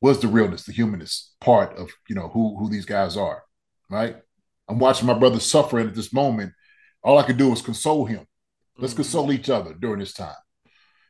was 0.00 0.20
the 0.20 0.28
realness, 0.28 0.64
the 0.64 0.72
humanist 0.72 1.34
part 1.40 1.76
of 1.76 1.90
you 2.08 2.14
know 2.14 2.28
who 2.28 2.56
who 2.58 2.68
these 2.68 2.86
guys 2.86 3.16
are, 3.16 3.42
right? 3.90 4.16
I'm 4.68 4.78
watching 4.78 5.06
my 5.06 5.14
brother 5.14 5.40
suffering 5.40 5.88
at 5.88 5.94
this 5.94 6.12
moment. 6.12 6.52
All 7.02 7.18
I 7.18 7.22
could 7.22 7.36
do 7.36 7.50
was 7.50 7.62
console 7.62 8.04
him. 8.04 8.26
Let's 8.78 8.92
Mhm. 8.92 8.96
console 8.96 9.32
each 9.32 9.48
other 9.50 9.74
during 9.74 10.00
this 10.00 10.12
time. 10.12 10.36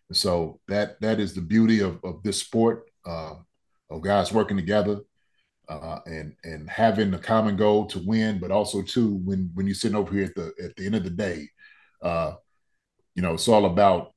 And 0.09 0.17
so 0.17 0.61
that 0.69 1.01
that 1.01 1.19
is 1.21 1.35
the 1.35 1.41
beauty 1.41 1.81
of, 1.81 1.99
of 2.05 2.23
this 2.23 2.41
sport, 2.41 2.89
uh, 3.05 3.35
of 3.91 4.03
guys 4.03 4.33
working 4.33 4.57
together 4.57 5.01
uh, 5.69 5.99
and 6.07 6.37
and 6.45 6.71
having 6.71 7.13
a 7.15 7.19
common 7.19 7.57
goal 7.57 7.87
to 7.87 7.99
win, 7.99 8.39
but 8.39 8.53
also 8.53 8.83
too 8.83 9.17
when 9.25 9.51
when 9.55 9.67
you're 9.67 9.75
sitting 9.75 9.97
over 9.97 10.13
here 10.15 10.25
at 10.27 10.35
the 10.37 10.55
at 10.63 10.77
the 10.77 10.87
end 10.87 10.95
of 10.95 11.03
the 11.05 11.11
day, 11.11 11.49
uh, 12.03 12.35
you 13.17 13.23
know, 13.23 13.35
it's 13.35 13.49
all 13.49 13.65
about 13.67 14.15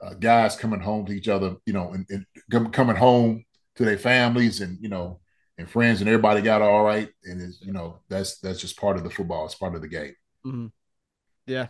uh, 0.00 0.14
guys 0.14 0.54
coming 0.56 0.80
home 0.80 1.04
to 1.06 1.12
each 1.12 1.28
other, 1.28 1.56
you 1.66 1.72
know, 1.72 1.92
and, 1.92 2.06
and 2.08 2.24
com- 2.50 2.70
coming 2.70 2.96
home 2.96 3.44
to 3.74 3.84
their 3.84 3.98
families 3.98 4.60
and 4.60 4.78
you 4.80 4.88
know 4.88 5.20
and 5.58 5.68
friends, 5.68 6.00
and 6.00 6.08
everybody 6.08 6.40
got 6.40 6.62
all 6.62 6.84
right, 6.84 7.10
and 7.24 7.42
it's 7.42 7.60
you 7.62 7.72
know 7.72 8.00
that's 8.08 8.38
that's 8.38 8.60
just 8.60 8.78
part 8.78 8.96
of 8.96 9.02
the 9.02 9.10
football, 9.10 9.46
it's 9.46 9.56
part 9.56 9.74
of 9.74 9.80
the 9.82 9.88
game. 9.88 10.14
Mhm. 10.46 10.70
Yeah. 11.46 11.66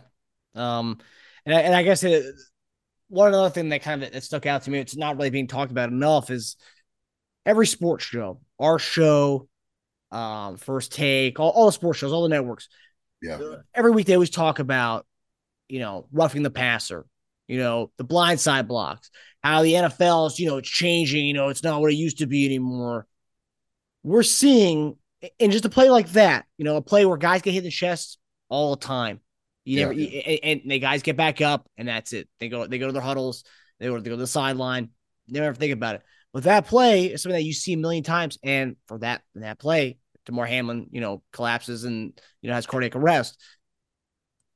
Um, 0.55 0.99
and 1.45 1.55
I, 1.55 1.61
and 1.61 1.75
I 1.75 1.83
guess 1.83 2.03
it, 2.03 2.25
one 3.07 3.33
other 3.33 3.49
thing 3.49 3.69
that 3.69 3.81
kind 3.81 4.03
of 4.03 4.11
that 4.11 4.23
stuck 4.23 4.45
out 4.45 4.63
to 4.63 4.71
me, 4.71 4.79
it's 4.79 4.95
not 4.95 5.17
really 5.17 5.29
being 5.29 5.47
talked 5.47 5.71
about 5.71 5.89
enough, 5.89 6.29
is 6.29 6.55
every 7.45 7.67
sports 7.67 8.05
show, 8.05 8.41
our 8.59 8.79
show, 8.79 9.47
um, 10.11 10.57
First 10.57 10.93
Take, 10.93 11.39
all, 11.39 11.49
all 11.49 11.65
the 11.67 11.71
sports 11.71 11.99
shows, 11.99 12.13
all 12.13 12.23
the 12.23 12.29
networks, 12.29 12.67
Yeah, 13.21 13.39
every 13.73 13.91
week 13.91 14.07
they 14.07 14.13
always 14.13 14.29
talk 14.29 14.59
about, 14.59 15.05
you 15.67 15.79
know, 15.79 16.07
roughing 16.11 16.43
the 16.43 16.49
passer, 16.49 17.05
you 17.47 17.59
know, 17.59 17.91
the 17.97 18.03
blind 18.03 18.39
side 18.39 18.67
blocks, 18.67 19.09
how 19.43 19.61
the 19.61 19.73
NFL 19.73 20.27
is, 20.27 20.39
you 20.39 20.47
know, 20.47 20.57
it's 20.57 20.69
changing, 20.69 21.25
you 21.25 21.33
know, 21.33 21.49
it's 21.49 21.63
not 21.63 21.81
what 21.81 21.91
it 21.91 21.95
used 21.95 22.19
to 22.19 22.27
be 22.27 22.45
anymore. 22.45 23.07
We're 24.03 24.23
seeing 24.23 24.97
in 25.39 25.51
just 25.51 25.65
a 25.65 25.69
play 25.69 25.89
like 25.89 26.11
that, 26.13 26.45
you 26.57 26.65
know, 26.65 26.77
a 26.77 26.81
play 26.81 27.05
where 27.05 27.17
guys 27.17 27.41
get 27.41 27.51
hit 27.51 27.59
in 27.59 27.65
the 27.65 27.71
chest 27.71 28.17
all 28.49 28.75
the 28.75 28.81
time. 28.81 29.19
You 29.63 29.77
Yeah. 29.77 29.83
never, 29.85 29.93
you- 29.93 30.07
and, 30.07 30.61
and 30.63 30.71
the 30.71 30.79
guys 30.79 31.03
get 31.03 31.17
back 31.17 31.41
up, 31.41 31.69
and 31.77 31.87
that's 31.87 32.13
it. 32.13 32.27
They 32.39 32.49
go, 32.49 32.67
they 32.67 32.77
go 32.79 32.87
to 32.87 32.93
their 32.93 33.01
huddles, 33.01 33.43
they 33.79 33.87
go, 33.87 33.99
they 33.99 34.09
go 34.09 34.15
to 34.15 34.21
the 34.21 34.27
sideline. 34.27 34.89
Never 35.27 35.47
ever 35.47 35.55
think 35.55 35.73
about 35.73 35.95
it. 35.95 36.01
But 36.33 36.43
that 36.43 36.65
play 36.67 37.05
is 37.05 37.21
something 37.21 37.37
that 37.37 37.43
you 37.45 37.53
see 37.53 37.73
a 37.73 37.77
million 37.77 38.03
times, 38.03 38.37
and 38.43 38.75
for 38.87 38.97
that 38.99 39.21
that 39.35 39.59
play, 39.59 39.97
Damar 40.25 40.45
Hamlin, 40.45 40.87
you 40.91 41.01
know, 41.01 41.23
collapses 41.31 41.83
and 41.83 42.19
you 42.41 42.49
know 42.49 42.55
has 42.55 42.65
cardiac 42.65 42.95
arrest. 42.95 43.37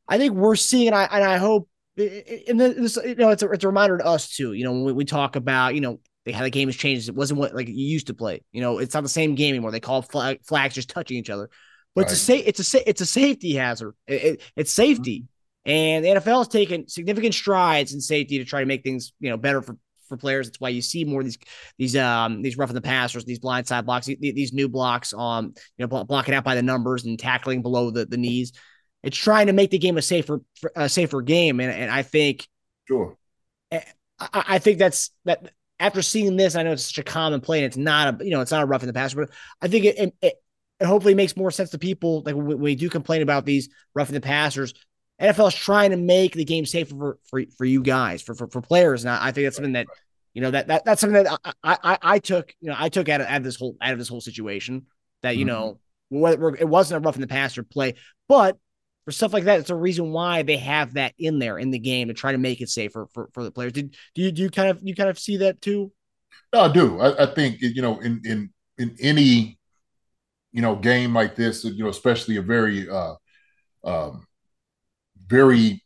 I 0.07 0.17
think 0.17 0.33
we're 0.33 0.55
seeing, 0.55 0.87
and 0.87 0.95
I 0.95 1.03
and 1.05 1.23
I 1.23 1.37
hope, 1.37 1.69
and 1.97 2.59
this, 2.59 2.97
you 3.03 3.15
know, 3.15 3.29
it's 3.29 3.43
a, 3.43 3.51
it's 3.51 3.63
a 3.63 3.67
reminder 3.67 3.97
to 3.97 4.05
us 4.05 4.35
too. 4.35 4.53
You 4.53 4.63
know, 4.65 4.71
when 4.71 4.83
we, 4.85 4.93
we 4.93 5.05
talk 5.05 5.35
about, 5.35 5.75
you 5.75 5.81
know, 5.81 5.99
how 6.33 6.43
the 6.43 6.49
game 6.49 6.67
has 6.67 6.75
changed. 6.75 7.09
It 7.09 7.15
wasn't 7.15 7.39
what 7.39 7.55
like 7.55 7.67
you 7.67 7.73
used 7.73 8.07
to 8.07 8.13
play. 8.13 8.43
You 8.51 8.61
know, 8.61 8.79
it's 8.79 8.93
not 8.93 9.03
the 9.03 9.09
same 9.09 9.35
game 9.35 9.53
anymore. 9.55 9.71
They 9.71 9.79
call 9.79 10.01
flag, 10.01 10.39
flags 10.45 10.75
just 10.75 10.89
touching 10.89 11.17
each 11.17 11.29
other, 11.29 11.49
but 11.95 12.01
it's 12.03 12.11
a 12.13 12.17
sa- 12.17 12.33
it's 12.33 12.59
a 12.59 12.63
sa- 12.63 12.79
it's 12.85 13.01
a 13.01 13.05
safety 13.05 13.53
hazard. 13.55 13.93
It, 14.07 14.23
it- 14.23 14.41
it's 14.55 14.71
safety, 14.71 15.25
and 15.65 16.03
the 16.05 16.09
NFL 16.09 16.39
has 16.39 16.47
taken 16.47 16.87
significant 16.87 17.33
strides 17.33 17.93
in 17.93 18.01
safety 18.01 18.37
to 18.39 18.45
try 18.45 18.59
to 18.61 18.65
make 18.65 18.83
things 18.83 19.13
you 19.19 19.29
know 19.29 19.37
better 19.37 19.61
for 19.61 19.77
for 20.07 20.17
players. 20.17 20.47
That's 20.47 20.59
why 20.59 20.69
you 20.69 20.81
see 20.81 21.03
more 21.05 21.21
of 21.21 21.25
these 21.25 21.37
these 21.77 21.95
um 21.95 22.41
these 22.41 22.57
roughing 22.57 22.75
the 22.75 22.81
passers, 22.81 23.25
these 23.25 23.39
blind 23.39 23.67
side 23.67 23.85
blocks, 23.85 24.05
these, 24.07 24.17
these 24.19 24.53
new 24.53 24.67
blocks, 24.69 25.13
um 25.13 25.53
you 25.77 25.87
know 25.87 26.03
blocking 26.05 26.33
out 26.33 26.43
by 26.43 26.55
the 26.55 26.63
numbers 26.63 27.05
and 27.05 27.17
tackling 27.17 27.61
below 27.61 27.91
the, 27.91 28.05
the 28.05 28.17
knees. 28.17 28.51
It's 29.03 29.17
trying 29.17 29.47
to 29.47 29.53
make 29.53 29.71
the 29.71 29.77
game 29.77 29.97
a 29.97 30.01
safer 30.01 30.41
a 30.75 30.89
safer 30.89 31.21
game, 31.21 31.59
and 31.59 31.71
and 31.71 31.91
I 31.91 32.01
think 32.01 32.47
sure. 32.87 33.17
I, 33.71 33.83
I 34.19 34.59
think 34.59 34.79
that's 34.79 35.11
that. 35.25 35.51
After 35.77 36.01
seeing 36.01 36.37
this, 36.37 36.55
I 36.55 36.63
know 36.63 36.71
it's 36.71 36.85
such 36.85 36.99
a 36.99 37.03
common 37.03 37.41
play, 37.41 37.57
and 37.59 37.65
it's 37.65 37.75
not 37.75 38.21
a 38.21 38.25
you 38.25 38.31
know 38.31 38.39
it's 38.41 38.51
not 38.51 38.63
a 38.63 38.65
rough 38.65 38.81
in 38.81 38.87
the 38.87 38.93
passer, 38.93 39.17
but 39.25 39.29
I 39.61 39.67
think 39.67 39.85
it, 39.85 39.97
it, 39.99 40.15
it 40.21 40.33
hopefully 40.83 41.13
makes 41.15 41.37
more 41.37 41.51
sense 41.51 41.69
to 41.71 41.77
people. 41.77 42.23
Like 42.25 42.35
when 42.35 42.45
we, 42.45 42.55
we 42.55 42.75
do 42.75 42.89
complain 42.89 43.21
about 43.21 43.45
these 43.45 43.69
roughing 43.93 44.15
the 44.15 44.21
passers, 44.21 44.73
NFL 45.19 45.47
is 45.47 45.55
trying 45.55 45.91
to 45.91 45.97
make 45.97 46.33
the 46.33 46.45
game 46.45 46.65
safer 46.65 46.95
for 46.95 47.19
for, 47.29 47.43
for 47.57 47.65
you 47.65 47.81
guys, 47.81 48.21
for, 48.21 48.35
for 48.35 48.47
for 48.47 48.61
players, 48.61 49.03
and 49.05 49.11
I, 49.11 49.27
I 49.27 49.31
think 49.31 49.45
that's 49.45 49.55
something 49.55 49.73
that 49.73 49.87
You 50.33 50.41
know 50.41 50.51
that, 50.51 50.67
that 50.67 50.83
that's 50.85 50.99
something 51.01 51.23
that 51.23 51.39
I, 51.63 51.77
I 51.81 51.97
I 52.01 52.19
took 52.19 52.53
you 52.59 52.69
know 52.69 52.75
I 52.77 52.89
took 52.89 53.07
out 53.07 53.21
of, 53.21 53.27
out 53.27 53.37
of 53.37 53.43
this 53.43 53.55
whole 53.55 53.77
out 53.81 53.93
of 53.93 53.99
this 53.99 54.09
whole 54.09 54.21
situation 54.21 54.85
that 55.21 55.37
you 55.37 55.45
Mhm. 55.45 55.47
know 55.47 55.79
whether 56.09 56.49
it 56.55 56.67
wasn't 56.67 56.97
a 57.03 57.05
rough 57.05 57.15
in 57.15 57.21
the 57.21 57.27
passer 57.27 57.63
play, 57.63 57.95
but 58.27 58.57
for 59.05 59.11
stuff 59.11 59.33
like 59.33 59.45
that, 59.45 59.59
it's 59.59 59.69
a 59.69 59.75
reason 59.75 60.11
why 60.11 60.41
they 60.43 60.57
have 60.57 60.93
that 60.95 61.13
in 61.17 61.39
there 61.39 61.57
in 61.57 61.71
the 61.71 61.79
game 61.79 62.07
to 62.09 62.13
try 62.13 62.31
to 62.31 62.37
make 62.37 62.59
it 62.61 62.69
safer 62.69 63.07
for, 63.13 63.29
for 63.33 63.43
the 63.43 63.51
players. 63.51 63.71
Did 63.73 63.95
do 64.15 64.21
you 64.23 64.31
do 64.31 64.41
you 64.41 64.49
kind 64.49 64.69
of 64.69 64.79
you 64.83 64.95
kind 64.95 65.09
of 65.09 65.17
see 65.19 65.37
that 65.37 65.61
too? 65.61 65.91
No, 66.53 66.61
I 66.61 66.71
do. 66.73 66.99
I, 66.99 67.23
I 67.23 67.33
think 67.33 67.61
you 67.61 67.81
know, 67.81 67.99
in 67.99 68.21
in 68.25 68.49
in 68.77 68.95
any 68.99 69.59
you 70.55 70.61
know 70.61 70.75
game 70.77 71.13
like 71.13 71.35
this, 71.35 71.65
you 71.65 71.83
know, 71.83 71.89
especially 71.89 72.37
a 72.37 72.41
very 72.41 72.89
uh 72.89 73.15
um 73.83 74.25
very 75.27 75.83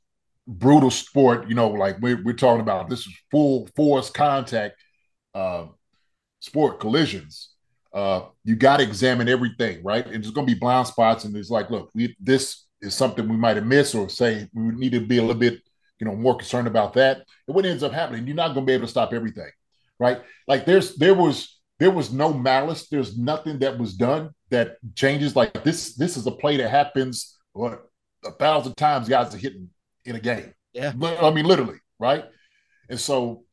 brutal 0.47 0.91
sport, 0.91 1.49
you 1.49 1.55
know, 1.55 1.69
like 1.69 1.99
we're 2.01 2.21
we're 2.23 2.33
talking 2.33 2.61
about 2.61 2.89
this 2.89 2.99
is 3.07 3.13
full 3.31 3.67
force 3.75 4.11
contact 4.11 4.75
uh 5.33 5.65
sport 6.39 6.79
collisions. 6.79 7.49
Uh 7.93 8.21
you 8.43 8.55
gotta 8.55 8.83
examine 8.83 9.27
everything, 9.27 9.83
right? 9.83 10.05
And 10.05 10.23
there's 10.23 10.31
gonna 10.31 10.45
be 10.45 10.53
blind 10.53 10.87
spots, 10.87 11.25
and 11.25 11.35
it's 11.35 11.49
like, 11.49 11.71
look, 11.71 11.89
we 11.95 12.15
this 12.19 12.67
is 12.81 12.93
something 12.93 13.27
we 13.27 13.37
might 13.37 13.57
have 13.57 13.65
missed, 13.65 13.95
or 13.95 14.07
say 14.07 14.47
we 14.53 14.63
need 14.75 14.91
to 14.91 15.01
be 15.01 15.17
a 15.17 15.21
little 15.21 15.35
bit, 15.35 15.61
you 15.99 16.05
know, 16.05 16.15
more 16.15 16.37
concerned 16.37 16.67
about 16.67 16.93
that. 16.93 17.17
And 17.47 17.55
what 17.55 17.65
ends 17.65 17.83
up 17.83 17.91
happening, 17.91 18.27
you're 18.27 18.35
not 18.35 18.53
gonna 18.53 18.67
be 18.67 18.73
able 18.73 18.85
to 18.85 18.91
stop 18.91 19.13
everything 19.13 19.49
right? 19.99 20.21
Like 20.47 20.65
there's 20.65 20.95
there 20.95 21.13
was 21.13 21.59
there 21.79 21.91
was 21.91 22.11
no 22.13 22.33
malice. 22.33 22.87
There's 22.87 23.17
nothing 23.17 23.59
that 23.59 23.77
was 23.77 23.95
done 23.95 24.29
that 24.49 24.77
changes. 24.95 25.35
Like 25.35 25.63
this 25.63 25.95
this 25.95 26.17
is 26.17 26.25
a 26.27 26.31
play 26.31 26.57
that 26.57 26.69
happens 26.69 27.37
what 27.53 27.83
a 28.25 28.31
thousand 28.31 28.75
times 28.75 29.09
guys 29.09 29.33
are 29.33 29.37
hitting 29.37 29.69
in 30.05 30.15
a 30.15 30.19
game. 30.19 30.53
Yeah. 30.73 30.93
I 31.01 31.31
mean 31.31 31.45
literally, 31.45 31.79
right? 31.99 32.25
And 32.89 32.99
so 32.99 33.43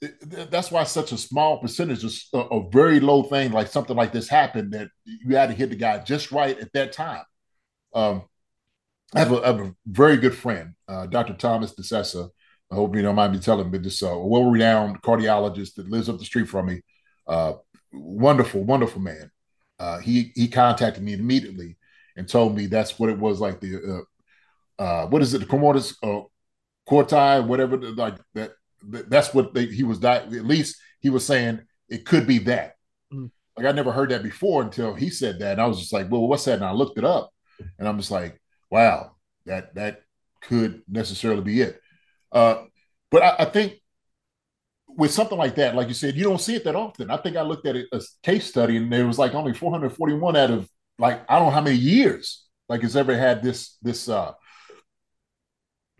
th- 0.00 0.14
th- 0.30 0.50
that's 0.50 0.70
why 0.70 0.84
such 0.84 1.12
a 1.12 1.18
small 1.18 1.58
percentage 1.58 2.04
of 2.04 2.12
a, 2.32 2.56
a 2.56 2.70
very 2.70 3.00
low 3.00 3.22
thing 3.22 3.52
like 3.52 3.68
something 3.68 3.96
like 3.96 4.12
this 4.12 4.28
happened 4.28 4.72
that 4.72 4.88
you 5.04 5.36
had 5.36 5.48
to 5.48 5.54
hit 5.54 5.70
the 5.70 5.76
guy 5.76 5.98
just 5.98 6.32
right 6.32 6.58
at 6.58 6.72
that 6.72 6.92
time. 6.92 7.24
Um, 7.94 8.24
I 9.14 9.20
have 9.20 9.32
a, 9.32 9.42
I 9.42 9.46
have 9.48 9.60
a 9.60 9.74
very 9.86 10.16
good 10.16 10.36
friend, 10.36 10.74
uh, 10.86 11.06
Dr. 11.06 11.34
Thomas 11.34 11.74
DeSessa. 11.74 12.28
I 12.70 12.76
hope 12.76 12.94
you 12.94 13.02
don't 13.02 13.16
mind 13.16 13.32
me 13.32 13.40
telling, 13.40 13.70
but 13.70 13.82
this 13.82 14.02
uh, 14.02 14.16
well-renowned 14.16 15.02
cardiologist 15.02 15.74
that 15.74 15.90
lives 15.90 16.08
up 16.08 16.18
the 16.18 16.24
street 16.24 16.48
from 16.48 16.66
me. 16.66 16.82
Uh, 17.26 17.54
wonderful, 17.92 18.62
wonderful 18.62 19.00
man. 19.00 19.30
Uh, 19.80 19.98
he 19.98 20.30
he 20.34 20.46
contacted 20.46 21.02
me 21.02 21.14
immediately 21.14 21.76
and 22.16 22.28
told 22.28 22.54
me 22.54 22.66
that's 22.66 22.98
what 22.98 23.08
it 23.10 23.18
was 23.18 23.40
like. 23.40 23.60
The 23.60 24.04
uh, 24.78 24.82
uh, 24.82 25.06
what 25.08 25.22
is 25.22 25.32
it? 25.34 25.38
The 25.38 25.46
commortis 25.46 25.96
uh, 26.02 26.20
corti, 26.86 27.40
whatever. 27.46 27.76
the- 27.76 27.92
Like 27.92 28.16
that. 28.34 28.52
that- 28.90 29.10
That's 29.10 29.32
what 29.34 29.52
they, 29.54 29.66
he 29.66 29.82
was. 29.84 29.98
Di- 29.98 30.16
at 30.16 30.30
least 30.46 30.76
he 31.00 31.10
was 31.10 31.24
saying 31.26 31.60
it 31.88 32.04
could 32.06 32.26
be 32.26 32.38
that. 32.40 32.74
Mm. 33.12 33.30
Like 33.56 33.66
I 33.66 33.72
never 33.72 33.92
heard 33.92 34.10
that 34.10 34.22
before 34.22 34.62
until 34.62 34.94
he 34.94 35.10
said 35.10 35.38
that, 35.40 35.52
and 35.52 35.60
I 35.60 35.66
was 35.66 35.78
just 35.80 35.92
like, 35.92 36.10
"Well, 36.10 36.26
what's 36.28 36.44
that?" 36.46 36.54
And 36.60 36.64
I 36.64 36.72
looked 36.72 36.98
it 36.98 37.04
up, 37.04 37.30
and 37.78 37.86
I'm 37.88 37.98
just 37.98 38.10
like, 38.10 38.40
"Wow, 38.70 39.16
that 39.46 39.74
that 39.74 40.02
could 40.42 40.82
necessarily 40.88 41.42
be 41.42 41.60
it." 41.62 41.80
Uh, 42.32 42.64
but 43.10 43.22
I, 43.22 43.34
I 43.40 43.44
think 43.46 43.74
with 44.96 45.12
something 45.12 45.38
like 45.38 45.54
that, 45.56 45.74
like 45.74 45.88
you 45.88 45.94
said, 45.94 46.16
you 46.16 46.24
don't 46.24 46.40
see 46.40 46.54
it 46.54 46.64
that 46.64 46.76
often. 46.76 47.10
I 47.10 47.16
think 47.16 47.36
I 47.36 47.42
looked 47.42 47.66
at 47.66 47.76
it 47.76 47.88
a 47.92 48.00
case 48.22 48.46
study, 48.46 48.76
and 48.76 48.92
there 48.92 49.06
was 49.06 49.18
like 49.18 49.34
only 49.34 49.54
441 49.54 50.36
out 50.36 50.50
of 50.50 50.68
like 50.98 51.22
I 51.28 51.38
don't 51.38 51.46
know 51.48 51.54
how 51.54 51.60
many 51.62 51.76
years 51.76 52.44
like 52.68 52.84
it's 52.84 52.96
ever 52.96 53.16
had 53.16 53.42
this 53.42 53.76
this 53.82 54.08
uh 54.08 54.32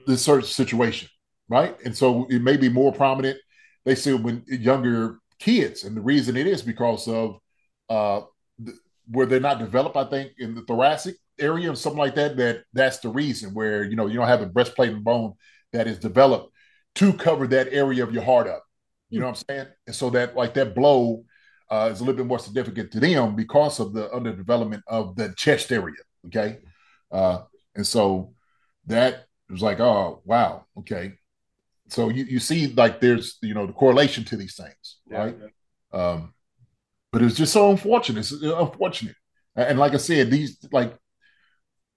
this 0.07 0.23
certain 0.23 0.47
situation, 0.47 1.09
right? 1.49 1.77
And 1.85 1.97
so 1.97 2.27
it 2.31 2.43
may 2.43 2.57
be 2.57 2.69
more 2.69 2.93
prominent. 2.93 3.39
They 3.85 3.95
say 3.95 4.13
when 4.15 4.45
younger 4.47 5.19
kids, 5.39 5.85
and 5.85 5.97
the 5.97 6.01
reason 6.01 6.37
it 6.37 6.47
is 6.47 6.63
because 6.63 7.09
of 7.09 7.39
uh 7.89 8.23
th- 8.65 8.77
where 9.11 9.27
they're 9.27 9.41
not 9.41 9.59
developed, 9.59 9.97
I 9.97 10.05
think, 10.05 10.33
in 10.39 10.55
the 10.55 10.63
thoracic 10.63 11.17
area 11.39 11.73
or 11.73 11.77
something 11.77 11.99
like 11.99 12.15
that. 12.17 12.37
That 12.37 12.65
that's 12.73 12.99
the 12.99 13.09
reason 13.09 13.55
where 13.55 13.85
you 13.85 13.97
know 13.97 14.07
you 14.07 14.15
don't 14.15 14.29
have 14.29 14.43
a 14.43 14.47
breastplate 14.47 14.93
and 14.93 15.05
bone 15.05 15.35
that 15.73 15.87
is 15.87 15.99
developed 15.99 16.53
to 16.97 17.13
cover 17.13 17.47
that 17.49 17.73
area 17.73 18.03
of 18.03 18.13
your 18.13 18.25
heart 18.25 18.49
up. 18.49 18.65
You 19.11 19.21
know 19.21 19.27
what 19.27 19.39
I'm 19.39 19.45
saying? 19.49 19.67
And 19.87 19.97
so 19.97 20.11
that 20.11 20.37
like 20.37 20.55
that 20.55 20.75
blow 20.75 21.25
uh, 21.71 21.91
is 21.93 22.01
a 22.01 22.05
little 22.05 22.17
bit 22.17 22.27
more 22.27 22.39
significant 22.39 22.91
to 22.93 23.01
them 23.01 23.37
because 23.37 23.81
of 23.81 23.93
the 23.93 24.09
underdevelopment 24.09 24.83
of 24.87 25.17
the 25.17 25.35
chest 25.37 25.73
area. 25.73 25.97
Okay, 26.27 26.59
uh, 27.11 27.43
and 27.75 27.87
so 27.87 28.35
that 28.87 29.27
was 29.49 29.63
like, 29.63 29.81
oh 29.81 30.23
wow, 30.25 30.67
okay. 30.79 31.15
So 31.89 32.09
you 32.09 32.25
you 32.25 32.39
see 32.39 32.69
like 32.69 33.01
there's 33.01 33.39
you 33.43 33.55
know 33.55 33.67
the 33.67 33.73
correlation 33.73 34.25
to 34.25 34.37
these 34.37 34.57
things, 34.57 34.99
right? 35.09 35.37
Um, 35.93 36.35
but 37.13 37.23
it's 37.23 37.37
just 37.37 37.53
so 37.53 37.71
unfortunate. 37.71 38.21
It's 38.21 38.33
unfortunate, 38.33 39.17
and 39.57 39.79
like 39.79 39.95
I 39.95 39.99
said, 39.99 40.31
these 40.31 40.59
like 40.73 40.97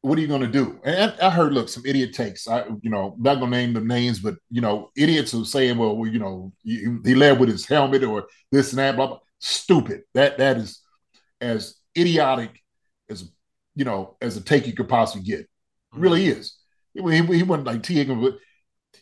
what 0.03 0.17
are 0.17 0.21
you 0.21 0.27
going 0.27 0.41
to 0.41 0.47
do? 0.47 0.81
And 0.83 1.13
I, 1.21 1.27
I 1.27 1.29
heard, 1.29 1.53
look, 1.53 1.69
some 1.69 1.85
idiot 1.85 2.13
takes. 2.13 2.45
I, 2.45 2.65
you 2.81 2.89
know, 2.89 3.15
not 3.17 3.39
going 3.39 3.49
to 3.51 3.57
name 3.57 3.73
the 3.73 3.79
names, 3.79 4.19
but 4.19 4.35
you 4.51 4.59
know, 4.59 4.91
idiots 4.97 5.33
are 5.33 5.45
saying, 5.45 5.77
well, 5.77 5.95
well 5.95 6.11
you 6.11 6.19
know, 6.19 6.51
he, 6.61 6.85
he 7.05 7.15
led 7.15 7.39
with 7.39 7.47
his 7.47 7.65
helmet 7.65 8.03
or 8.03 8.27
this 8.51 8.73
and 8.73 8.79
that, 8.79 8.97
blah 8.97 9.07
blah. 9.07 9.19
Stupid. 9.39 10.01
That 10.13 10.37
that 10.39 10.57
is 10.57 10.81
as 11.39 11.75
idiotic 11.97 12.51
as 13.09 13.31
you 13.75 13.85
know 13.85 14.17
as 14.21 14.35
a 14.35 14.41
take 14.41 14.67
you 14.67 14.73
could 14.73 14.89
possibly 14.89 15.25
get. 15.25 15.39
It 15.39 15.47
really 15.93 16.27
mm-hmm. 16.27 16.39
is. 16.39 16.57
He, 16.93 17.01
he, 17.01 17.37
he 17.37 17.43
wasn't 17.43 17.67
like 17.67 17.81
Tee 17.81 17.95
Higgins, 17.95 18.21
but 18.21 18.39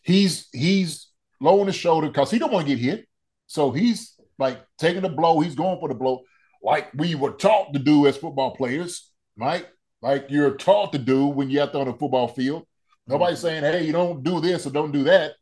he's 0.03 0.49
he's 0.51 1.07
low 1.39 1.61
on 1.61 1.67
his 1.67 1.75
shoulder 1.75 2.07
because 2.07 2.29
he 2.29 2.37
don't 2.37 2.53
want 2.53 2.67
to 2.67 2.75
get 2.75 2.81
hit. 2.81 3.07
So 3.47 3.71
he's 3.71 4.19
like 4.37 4.63
taking 4.77 5.01
the 5.01 5.09
blow. 5.09 5.39
He's 5.39 5.55
going 5.55 5.79
for 5.79 5.89
the 5.89 5.95
blow, 5.95 6.21
like 6.61 6.91
we 6.93 7.15
were 7.15 7.31
taught 7.31 7.73
to 7.73 7.79
do 7.79 8.05
as 8.05 8.17
football 8.17 8.55
players, 8.55 9.09
right? 9.35 9.65
Like 10.01 10.27
you're 10.29 10.55
taught 10.55 10.93
to 10.93 10.97
do 10.97 11.27
when 11.27 11.49
you're 11.49 11.63
out 11.63 11.73
there 11.73 11.81
on 11.81 11.87
the 11.87 11.93
football 11.93 12.27
field. 12.27 12.65
Nobody's 13.07 13.39
saying, 13.39 13.63
"Hey, 13.63 13.85
you 13.85 13.91
don't 13.91 14.23
do 14.23 14.39
this 14.39 14.65
or 14.65 14.71
don't 14.71 14.91
do 14.91 15.03
that." 15.03 15.33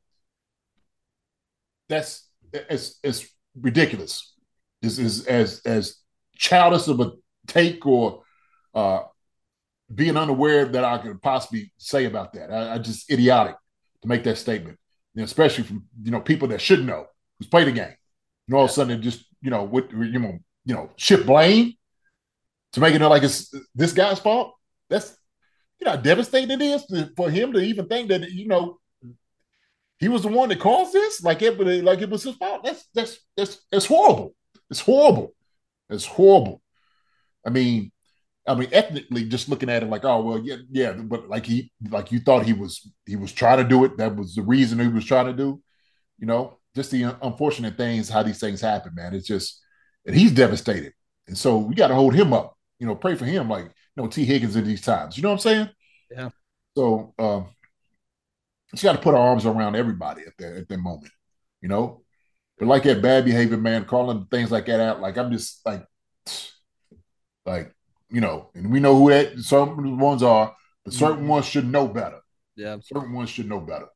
That's 1.88 2.28
it's 2.54 3.00
it's 3.04 3.28
ridiculous. 3.60 4.34
This 4.82 4.98
is 5.00 5.26
as 5.26 5.62
as 5.66 5.98
childish 6.36 6.88
of 6.88 7.00
a 7.00 7.12
take 7.48 7.86
or 7.86 8.24
uh, 8.74 9.02
being 9.94 10.18
unaware 10.18 10.66
that 10.66 10.84
I 10.84 10.98
could 11.00 11.22
possibly 11.22 11.72
say 11.78 12.06
about 12.06 12.34
that. 12.34 12.52
I, 12.52 12.76
I 12.76 12.78
just 12.80 13.10
idiotic 13.12 13.56
to 14.02 14.08
make 14.08 14.24
that 14.26 14.38
statement, 14.38 14.78
and 15.16 15.24
especially 15.24 15.64
from 15.64 15.86
you 16.02 16.12
know 16.12 16.22
people 16.22 16.50
that 16.50 16.62
should 16.62 16.86
know 16.86 17.06
who's 17.38 17.48
played 17.48 17.68
the 17.68 17.72
game. 17.72 17.96
And 18.48 18.56
all 18.56 18.66
of 18.66 18.70
a 18.70 18.74
sudden, 18.74 19.00
it 19.00 19.02
just 19.02 19.26
you 19.42 19.52
know 19.52 19.64
what 19.64 19.92
you 19.92 20.20
know 20.20 20.38
you 20.66 20.74
know 20.74 20.90
shift 20.98 21.26
blame 21.26 21.76
to 22.74 22.80
make 22.80 22.94
it 22.94 23.00
look 23.00 23.10
like 23.10 23.24
it's 23.24 23.54
this 23.76 23.94
guy's 23.94 24.20
fault. 24.20 24.54
That's 24.90 25.16
you 25.80 25.86
know 25.86 25.92
how 25.92 25.98
devastating 25.98 26.52
it 26.52 26.62
is 26.62 26.86
to, 26.88 27.12
for 27.16 27.30
him 27.30 27.54
to 27.54 27.60
even 27.60 27.88
think 27.88 28.10
that 28.10 28.30
you 28.32 28.48
know 28.48 28.80
he 30.00 30.08
was 30.08 30.24
the 30.24 30.30
one 30.30 30.50
that 30.50 30.60
caused 30.60 30.94
this. 30.94 31.24
Like 31.24 31.42
it, 31.42 31.60
like 31.84 32.02
it 32.02 32.10
was 32.10 32.24
his 32.24 32.36
fault. 32.36 32.64
That's 32.64 32.88
that's 32.94 33.20
that's 33.36 33.66
that's 33.72 33.86
horrible. 33.86 34.34
It's 34.70 34.80
horrible. 34.80 35.34
It's 35.90 36.06
horrible. 36.06 36.62
I 37.46 37.50
mean, 37.50 37.92
I 38.48 38.56
mean, 38.56 38.70
ethnically, 38.72 39.26
just 39.26 39.50
looking 39.50 39.70
at 39.70 39.84
it 39.84 39.90
like, 39.90 40.06
oh 40.06 40.22
well, 40.22 40.40
yeah, 40.40 40.58
yeah, 40.72 40.94
but 40.94 41.28
like 41.30 41.46
he, 41.46 41.72
like 41.90 42.12
you 42.12 42.20
thought 42.20 42.46
he 42.46 42.54
was, 42.54 42.92
he 43.06 43.16
was 43.16 43.32
trying 43.32 43.58
to 43.58 43.64
do 43.64 43.86
it. 43.86 43.98
That 43.98 44.16
was 44.16 44.36
the 44.36 44.42
reason 44.42 44.80
he 44.80 44.88
was 44.88 45.06
trying 45.06 45.28
to 45.28 45.34
do. 45.34 45.62
You 46.18 46.28
know, 46.28 46.60
just 46.76 46.92
the 46.92 47.16
unfortunate 47.22 47.78
things 47.78 48.10
how 48.10 48.24
these 48.24 48.40
things 48.40 48.62
happen, 48.62 48.94
man. 48.96 49.14
It's 49.14 49.28
just, 49.28 49.62
and 50.06 50.16
he's 50.16 50.32
devastated, 50.32 50.94
and 51.28 51.38
so 51.38 51.58
we 51.58 51.76
got 51.76 51.90
to 51.90 51.96
hold 51.96 52.16
him 52.16 52.34
up. 52.34 52.58
You 52.80 52.88
know, 52.88 52.96
pray 52.96 53.16
for 53.16 53.26
him, 53.26 53.50
like 53.50 53.66
you 53.66 54.04
know, 54.04 54.08
Tee 54.08 54.26
Higgins 54.26 54.56
in 54.56 54.66
these 54.66 54.82
times. 54.82 55.18
You 55.18 55.24
know 55.24 55.30
what 55.30 55.36
I'm 55.36 55.40
saying? 55.40 55.70
Yeah. 56.12 56.30
So, 56.78 57.14
um, 57.20 57.48
just 58.72 58.84
got 58.84 58.94
to 58.94 59.02
put 59.02 59.16
our 59.16 59.30
arms 59.30 59.46
around 59.46 59.76
everybody 59.76 60.22
at 60.26 60.38
that 60.38 60.58
at 60.58 60.70
that 60.70 60.78
moment. 60.78 61.12
You 61.62 61.68
know, 61.70 62.04
but 62.58 62.68
like 62.68 62.84
that 62.84 63.02
bad 63.02 63.26
behavior, 63.26 63.58
man, 63.58 63.86
calling 63.86 64.28
things 64.32 64.52
like 64.52 64.66
that 64.68 64.80
out, 64.80 65.02
like 65.02 65.18
I'm 65.18 65.32
just 65.32 65.66
like, 65.66 65.86
like 67.46 67.74
you 68.10 68.22
know, 68.22 68.50
and 68.56 68.72
we 68.72 68.80
know 68.80 68.98
who 68.98 69.10
that 69.10 69.40
some 69.40 69.98
ones 69.98 70.24
are, 70.24 70.56
but 70.84 70.94
certain 70.94 71.28
ones 71.28 71.46
should 71.46 71.70
know 71.70 71.88
better. 71.88 72.20
Yeah. 72.56 72.78
Certain 72.82 73.14
ones 73.14 73.30
should 73.30 73.48
know 73.48 73.60
better. 73.60 73.88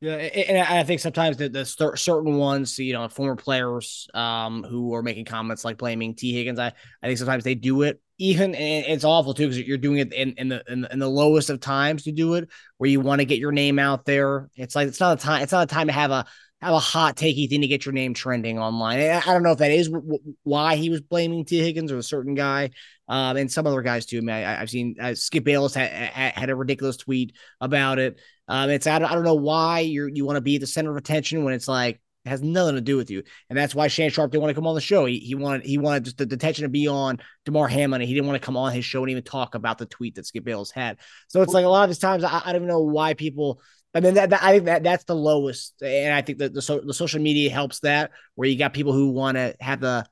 Yeah, 0.00 0.14
and 0.14 0.58
I 0.58 0.84
think 0.84 1.00
sometimes 1.00 1.38
the, 1.38 1.48
the 1.48 1.64
certain 1.64 2.36
ones, 2.36 2.78
you 2.78 2.92
know, 2.92 3.08
former 3.08 3.34
players 3.34 4.06
um, 4.14 4.62
who 4.62 4.94
are 4.94 5.02
making 5.02 5.24
comments 5.24 5.64
like 5.64 5.76
blaming 5.76 6.14
Tee 6.14 6.32
Higgins, 6.32 6.60
I, 6.60 6.68
I 7.02 7.06
think 7.06 7.18
sometimes 7.18 7.42
they 7.42 7.56
do 7.56 7.82
it. 7.82 8.00
Even 8.20 8.54
it's 8.54 9.04
awful 9.04 9.32
too 9.34 9.44
because 9.48 9.60
you're 9.60 9.76
doing 9.78 9.98
it 9.98 10.12
in, 10.12 10.32
in 10.32 10.48
the 10.48 10.62
in, 10.68 10.80
the- 10.82 10.92
in 10.92 10.98
the 10.98 11.08
lowest 11.08 11.50
of 11.50 11.60
times 11.60 12.02
to 12.04 12.12
do 12.12 12.34
it, 12.34 12.48
where 12.76 12.90
you 12.90 13.00
want 13.00 13.20
to 13.20 13.24
get 13.24 13.38
your 13.38 13.52
name 13.52 13.78
out 13.78 14.04
there. 14.04 14.50
It's 14.56 14.74
like 14.74 14.88
it's 14.88 14.98
not 15.00 15.18
a 15.18 15.22
time. 15.22 15.42
It's 15.42 15.52
not 15.52 15.64
a 15.70 15.72
time 15.72 15.86
to 15.86 15.92
have 15.92 16.10
a 16.10 16.26
have 16.60 16.74
a 16.74 16.78
hot 16.78 17.16
takey 17.16 17.48
thing 17.48 17.60
to 17.60 17.68
get 17.68 17.86
your 17.86 17.92
name 17.92 18.14
trending 18.14 18.58
online. 18.58 18.98
I, 18.98 19.18
I 19.18 19.32
don't 19.32 19.42
know 19.42 19.52
if 19.52 19.58
that 19.58 19.70
is 19.70 19.88
w- 19.88 20.04
w- 20.04 20.34
why 20.42 20.76
he 20.76 20.90
was 20.90 21.00
blaming 21.00 21.44
Tee 21.44 21.60
Higgins 21.60 21.92
or 21.92 21.98
a 21.98 22.02
certain 22.02 22.34
guy, 22.34 22.70
um, 23.08 23.36
and 23.36 23.50
some 23.50 23.66
other 23.66 23.82
guys 23.82 24.06
too. 24.06 24.20
I, 24.28 24.60
I've 24.60 24.68
seen 24.68 24.96
uh, 25.00 25.14
Skip 25.14 25.44
Bayless 25.44 25.74
had, 25.74 25.90
had 25.90 26.32
had 26.32 26.50
a 26.50 26.56
ridiculous 26.56 26.96
tweet 26.96 27.32
about 27.60 27.98
it. 27.98 28.18
Um, 28.48 28.70
it's 28.70 28.86
I 28.86 28.98
don't, 28.98 29.10
I 29.10 29.14
don't 29.14 29.24
know 29.24 29.34
why 29.34 29.80
you 29.80 30.10
you 30.12 30.24
want 30.24 30.36
to 30.36 30.40
be 30.40 30.58
the 30.58 30.66
center 30.66 30.90
of 30.90 30.96
attention 30.96 31.44
when 31.44 31.54
it's 31.54 31.68
like 31.68 32.00
It 32.24 32.30
has 32.30 32.42
nothing 32.42 32.74
to 32.74 32.80
do 32.80 32.96
with 32.96 33.10
you. 33.10 33.22
And 33.48 33.56
that's 33.56 33.74
why 33.74 33.88
Shannon 33.88 34.10
Sharpe 34.10 34.30
didn't 34.30 34.42
want 34.42 34.50
to 34.50 34.54
come 34.54 34.66
on 34.66 34.74
the 34.74 34.80
show. 34.80 35.06
He, 35.06 35.18
he 35.18 35.34
wanted 35.34 35.64
he 35.64 35.78
wanted 35.78 36.04
just 36.04 36.18
the 36.18 36.26
detention 36.26 36.64
to 36.64 36.68
be 36.68 36.86
on 36.88 37.20
Damar 37.44 37.68
Hamlin. 37.68 38.00
And 38.00 38.08
he 38.08 38.14
didn't 38.14 38.26
want 38.26 38.40
to 38.40 38.44
come 38.44 38.56
on 38.56 38.72
his 38.72 38.84
show 38.84 39.02
and 39.02 39.10
even 39.10 39.22
talk 39.22 39.54
about 39.54 39.78
the 39.78 39.86
tweet 39.86 40.16
that 40.16 40.26
Skip 40.26 40.44
Bayless 40.44 40.70
had. 40.70 40.98
So 41.28 41.40
it's 41.42 41.54
like 41.54 41.64
a 41.64 41.68
lot 41.68 41.84
of 41.84 41.90
these 41.90 41.98
times 41.98 42.24
I, 42.24 42.42
I 42.44 42.52
don't 42.52 42.56
even 42.56 42.68
know 42.68 42.80
why 42.82 43.14
people 43.14 43.60
I 43.94 44.00
mean 44.00 44.14
that, 44.14 44.30
that, 44.30 44.42
I 44.42 44.52
think 44.52 44.66
that 44.66 44.82
that's 44.82 45.04
the 45.04 45.16
lowest, 45.16 45.74
and 45.82 46.12
I 46.12 46.20
think 46.22 46.38
that 46.38 46.52
the 46.52 46.60
so, 46.62 46.80
the 46.80 46.94
social 46.94 47.20
media 47.20 47.50
helps 47.50 47.80
that 47.80 48.10
where 48.34 48.48
you 48.48 48.58
got 48.58 48.74
people 48.74 48.92
who 48.92 49.10
want 49.10 49.36
to 49.36 49.56
have 49.60 49.80
the 49.80 50.04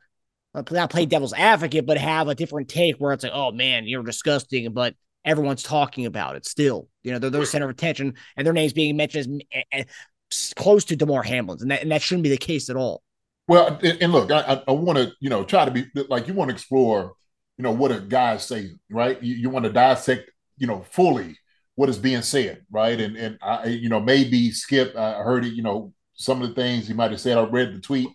uh, 0.54 0.62
not 0.70 0.90
play 0.90 1.04
devil's 1.04 1.34
advocate, 1.34 1.84
but 1.84 1.98
have 1.98 2.28
a 2.28 2.34
different 2.34 2.68
take 2.68 2.96
where 2.96 3.12
it's 3.12 3.22
like, 3.22 3.32
oh 3.34 3.52
man, 3.52 3.86
you're 3.86 4.02
disgusting, 4.02 4.72
but 4.72 4.94
everyone's 5.24 5.62
talking 5.62 6.06
about 6.06 6.36
it 6.36 6.46
still. 6.46 6.88
You 7.02 7.12
know, 7.12 7.18
they're, 7.18 7.30
they're 7.30 7.42
the 7.42 7.46
center 7.46 7.66
of 7.66 7.70
attention, 7.70 8.14
and 8.36 8.46
their 8.46 8.54
names 8.54 8.72
being 8.72 8.96
mentioned 8.96 9.44
as, 9.72 9.84
as 10.30 10.54
close 10.54 10.84
to 10.86 10.96
Damar 10.96 11.22
Hamlin's, 11.22 11.62
and 11.62 11.70
that 11.70 11.82
and 11.82 11.90
that 11.92 12.00
shouldn't 12.00 12.24
be 12.24 12.30
the 12.30 12.38
case 12.38 12.70
at 12.70 12.76
all. 12.76 13.02
Well, 13.46 13.78
and 13.82 14.10
look, 14.10 14.32
I, 14.32 14.62
I 14.66 14.72
want 14.72 14.98
to 14.98 15.12
you 15.20 15.28
know 15.28 15.44
try 15.44 15.66
to 15.66 15.70
be 15.70 15.86
like 16.08 16.26
you 16.28 16.34
want 16.34 16.48
to 16.48 16.54
explore 16.54 17.12
you 17.58 17.62
know 17.62 17.72
what 17.72 17.92
a 17.92 18.00
guy's 18.00 18.44
saying, 18.44 18.78
right? 18.90 19.22
You, 19.22 19.34
you 19.34 19.50
want 19.50 19.64
to 19.64 19.72
dissect 19.72 20.30
you 20.56 20.66
know 20.66 20.84
fully 20.90 21.36
what 21.76 21.88
is 21.88 21.98
being 21.98 22.22
said, 22.22 22.64
right? 22.70 23.00
And 23.00 23.16
and 23.16 23.38
I, 23.40 23.66
you 23.66 23.88
know, 23.88 24.00
maybe 24.00 24.50
Skip, 24.50 24.96
I 24.96 25.22
heard 25.22 25.44
it, 25.44 25.52
you 25.52 25.62
know, 25.62 25.92
some 26.14 26.42
of 26.42 26.48
the 26.48 26.54
things 26.54 26.88
he 26.88 26.94
might 26.94 27.12
have 27.12 27.20
said. 27.20 27.38
I 27.38 27.44
read 27.44 27.74
the 27.74 27.80
tweet. 27.80 28.08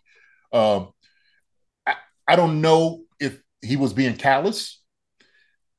Um, 0.52 0.90
I, 1.88 1.96
I 2.28 2.36
don't 2.36 2.60
know 2.60 3.04
if 3.20 3.40
he 3.62 3.78
was 3.78 3.94
being 3.94 4.18
callous. 4.18 4.82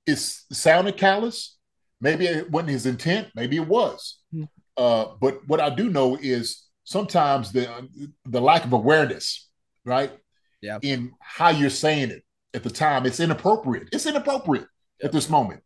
It 0.06 0.16
sounded 0.16 0.96
callous. 0.96 1.56
Maybe 2.00 2.26
it 2.26 2.50
wasn't 2.50 2.70
his 2.70 2.86
intent. 2.86 3.28
Maybe 3.34 3.56
it 3.56 3.68
was. 3.68 4.18
Hmm. 4.32 4.44
Uh, 4.76 5.06
but 5.20 5.46
what 5.46 5.60
I 5.60 5.70
do 5.70 5.90
know 5.90 6.16
is 6.20 6.64
sometimes 6.84 7.52
the 7.52 7.88
the 8.24 8.40
lack 8.40 8.64
of 8.64 8.72
awareness, 8.72 9.48
right? 9.84 10.12
Yeah. 10.60 10.78
In 10.82 11.12
how 11.20 11.50
you're 11.50 11.70
saying 11.70 12.10
it 12.10 12.22
at 12.54 12.62
the 12.62 12.70
time, 12.70 13.06
it's 13.06 13.20
inappropriate. 13.20 13.88
It's 13.92 14.06
inappropriate 14.06 14.66
yep. 15.00 15.08
at 15.08 15.12
this 15.12 15.28
moment. 15.28 15.62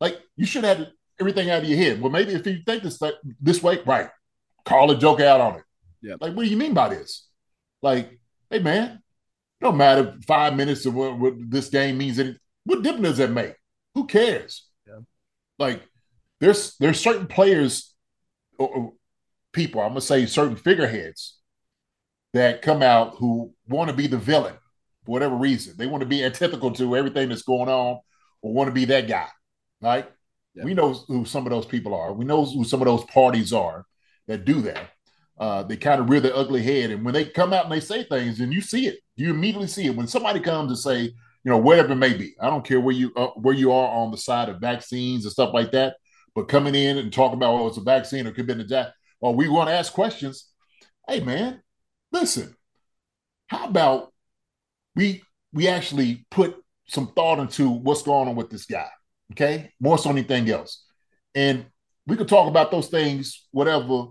Like 0.00 0.20
you 0.36 0.44
should 0.44 0.64
have 0.64 0.88
everything 1.22 1.50
out 1.50 1.62
of 1.62 1.68
your 1.68 1.78
head. 1.78 2.00
Well, 2.00 2.10
maybe 2.10 2.32
if 2.34 2.46
you 2.46 2.58
think 2.66 2.82
this 2.82 3.00
this 3.40 3.62
way, 3.62 3.80
right? 3.86 4.08
Call 4.64 4.90
a 4.90 4.98
joke 4.98 5.20
out 5.20 5.40
on 5.40 5.56
it. 5.56 5.64
Yeah. 6.02 6.16
Like, 6.20 6.34
what 6.34 6.44
do 6.44 6.50
you 6.50 6.56
mean 6.56 6.74
by 6.74 6.88
this? 6.88 7.28
Like, 7.80 8.18
hey 8.50 8.58
man, 8.58 9.02
no 9.60 9.72
matter 9.72 10.16
five 10.26 10.54
minutes 10.54 10.84
of 10.84 10.94
what, 10.94 11.18
what 11.18 11.34
this 11.48 11.68
game 11.68 11.98
means. 11.98 12.18
Any, 12.18 12.36
what 12.64 12.82
difference 12.82 13.08
does 13.08 13.18
that 13.18 13.30
make? 13.30 13.54
Who 13.94 14.06
cares? 14.06 14.68
Yeah. 14.86 15.00
Like, 15.58 15.82
there's 16.40 16.76
there's 16.76 17.00
certain 17.00 17.26
players 17.26 17.94
or, 18.58 18.68
or 18.68 18.92
people. 19.52 19.80
I'm 19.80 19.90
gonna 19.90 20.00
say 20.00 20.26
certain 20.26 20.56
figureheads 20.56 21.38
that 22.34 22.62
come 22.62 22.82
out 22.82 23.16
who 23.18 23.52
want 23.68 23.90
to 23.90 23.96
be 23.96 24.06
the 24.06 24.18
villain 24.18 24.54
for 25.04 25.12
whatever 25.12 25.36
reason. 25.36 25.74
They 25.76 25.86
want 25.86 26.02
to 26.02 26.08
be 26.08 26.24
antithetical 26.24 26.72
to 26.72 26.96
everything 26.96 27.28
that's 27.28 27.42
going 27.42 27.68
on, 27.68 28.00
or 28.42 28.52
want 28.52 28.68
to 28.68 28.74
be 28.74 28.86
that 28.86 29.06
guy, 29.06 29.28
right? 29.80 30.10
Yeah. 30.54 30.64
We 30.64 30.74
know 30.74 30.92
who 30.92 31.24
some 31.24 31.46
of 31.46 31.50
those 31.50 31.66
people 31.66 31.94
are. 31.94 32.12
We 32.12 32.24
know 32.24 32.44
who 32.44 32.64
some 32.64 32.82
of 32.82 32.86
those 32.86 33.04
parties 33.04 33.52
are 33.52 33.86
that 34.26 34.44
do 34.44 34.60
that. 34.62 34.90
Uh, 35.38 35.62
they 35.62 35.76
kind 35.76 36.00
of 36.00 36.10
rear 36.10 36.20
their 36.20 36.36
ugly 36.36 36.62
head, 36.62 36.90
and 36.90 37.04
when 37.04 37.14
they 37.14 37.24
come 37.24 37.52
out 37.52 37.64
and 37.64 37.72
they 37.72 37.80
say 37.80 38.04
things, 38.04 38.38
and 38.38 38.52
you 38.52 38.60
see 38.60 38.86
it, 38.86 38.98
you 39.16 39.30
immediately 39.30 39.66
see 39.66 39.86
it. 39.86 39.96
When 39.96 40.06
somebody 40.06 40.40
comes 40.40 40.70
and 40.70 40.78
say, 40.78 41.00
you 41.00 41.50
know, 41.50 41.58
whatever 41.58 41.92
it 41.92 41.96
may 41.96 42.14
be, 42.14 42.34
I 42.40 42.50
don't 42.50 42.64
care 42.64 42.80
where 42.80 42.94
you 42.94 43.12
uh, 43.16 43.28
where 43.28 43.54
you 43.54 43.72
are 43.72 43.88
on 43.88 44.10
the 44.10 44.18
side 44.18 44.48
of 44.48 44.60
vaccines 44.60 45.24
and 45.24 45.32
stuff 45.32 45.54
like 45.54 45.72
that, 45.72 45.96
but 46.34 46.48
coming 46.48 46.74
in 46.74 46.98
and 46.98 47.12
talking 47.12 47.38
about, 47.38 47.54
oh, 47.54 47.66
it's 47.66 47.78
a 47.78 47.80
vaccine 47.82 48.26
or 48.26 48.32
could 48.32 48.46
be 48.46 48.52
a 48.52 48.62
jack, 48.62 48.88
or 49.20 49.34
we 49.34 49.48
want 49.48 49.68
to 49.68 49.74
ask 49.74 49.92
questions. 49.92 50.48
Hey, 51.08 51.20
man, 51.20 51.62
listen, 52.12 52.54
how 53.48 53.66
about 53.66 54.12
we 54.94 55.22
we 55.52 55.66
actually 55.66 56.26
put 56.30 56.56
some 56.86 57.08
thought 57.08 57.40
into 57.40 57.68
what's 57.68 58.02
going 58.02 58.28
on 58.28 58.36
with 58.36 58.50
this 58.50 58.66
guy? 58.66 58.88
Okay, 59.32 59.72
more 59.80 59.98
so 59.98 60.10
anything 60.10 60.48
else. 60.50 60.84
And 61.34 61.66
we 62.06 62.16
could 62.16 62.28
talk 62.28 62.48
about 62.48 62.70
those 62.70 62.88
things, 62.88 63.46
whatever, 63.50 64.06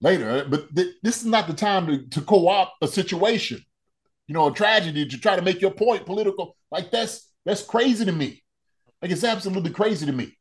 later. 0.00 0.46
But 0.48 0.74
th- 0.74 0.96
this 1.02 1.18
is 1.18 1.26
not 1.26 1.46
the 1.46 1.54
time 1.54 1.86
to, 1.86 2.06
to 2.08 2.20
co-opt 2.22 2.72
a 2.82 2.88
situation, 2.88 3.62
you 4.26 4.34
know, 4.34 4.48
a 4.48 4.52
tragedy 4.52 5.06
to 5.06 5.18
try 5.18 5.36
to 5.36 5.42
make 5.42 5.60
your 5.60 5.70
point 5.70 6.06
political. 6.06 6.56
Like 6.70 6.90
that's 6.90 7.30
that's 7.44 7.62
crazy 7.62 8.04
to 8.04 8.12
me. 8.12 8.42
Like 9.00 9.10
it's 9.10 9.24
absolutely 9.24 9.70
crazy 9.70 10.06
to 10.06 10.12
me. 10.12 10.36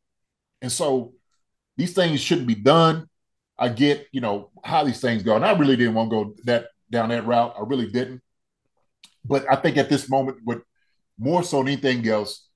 And 0.62 0.72
so 0.72 1.14
these 1.78 1.94
things 1.94 2.22
shouldn't 2.22 2.48
be 2.48 2.56
done. 2.56 3.08
I 3.58 3.70
get, 3.70 4.08
you 4.12 4.22
know, 4.22 4.50
how 4.64 4.84
these 4.84 5.02
things 5.02 5.22
go. 5.22 5.36
And 5.36 5.46
I 5.46 5.52
really 5.58 5.76
didn't 5.76 5.94
want 5.94 6.10
to 6.10 6.16
go 6.16 6.36
that 6.46 6.68
down 6.90 7.10
that 7.10 7.26
route. 7.28 7.54
I 7.58 7.64
really 7.66 7.88
didn't. 7.88 8.22
But 9.26 9.46
I 9.52 9.58
think 9.58 9.78
at 9.78 9.90
this 9.90 10.10
moment, 10.10 10.38
with 10.46 10.62
more 11.20 11.44
so 11.44 11.58
than 11.60 11.68
anything 11.68 12.08
else, 12.08 12.48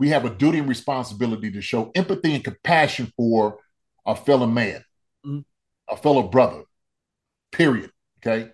we 0.00 0.08
have 0.08 0.24
a 0.24 0.30
duty 0.30 0.58
and 0.58 0.68
responsibility 0.68 1.52
to 1.52 1.60
show 1.60 1.92
empathy 1.94 2.34
and 2.34 2.42
compassion 2.42 3.12
for 3.18 3.58
a 4.06 4.16
fellow 4.16 4.46
man, 4.46 4.82
mm-hmm. 5.24 5.40
a 5.88 5.96
fellow 5.96 6.22
brother. 6.22 6.62
Period. 7.52 7.90
Okay. 8.18 8.50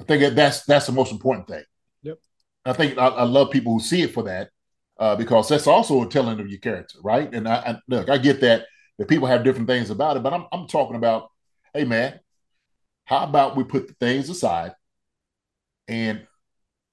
I 0.00 0.04
think 0.04 0.20
that 0.20 0.36
that's 0.36 0.64
that's 0.64 0.86
the 0.86 0.92
most 0.92 1.12
important 1.12 1.48
thing. 1.48 1.64
Yep. 2.02 2.18
I 2.66 2.74
think 2.74 2.98
I, 2.98 3.06
I 3.06 3.22
love 3.22 3.50
people 3.50 3.72
who 3.72 3.80
see 3.80 4.02
it 4.02 4.12
for 4.12 4.24
that 4.24 4.50
uh, 4.98 5.16
because 5.16 5.48
that's 5.48 5.66
also 5.66 6.02
a 6.02 6.08
telling 6.08 6.38
of 6.38 6.48
your 6.48 6.60
character, 6.60 6.98
right? 7.02 7.32
And 7.32 7.48
I, 7.48 7.54
I, 7.54 7.78
look, 7.88 8.10
I 8.10 8.18
get 8.18 8.42
that 8.42 8.66
that 8.98 9.08
people 9.08 9.28
have 9.28 9.44
different 9.44 9.66
things 9.66 9.88
about 9.88 10.18
it, 10.18 10.22
but 10.22 10.34
I'm 10.34 10.44
I'm 10.52 10.66
talking 10.66 10.96
about, 10.96 11.30
hey 11.72 11.84
man, 11.84 12.20
how 13.06 13.24
about 13.24 13.56
we 13.56 13.64
put 13.64 13.88
the 13.88 13.94
things 13.94 14.28
aside 14.28 14.74
and 15.88 16.26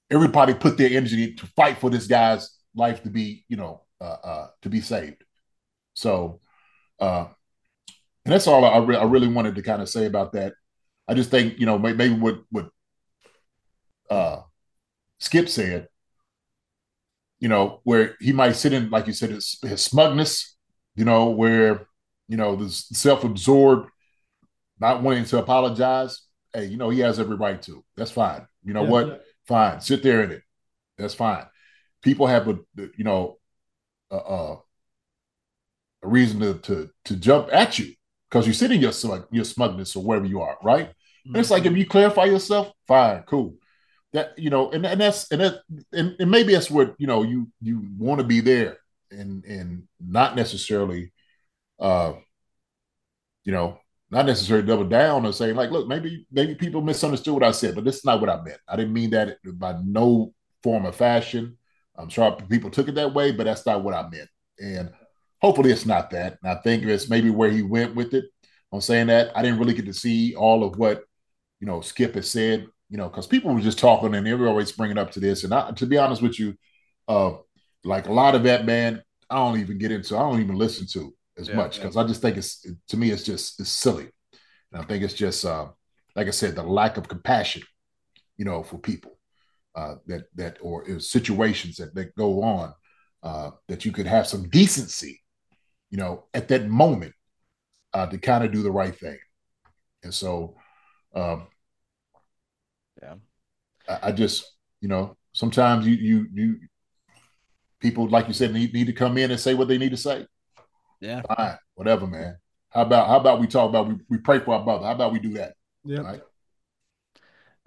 everybody 0.10 0.54
put 0.54 0.78
their 0.78 0.96
energy 0.96 1.36
to 1.36 1.46
fight 1.48 1.80
for 1.80 1.90
this 1.90 2.08
guy's 2.08 2.57
life 2.78 3.04
to 3.04 3.10
be, 3.10 3.44
you 3.50 3.58
know, 3.58 3.82
uh, 4.00 4.18
uh, 4.24 4.48
to 4.62 4.70
be 4.70 4.80
saved. 4.80 5.24
So, 5.94 6.40
uh, 7.00 7.26
and 8.24 8.34
that's 8.34 8.48
all 8.48 8.64
I, 8.64 8.78
re- 8.78 8.98
I 8.98 9.04
really 9.04 9.28
wanted 9.28 9.56
to 9.56 9.64
kind 9.64 9.82
of 9.82 9.90
say 9.90 10.06
about 10.06 10.34
that. 10.34 10.54
I 11.08 11.14
just 11.14 11.32
think, 11.32 11.60
you 11.60 11.66
know, 11.66 11.80
maybe 11.80 12.10
what 12.10 12.40
what 12.52 12.70
uh, 14.10 14.42
Skip 15.20 15.50
said, 15.50 15.88
you 17.40 17.48
know, 17.48 17.80
where 17.84 18.16
he 18.20 18.34
might 18.34 18.54
sit 18.54 18.74
in, 18.74 18.90
like 18.90 19.08
you 19.08 19.14
said, 19.14 19.30
his, 19.30 19.58
his 19.62 19.82
smugness, 19.82 20.56
you 20.96 21.06
know, 21.06 21.30
where 21.30 21.88
you 22.28 22.38
know 22.38 22.56
this 22.56 22.88
self-absorbed, 22.92 23.90
not 24.80 25.02
wanting 25.02 25.26
to 25.26 25.40
apologize. 25.40 26.22
Hey, 26.54 26.66
you 26.66 26.78
know, 26.78 26.90
he 26.90 27.00
has 27.00 27.20
every 27.20 27.38
right 27.38 27.62
to. 27.64 27.84
That's 27.96 28.12
fine. 28.12 28.46
You 28.64 28.74
know 28.74 28.84
yeah, 28.84 28.90
what? 28.90 29.08
Yeah. 29.08 29.16
Fine. 29.48 29.82
Sit 29.82 30.04
there 30.04 30.24
in 30.24 30.32
it. 30.32 30.42
That's 30.98 31.14
fine 31.14 31.46
people 32.08 32.26
have 32.26 32.48
a 32.48 32.58
you 32.96 33.04
know 33.04 33.38
a, 34.12 34.16
a 34.16 34.58
reason 36.02 36.40
to, 36.40 36.54
to 36.60 36.90
to 37.04 37.16
jump 37.18 37.50
at 37.52 37.78
you 37.78 37.94
because 38.30 38.48
you're 38.48 38.54
sitting 38.54 38.82
your 38.82 38.94
your 39.30 39.44
smugness 39.44 39.94
or 39.96 40.04
wherever 40.04 40.26
you 40.26 40.40
are, 40.42 40.58
right? 40.64 40.88
Mm-hmm. 40.88 41.36
And 41.36 41.38
it's 41.38 41.52
like 41.52 41.66
if 41.66 41.76
you 41.76 41.86
clarify 41.86 42.24
yourself, 42.26 42.72
fine, 42.88 43.24
cool. 43.24 43.56
That 44.14 44.40
you 44.40 44.50
know, 44.50 44.72
and, 44.72 44.86
and 44.86 45.02
that's 45.02 45.30
and 45.32 45.42
that 45.42 45.56
and, 45.92 46.16
and 46.18 46.32
maybe 46.32 46.54
that's 46.54 46.72
what 46.72 46.96
you 46.98 47.08
know 47.08 47.24
you 47.24 47.52
you 47.62 47.86
want 47.98 48.22
to 48.22 48.26
be 48.26 48.40
there 48.40 48.78
and 49.12 49.44
and 49.44 49.84
not 50.00 50.36
necessarily 50.36 51.12
uh 51.80 52.14
you 53.44 53.52
know 53.52 53.80
not 54.10 54.26
necessarily 54.26 54.66
double 54.66 54.88
down 54.88 55.26
or 55.26 55.34
saying 55.34 55.56
like 55.56 55.72
look 55.72 55.88
maybe 55.88 56.26
maybe 56.32 56.56
people 56.56 56.82
misunderstood 56.82 57.34
what 57.34 57.44
i 57.44 57.52
said 57.52 57.74
but 57.76 57.86
this 57.86 57.98
is 57.98 58.06
not 58.06 58.20
what 58.20 58.30
i 58.30 58.42
meant 58.42 58.60
i 58.68 58.76
didn't 58.76 58.92
mean 58.92 59.12
that 59.12 59.38
by 59.58 59.74
no 59.86 60.34
form 60.62 60.86
of 60.86 60.96
fashion 60.96 61.58
I'm 61.98 62.10
sure 62.10 62.38
people 62.50 62.70
took 62.70 62.88
it 62.88 62.96
that 62.96 63.14
way, 63.14 63.32
but 63.32 63.46
that's 63.46 63.66
not 63.66 63.84
what 63.84 63.94
I 63.94 64.08
meant. 64.10 64.30
And 64.60 64.92
hopefully 65.42 65.72
it's 65.72 65.86
not 65.86 66.12
that. 66.12 66.38
And 66.42 66.52
I 66.52 66.62
think 66.62 66.84
it's 66.84 67.10
maybe 67.10 67.30
where 67.30 67.50
he 67.50 67.62
went 67.62 67.96
with 67.96 68.14
it. 68.14 68.26
I'm 68.72 68.82
saying 68.82 69.08
that 69.08 69.36
I 69.36 69.42
didn't 69.42 69.60
really 69.60 69.74
get 69.74 69.86
to 69.86 69.94
see 69.94 70.36
all 70.36 70.64
of 70.64 70.78
what, 70.78 71.04
you 71.60 71.68
know, 71.68 71.82
Skip 71.82 72.16
has 72.16 72.30
said, 72.30 72.68
you 72.90 72.98
know, 72.98 73.10
because 73.10 73.28
people 73.28 73.54
were 73.54 73.62
just 73.62 73.80
talking 73.80 74.14
and 74.14 74.26
they 74.26 74.34
were 74.34 74.48
always 74.48 74.72
bringing 74.72 74.98
up 74.98 75.12
to 75.12 75.20
this. 75.20 75.44
And 75.44 75.54
I, 75.54 75.72
to 75.72 75.86
be 75.86 75.98
honest 75.98 76.22
with 76.22 76.40
you, 76.40 76.56
uh, 77.08 77.34
like 77.84 78.08
a 78.08 78.14
lot 78.14 78.36
of 78.36 78.44
that, 78.44 78.66
man, 78.66 79.02
I 79.30 79.36
don't 79.36 79.60
even 79.60 79.78
get 79.78 79.92
into, 79.92 80.18
I 80.18 80.22
don't 80.22 80.42
even 80.42 80.56
listen 80.56 80.86
to 80.94 81.14
as 81.38 81.50
yeah, 81.50 81.56
much 81.56 81.78
because 81.78 81.96
yeah. 81.96 82.02
I 82.02 82.08
just 82.08 82.22
think 82.22 82.38
it's, 82.38 82.66
to 82.90 82.98
me, 82.98 83.12
it's 83.12 83.24
just, 83.24 83.60
it's 83.60 83.70
silly. 83.70 84.10
And 84.72 84.82
I 84.82 84.86
think 84.86 85.04
it's 85.04 85.14
just, 85.14 85.46
uh, 85.46 85.68
like 86.16 86.28
I 86.28 86.32
said, 86.32 86.56
the 86.56 86.64
lack 86.64 86.98
of 86.98 87.08
compassion, 87.08 87.64
you 88.38 88.46
know, 88.46 88.64
for 88.64 88.78
people 88.78 89.17
uh, 89.78 89.96
that 90.08 90.24
that 90.34 90.58
or 90.60 91.00
situations 91.00 91.78
that, 91.78 91.94
that 91.94 92.16
go 92.16 92.42
on 92.42 92.74
uh, 93.22 93.52
that 93.68 93.86
you 93.86 93.92
could 93.92 94.08
have 94.08 94.26
some 94.26 94.50
decency, 94.50 95.22
you 95.92 95.98
know, 96.00 96.24
at 96.34 96.48
that 96.48 96.68
moment 96.68 97.14
uh, 97.94 98.08
to 98.08 98.18
kind 98.18 98.44
of 98.44 98.52
do 98.52 98.64
the 98.64 98.72
right 98.72 98.98
thing. 98.98 99.20
And 100.04 100.12
so, 100.12 100.56
um, 101.14 101.46
yeah, 103.02 103.16
I, 103.88 104.00
I, 104.08 104.12
just 104.14 104.52
you 104.82 104.88
know 104.88 105.16
sometimes 105.34 105.86
you 105.86 105.94
you 105.94 106.28
you 106.34 106.60
people 107.80 108.10
like 108.10 108.28
you 108.28 108.34
said 108.34 108.54
need, 108.54 108.74
need 108.74 108.88
to 108.88 108.94
come 108.94 109.16
in 109.20 109.30
and 109.30 109.40
say 109.40 109.54
what 109.54 109.68
they 109.68 109.78
need 109.78 109.92
to 109.92 109.98
say. 109.98 110.26
Yeah, 111.02 111.22
fine, 111.36 111.58
whatever, 111.76 112.08
man. 112.08 112.38
How 112.70 112.82
about 112.82 113.08
how 113.10 113.20
about 113.20 113.40
we 113.40 113.46
talk 113.46 113.70
about 113.70 113.90
we, 113.90 113.96
we 114.10 114.18
pray 114.18 114.40
for 114.40 114.56
our 114.56 114.64
brother? 114.64 114.88
How 114.88 114.94
about 114.94 115.14
we 115.14 115.20
do 115.20 115.34
that? 115.34 115.54
Yeah. 115.86 116.00
Right? 116.00 116.22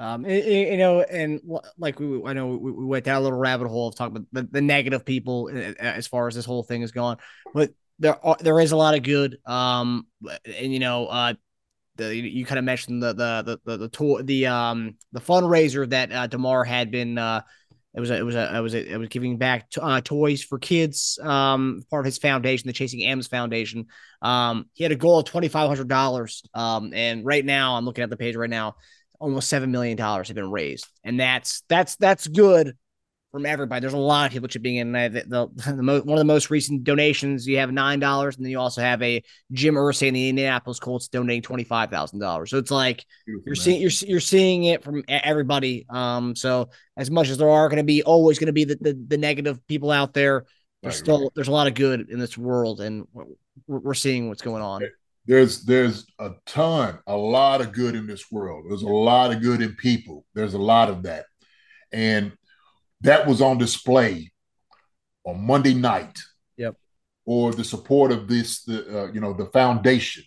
Um, 0.01 0.25
you 0.25 0.79
know, 0.79 1.03
and 1.03 1.43
like 1.77 2.01
we, 2.01 2.23
I 2.25 2.33
know 2.33 2.57
we, 2.57 2.73
we 2.73 2.87
went 2.87 3.05
down 3.05 3.19
a 3.19 3.21
little 3.21 3.39
rabbit 3.39 3.69
hole 3.69 3.89
of 3.89 3.97
talking 3.97 4.17
about 4.17 4.27
the, 4.33 4.49
the 4.51 4.63
negative 4.63 5.05
people 5.05 5.51
uh, 5.53 5.75
as 5.79 6.07
far 6.07 6.27
as 6.27 6.35
this 6.35 6.47
whole 6.47 6.63
thing 6.63 6.81
is 6.81 6.91
gone, 6.91 7.19
but 7.53 7.71
there 7.99 8.25
are, 8.25 8.37
there 8.41 8.59
is 8.61 8.73
a 8.73 8.79
lot 8.79 8.95
of 8.95 9.03
good. 9.03 9.37
Um, 9.45 10.07
and 10.47 10.73
you 10.73 10.79
know, 10.79 11.07
uh, 11.07 11.35
the 11.97 12.17
you 12.17 12.47
kind 12.47 12.59
of 12.59 12.65
mentioned 12.65 13.03
the 13.03 13.13
the 13.13 13.59
the 13.67 13.77
the 13.77 13.89
the, 13.89 14.23
the 14.25 14.47
um 14.47 14.97
the 15.13 15.21
fundraiser 15.21 15.87
that 15.91 16.11
uh, 16.11 16.27
Damar 16.27 16.65
had 16.65 16.91
been 16.91 17.19
uh 17.19 17.43
it 17.93 17.99
was 17.99 18.11
a, 18.11 18.17
it 18.17 18.23
was 18.23 18.37
a, 18.37 18.57
it 18.57 18.61
was 18.61 18.75
a, 18.75 18.93
it 18.93 18.97
was 18.97 19.09
giving 19.09 19.37
back 19.37 19.69
to, 19.71 19.83
uh, 19.83 20.01
toys 20.01 20.43
for 20.43 20.59
kids 20.59 21.19
um 21.23 21.83
part 21.91 22.01
of 22.01 22.07
his 22.07 22.19
foundation 22.19 22.69
the 22.69 22.73
Chasing 22.73 23.05
M's 23.05 23.27
Foundation 23.27 23.87
um 24.23 24.67
he 24.73 24.85
had 24.85 24.93
a 24.93 24.97
goal 24.97 25.19
of 25.19 25.27
twenty 25.27 25.49
five 25.49 25.69
hundred 25.69 25.89
dollars 25.89 26.43
um 26.55 26.95
and 26.95 27.27
right 27.27 27.45
now 27.45 27.77
I'm 27.77 27.85
looking 27.85 28.05
at 28.05 28.11
the 28.11 28.17
page 28.17 28.37
right 28.37 28.49
now 28.49 28.77
almost 29.21 29.49
seven 29.49 29.71
million 29.71 29.97
dollars 29.97 30.29
have 30.29 30.35
been 30.35 30.51
raised 30.51 30.87
and 31.05 31.21
that's 31.21 31.62
that's 31.68 31.97
that's 31.97 32.27
good 32.27 32.75
from 33.33 33.47
everybody. 33.47 33.81
There's 33.81 33.93
a 33.93 33.97
lot 33.99 34.27
of 34.27 34.33
people 34.33 34.49
chipping 34.49 34.77
in. 34.77 34.93
The, 34.93 35.25
the, 35.27 35.73
the 35.77 35.83
mo- 35.83 36.01
one 36.01 36.18
of 36.18 36.21
the 36.21 36.25
most 36.25 36.51
recent 36.51 36.83
donations, 36.85 37.47
you 37.47 37.59
have 37.59 37.73
nine 37.73 38.01
dollars, 38.01 38.37
and 38.37 38.45
then 38.45 38.51
you 38.51 38.59
also 38.59 38.81
have 38.81 39.01
a 39.03 39.23
Jim 39.53 39.75
Irsay 39.75 40.09
and 40.09 40.16
the 40.16 40.29
Indianapolis 40.29 40.81
Colts 40.81 41.09
donating 41.09 41.43
twenty 41.43 41.64
five 41.64 41.91
thousand 41.91 42.18
dollars. 42.18 42.51
So 42.51 42.59
it's 42.59 42.71
like 42.71 43.05
Beautiful, 43.27 43.45
you're 43.47 43.57
man. 43.57 43.62
seeing 43.64 43.81
you're 43.81 43.91
you're 44.03 44.21
seeing 44.21 44.64
it 44.64 44.83
from 44.83 45.05
everybody. 45.09 45.87
Um, 45.89 46.35
so 46.35 46.71
as 46.97 47.11
much 47.11 47.29
as 47.29 47.39
there 47.39 47.49
are 47.49 47.68
going 47.68 47.79
to 47.79 47.85
be 47.85 48.03
always 48.03 48.39
going 48.39 48.47
to 48.47 48.53
be 48.53 48.64
the, 48.64 48.77
the 48.81 49.05
the 49.09 49.18
negative 49.18 49.64
people 49.68 49.91
out 49.91 50.12
there, 50.12 50.47
there's 50.83 50.97
Right, 50.97 50.99
still 50.99 51.23
right. 51.23 51.31
there's 51.35 51.49
a 51.49 51.53
lot 51.53 51.66
of 51.68 51.75
good 51.75 52.11
in 52.11 52.18
this 52.18 52.37
world, 52.37 52.81
and 52.81 53.07
we're, 53.12 53.27
we're 53.66 53.95
seeing 53.95 54.29
what's 54.29 54.43
going 54.43 54.62
on. 54.62 54.83
There's 55.31 55.62
there's 55.62 56.07
a 56.18 56.33
ton, 56.45 56.99
a 57.07 57.16
lot 57.16 57.61
of 57.61 57.70
good 57.70 57.95
in 57.95 58.09
this 58.09 58.33
world. 58.33 58.64
There's 58.68 58.83
a 58.83 58.89
lot 58.89 59.33
of 59.33 59.41
good 59.41 59.62
in 59.62 59.76
people. 59.76 60.26
There's 60.35 60.55
a 60.55 60.59
lot 60.59 60.89
of 60.91 61.05
that, 61.05 61.26
and 61.93 62.33
that 63.03 63.28
was 63.28 63.41
on 63.41 63.57
display 63.57 64.33
on 65.24 65.41
Monday 65.47 65.72
night. 65.72 66.18
Yep. 66.57 66.74
Or 67.26 67.53
the 67.53 67.62
support 67.62 68.11
of 68.11 68.26
this, 68.26 68.64
the 68.64 69.05
uh, 69.05 69.12
you 69.12 69.20
know, 69.20 69.33
the 69.33 69.47
foundation 69.47 70.24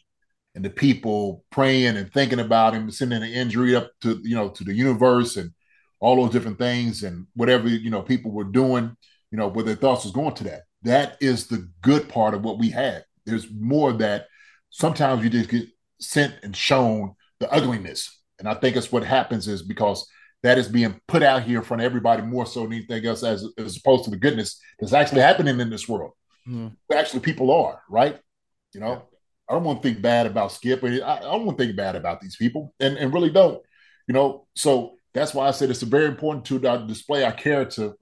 and 0.56 0.64
the 0.64 0.70
people 0.70 1.44
praying 1.52 1.98
and 1.98 2.10
thinking 2.14 2.40
about 2.40 2.74
him, 2.74 2.90
sending 2.90 3.24
an 3.24 3.30
injury 3.30 3.76
up 3.76 3.92
to 4.04 4.22
you 4.24 4.36
know 4.36 4.52
to 4.52 4.64
the 4.64 4.74
universe 4.74 5.36
and 5.36 5.52
all 6.00 6.16
those 6.16 6.32
different 6.32 6.60
things 6.60 7.04
and 7.04 7.28
whatever 7.36 7.68
you 7.68 7.90
know 7.90 8.04
people 8.04 8.32
were 8.32 8.46
doing, 8.46 8.96
you 9.32 9.38
know, 9.38 9.50
where 9.50 9.66
their 9.66 9.76
thoughts 9.76 10.06
was 10.06 10.14
going 10.14 10.36
to 10.36 10.46
that. 10.46 10.62
That 10.84 11.18
is 11.20 11.48
the 11.48 11.70
good 11.82 12.08
part 12.08 12.34
of 12.34 12.42
what 12.46 12.58
we 12.58 12.70
had. 12.70 13.04
There's 13.26 13.48
more 13.52 13.90
of 13.90 13.98
that 13.98 14.28
sometimes 14.74 15.24
you 15.24 15.30
just 15.30 15.50
get 15.50 15.68
sent 16.02 16.34
and 16.44 16.56
shown 16.56 17.14
the 17.40 17.50
ugliness. 17.52 18.20
And 18.40 18.50
I 18.50 18.56
think 18.56 18.76
it's 18.76 18.92
what 18.92 19.04
happens 19.04 19.48
is 19.48 19.62
because 19.62 20.06
that 20.42 20.58
is 20.58 20.68
being 20.68 21.00
put 21.08 21.24
out 21.24 21.44
here 21.44 21.60
in 21.60 21.64
front 21.64 21.82
of 21.82 21.86
everybody 21.86 22.24
more 22.24 22.46
so 22.46 22.64
than 22.64 22.74
anything 22.74 23.06
else 23.06 23.24
as, 23.24 23.48
as 23.58 23.78
opposed 23.78 24.04
to 24.06 24.10
the 24.10 24.18
goodness 24.18 24.60
that's 24.80 24.92
actually 24.92 25.22
happening 25.22 25.60
in 25.60 25.70
this 25.70 25.88
world. 25.88 26.12
Mhm. 26.48 26.76
Actually, 26.92 27.22
people 27.22 27.52
are, 27.52 27.82
right? 27.88 28.20
You 28.74 28.82
know, 28.82 29.08
I 29.48 29.54
don't 29.54 29.64
want 29.64 29.82
to 29.82 29.88
think 29.88 30.02
bad 30.02 30.26
about 30.26 30.52
Skip. 30.52 30.84
and 30.84 31.02
I, 31.04 31.18
I 31.18 31.22
don't 31.22 31.46
want 31.46 31.58
to 31.58 31.64
think 31.64 31.78
bad 31.78 31.96
about 31.96 32.20
these 32.20 32.36
people 32.36 32.74
and, 32.80 32.98
and 32.98 33.14
really 33.14 33.30
don't, 33.30 33.62
you 34.08 34.14
know. 34.14 34.48
So 34.56 34.96
that's 35.14 35.34
why 35.34 35.48
I 35.48 35.52
said 35.52 35.70
it's 35.70 35.84
very 35.84 36.08
important 36.08 36.46
to 36.46 36.68
uh, 36.68 36.78
display 36.78 37.24
our 37.24 37.32
character 37.32 37.94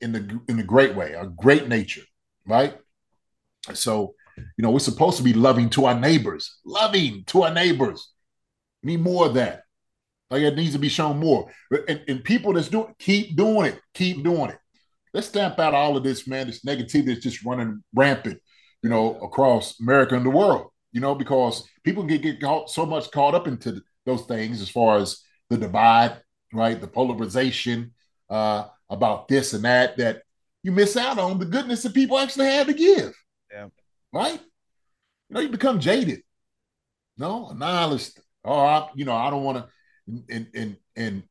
in 0.00 0.12
the 0.12 0.40
in 0.48 0.56
the 0.56 0.62
great 0.64 0.94
way, 0.94 1.12
a 1.12 1.26
great 1.26 1.68
nature, 1.68 2.02
right? 2.46 2.76
So, 3.72 4.14
you 4.36 4.62
know, 4.62 4.70
we're 4.70 4.78
supposed 4.78 5.16
to 5.18 5.22
be 5.22 5.32
loving 5.32 5.70
to 5.70 5.86
our 5.86 5.98
neighbors, 5.98 6.58
loving 6.64 7.24
to 7.26 7.42
our 7.42 7.52
neighbors. 7.52 8.12
We 8.82 8.92
need 8.92 9.02
more 9.02 9.26
of 9.26 9.34
that. 9.34 9.62
Like 10.30 10.42
it 10.42 10.56
needs 10.56 10.72
to 10.72 10.78
be 10.78 10.88
shown 10.88 11.18
more. 11.18 11.50
And, 11.88 12.02
and 12.08 12.24
people 12.24 12.52
that's 12.52 12.68
doing, 12.68 12.94
keep 12.98 13.36
doing 13.36 13.66
it, 13.66 13.80
keep 13.94 14.24
doing 14.24 14.50
it. 14.50 14.58
Let's 15.12 15.28
stamp 15.28 15.58
out 15.58 15.74
all 15.74 15.96
of 15.96 16.02
this, 16.02 16.26
man. 16.26 16.48
This 16.48 16.64
negativity 16.64 17.06
that's 17.06 17.20
just 17.20 17.44
running 17.44 17.84
rampant, 17.94 18.40
you 18.82 18.90
know, 18.90 19.14
across 19.20 19.78
America 19.80 20.16
and 20.16 20.26
the 20.26 20.30
world. 20.30 20.70
You 20.92 21.00
know, 21.00 21.14
because 21.14 21.68
people 21.82 22.04
get 22.04 22.22
get 22.22 22.40
caught, 22.40 22.70
so 22.70 22.86
much 22.86 23.10
caught 23.10 23.34
up 23.34 23.46
into 23.46 23.82
those 24.06 24.22
things 24.22 24.60
as 24.60 24.68
far 24.68 24.98
as 24.98 25.20
the 25.50 25.56
divide, 25.56 26.20
right? 26.52 26.80
The 26.80 26.86
polarization 26.86 27.92
uh, 28.30 28.66
about 28.88 29.28
this 29.28 29.52
and 29.54 29.64
that 29.64 29.96
that 29.98 30.22
you 30.62 30.72
miss 30.72 30.96
out 30.96 31.18
on 31.18 31.38
the 31.38 31.44
goodness 31.44 31.82
that 31.82 31.94
people 31.94 32.18
actually 32.18 32.46
have 32.46 32.66
to 32.66 32.74
give. 32.74 33.12
Yeah. 33.52 33.68
Right? 34.14 34.40
You 35.28 35.34
know, 35.34 35.40
you 35.40 35.48
become 35.50 35.80
jaded. 35.80 36.22
No, 37.18 37.48
a 37.50 37.54
nihilist. 37.54 38.20
Oh, 38.44 38.60
I, 38.60 38.90
you 38.94 39.04
know, 39.04 39.14
I 39.14 39.30
don't 39.30 39.44
want 39.44 39.58
to 39.58 40.24
and 40.28 40.48
and 40.54 40.76
and 40.96 41.22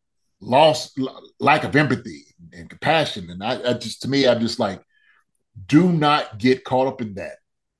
lost 0.42 1.00
lack 1.40 1.64
of 1.64 1.76
empathy 1.76 2.26
and 2.54 2.70
compassion. 2.70 3.30
And 3.30 3.44
I, 3.44 3.72
I 3.72 3.74
just 3.74 4.02
to 4.04 4.10
me, 4.10 4.28
I'm 4.28 4.40
just 4.42 4.60
like, 4.60 4.82
do 5.68 5.92
not 5.92 6.38
get 6.40 6.64
caught 6.64 6.88
up 6.88 7.02
in 7.02 7.16
that. 7.16 7.38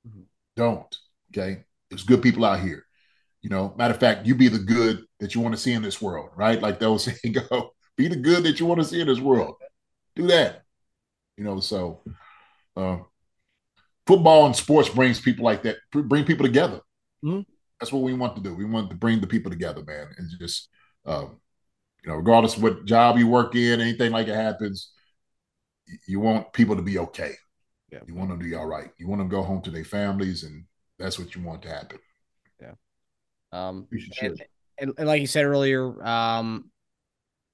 Mhm. 0.08 0.24
Don't. 0.56 0.96
Okay. 1.32 1.64
There's 1.90 2.04
good 2.04 2.22
people 2.22 2.44
out 2.44 2.60
here. 2.60 2.84
You 3.42 3.50
know, 3.50 3.74
matter 3.76 3.94
of 3.94 4.00
fact, 4.00 4.26
you 4.26 4.34
be 4.34 4.48
the 4.48 4.58
good 4.58 5.04
that 5.20 5.34
you 5.34 5.40
want 5.40 5.54
to 5.54 5.60
see 5.60 5.72
in 5.72 5.82
this 5.82 6.02
world, 6.02 6.30
right? 6.36 6.60
Like 6.60 6.78
those 6.80 7.04
saying 7.22 7.34
go, 7.50 7.72
be 7.96 8.08
the 8.08 8.16
good 8.16 8.44
that 8.44 8.60
you 8.60 8.66
want 8.66 8.80
to 8.80 8.86
see 8.86 9.00
in 9.00 9.08
this 9.08 9.20
world. 9.20 9.56
Do 10.16 10.28
that. 10.28 10.62
You 11.36 11.44
know, 11.44 11.60
so 11.60 12.02
uh, 12.76 12.98
football 14.06 14.46
and 14.46 14.56
sports 14.56 14.88
brings 14.88 15.20
people 15.20 15.44
like 15.44 15.62
that, 15.62 15.76
bring 15.92 16.24
people 16.24 16.46
together. 16.46 16.80
Mhm. 17.24 17.46
That's 17.80 17.92
what 17.92 18.02
we 18.02 18.14
want 18.14 18.36
to 18.36 18.42
do. 18.42 18.54
We 18.54 18.64
want 18.64 18.90
to 18.90 18.96
bring 18.96 19.20
the 19.20 19.26
people 19.26 19.50
together, 19.50 19.82
man, 19.82 20.08
and 20.16 20.28
just 20.38 20.68
um, 21.06 21.40
you 22.02 22.10
know, 22.10 22.16
regardless 22.16 22.56
of 22.56 22.62
what 22.62 22.84
job 22.84 23.18
you 23.18 23.26
work 23.26 23.54
in, 23.54 23.80
anything 23.80 24.12
like 24.12 24.28
it 24.28 24.34
happens, 24.34 24.92
you 26.06 26.20
want 26.20 26.52
people 26.52 26.76
to 26.76 26.82
be 26.82 26.98
okay. 26.98 27.34
Yeah. 27.90 28.00
You 28.06 28.14
want 28.14 28.30
them 28.30 28.38
to 28.38 28.44
be 28.44 28.54
all 28.54 28.66
right. 28.66 28.90
You 28.98 29.08
want 29.08 29.20
them 29.20 29.28
to 29.28 29.36
go 29.36 29.42
home 29.42 29.62
to 29.62 29.70
their 29.70 29.84
families, 29.84 30.42
and 30.44 30.64
that's 30.98 31.18
what 31.18 31.34
you 31.34 31.42
want 31.42 31.62
to 31.62 31.68
happen. 31.68 31.98
Yeah. 32.60 32.72
Um, 33.52 33.86
and, 34.20 34.42
and, 34.78 34.92
and 34.98 35.06
like 35.06 35.20
you 35.20 35.26
said 35.26 35.44
earlier, 35.44 36.04
um, 36.04 36.70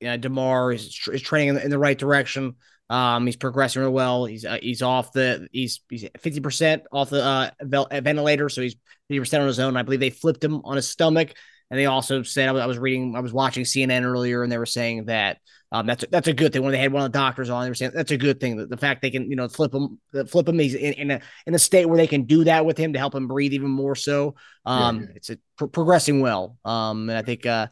yeah, 0.01 0.17
Damar 0.17 0.73
is, 0.73 0.99
is 1.13 1.23
training 1.23 1.51
in 1.51 1.55
the, 1.57 1.65
in 1.65 1.71
the 1.71 1.79
right 1.79 1.99
direction. 1.99 2.57
Um, 2.91 3.25
he's 3.25 3.37
progressing 3.37 3.83
real 3.83 3.93
well. 3.93 4.25
He's 4.25 4.45
uh, 4.45 4.59
he's 4.61 4.83
off 4.83 5.13
the 5.13 5.49
he's 5.53 5.81
he's 5.89 6.07
fifty 6.19 6.41
percent 6.41 6.83
off 6.93 7.09
the 7.09 7.25
uh, 7.25 7.51
vel- 7.63 7.89
ventilator, 7.91 8.49
so 8.49 8.63
he's 8.63 8.75
fifty 9.09 9.21
percent 9.21 9.43
on 9.43 9.47
his 9.47 9.61
own. 9.61 9.77
I 9.77 9.83
believe 9.83 10.01
they 10.01 10.11
flipped 10.11 10.43
him 10.43 10.61
on 10.65 10.75
his 10.75 10.89
stomach, 10.89 11.33
and 11.71 11.79
they 11.79 11.87
also 11.87 12.25
said 12.25 12.49
I 12.49 12.53
was, 12.53 12.63
I 12.63 12.67
was 12.67 12.79
reading, 12.79 13.15
I 13.15 13.21
was 13.21 13.33
watching 13.33 13.63
CNN 13.63 14.03
earlier, 14.03 14.43
and 14.43 14.51
they 14.51 14.59
were 14.59 14.67
saying 14.67 15.05
that 15.05 15.39
um, 15.71 15.87
that's 15.87 16.03
a, 16.03 16.09
that's 16.09 16.27
a 16.27 16.33
good 16.33 16.53
thing. 16.53 16.63
When 16.63 16.73
they 16.73 16.79
had 16.79 16.93
one 16.93 17.05
of 17.05 17.13
the 17.13 17.19
doctors 17.19 17.49
on, 17.49 17.63
they 17.63 17.71
were 17.71 17.77
saying 17.77 17.93
that's 17.95 18.11
a 18.11 18.17
good 18.17 18.41
thing. 18.41 18.57
The, 18.57 18.67
the 18.67 18.77
fact 18.77 19.03
they 19.03 19.11
can 19.11 19.31
you 19.31 19.37
know 19.37 19.47
flip 19.47 19.73
him, 19.73 20.01
flip 20.27 20.49
him, 20.49 20.59
he's 20.59 20.75
in, 20.75 20.95
in 20.95 21.11
a 21.13 21.21
in 21.47 21.55
a 21.55 21.61
state 21.61 21.87
where 21.87 21.97
they 21.97 22.09
can 22.09 22.25
do 22.25 22.43
that 22.43 22.67
with 22.67 22.77
him 22.77 22.95
to 22.95 22.99
help 22.99 23.15
him 23.15 23.29
breathe 23.29 23.53
even 23.53 23.71
more. 23.71 23.95
So 23.95 24.35
um, 24.67 25.03
yeah. 25.03 25.07
it's 25.15 25.31
a, 25.31 25.39
pro- 25.57 25.69
progressing 25.69 26.21
well. 26.21 26.59
Um, 26.65 27.09
and 27.09 27.17
I 27.17 27.23
think 27.23 27.47
uh, 27.47 27.69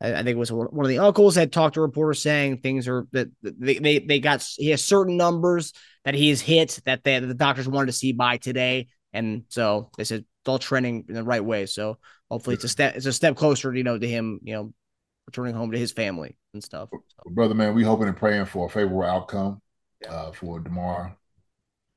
I, 0.00 0.12
I 0.14 0.16
think 0.16 0.28
it 0.28 0.36
was 0.38 0.52
one 0.52 0.84
of 0.84 0.88
the 0.88 0.98
uncles 0.98 1.34
had 1.34 1.52
talked 1.52 1.74
to 1.74 1.80
reporters 1.80 2.22
saying 2.22 2.58
things 2.58 2.88
are 2.88 3.06
that 3.12 3.28
they 3.42 3.78
they 3.78 3.98
they 3.98 4.20
got 4.20 4.42
he 4.56 4.70
has 4.70 4.84
certain 4.84 5.16
numbers 5.16 5.72
that 6.04 6.14
he 6.14 6.30
has 6.30 6.40
hit 6.40 6.80
that 6.86 7.04
they, 7.04 7.18
the 7.18 7.34
doctors 7.34 7.68
wanted 7.68 7.86
to 7.86 7.92
see 7.92 8.12
by 8.12 8.36
today, 8.38 8.88
and 9.12 9.44
so 9.48 9.90
they 9.98 10.04
said 10.04 10.20
it's 10.20 10.48
all 10.48 10.58
trending 10.58 11.04
in 11.08 11.14
the 11.14 11.22
right 11.22 11.44
way. 11.44 11.66
So 11.66 11.98
hopefully 12.30 12.54
it's 12.54 12.64
a 12.64 12.68
step 12.68 12.96
it's 12.96 13.06
a 13.06 13.12
step 13.12 13.36
closer, 13.36 13.74
you 13.74 13.84
know, 13.84 13.98
to 13.98 14.08
him, 14.08 14.40
you 14.42 14.54
know, 14.54 14.72
returning 15.26 15.54
home 15.54 15.72
to 15.72 15.78
his 15.78 15.92
family 15.92 16.36
and 16.54 16.64
stuff. 16.64 16.88
So, 16.90 17.30
brother, 17.30 17.54
man, 17.54 17.74
we 17.74 17.84
hoping 17.84 18.08
and 18.08 18.16
praying 18.16 18.46
for 18.46 18.66
a 18.66 18.70
favorable 18.70 19.02
outcome 19.04 19.60
Yeah. 20.02 20.12
uh, 20.12 20.32
for 20.32 20.60
Damar. 20.60 21.16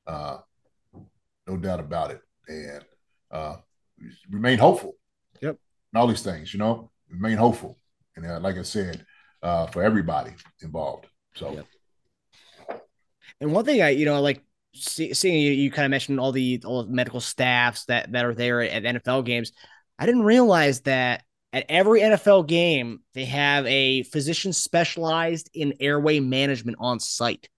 Uh, 0.06 0.38
no 1.46 1.56
doubt 1.56 1.80
about 1.80 2.10
it, 2.10 2.20
and 2.48 2.84
uh, 3.30 3.56
remain 4.30 4.58
hopeful. 4.58 4.96
Yep. 5.40 5.56
And 5.92 6.00
all 6.00 6.06
these 6.06 6.22
things, 6.22 6.52
you 6.52 6.58
know, 6.58 6.90
remain 7.08 7.36
hopeful, 7.36 7.78
and 8.16 8.26
uh, 8.26 8.40
like 8.40 8.56
I 8.56 8.62
said, 8.62 9.04
uh, 9.42 9.66
for 9.66 9.82
everybody 9.82 10.32
involved. 10.62 11.06
So. 11.34 11.52
Yep. 11.52 11.66
And 13.40 13.52
one 13.52 13.64
thing 13.64 13.82
I, 13.82 13.90
you 13.90 14.04
know, 14.04 14.20
like 14.20 14.42
see, 14.74 15.14
seeing 15.14 15.40
you, 15.40 15.52
you 15.52 15.70
kind 15.70 15.84
of 15.84 15.90
mentioned 15.90 16.20
all 16.20 16.32
the 16.32 16.62
all 16.64 16.84
the 16.84 16.92
medical 16.92 17.20
staffs 17.20 17.84
that 17.86 18.12
that 18.12 18.24
are 18.24 18.34
there 18.34 18.62
at 18.62 18.82
NFL 18.82 19.24
games. 19.24 19.52
I 19.98 20.06
didn't 20.06 20.22
realize 20.22 20.80
that 20.82 21.22
at 21.52 21.66
every 21.68 22.00
NFL 22.00 22.46
game 22.46 23.00
they 23.14 23.24
have 23.26 23.66
a 23.66 24.02
physician 24.04 24.52
specialized 24.52 25.50
in 25.54 25.74
airway 25.80 26.20
management 26.20 26.78
on 26.80 27.00
site. 27.00 27.48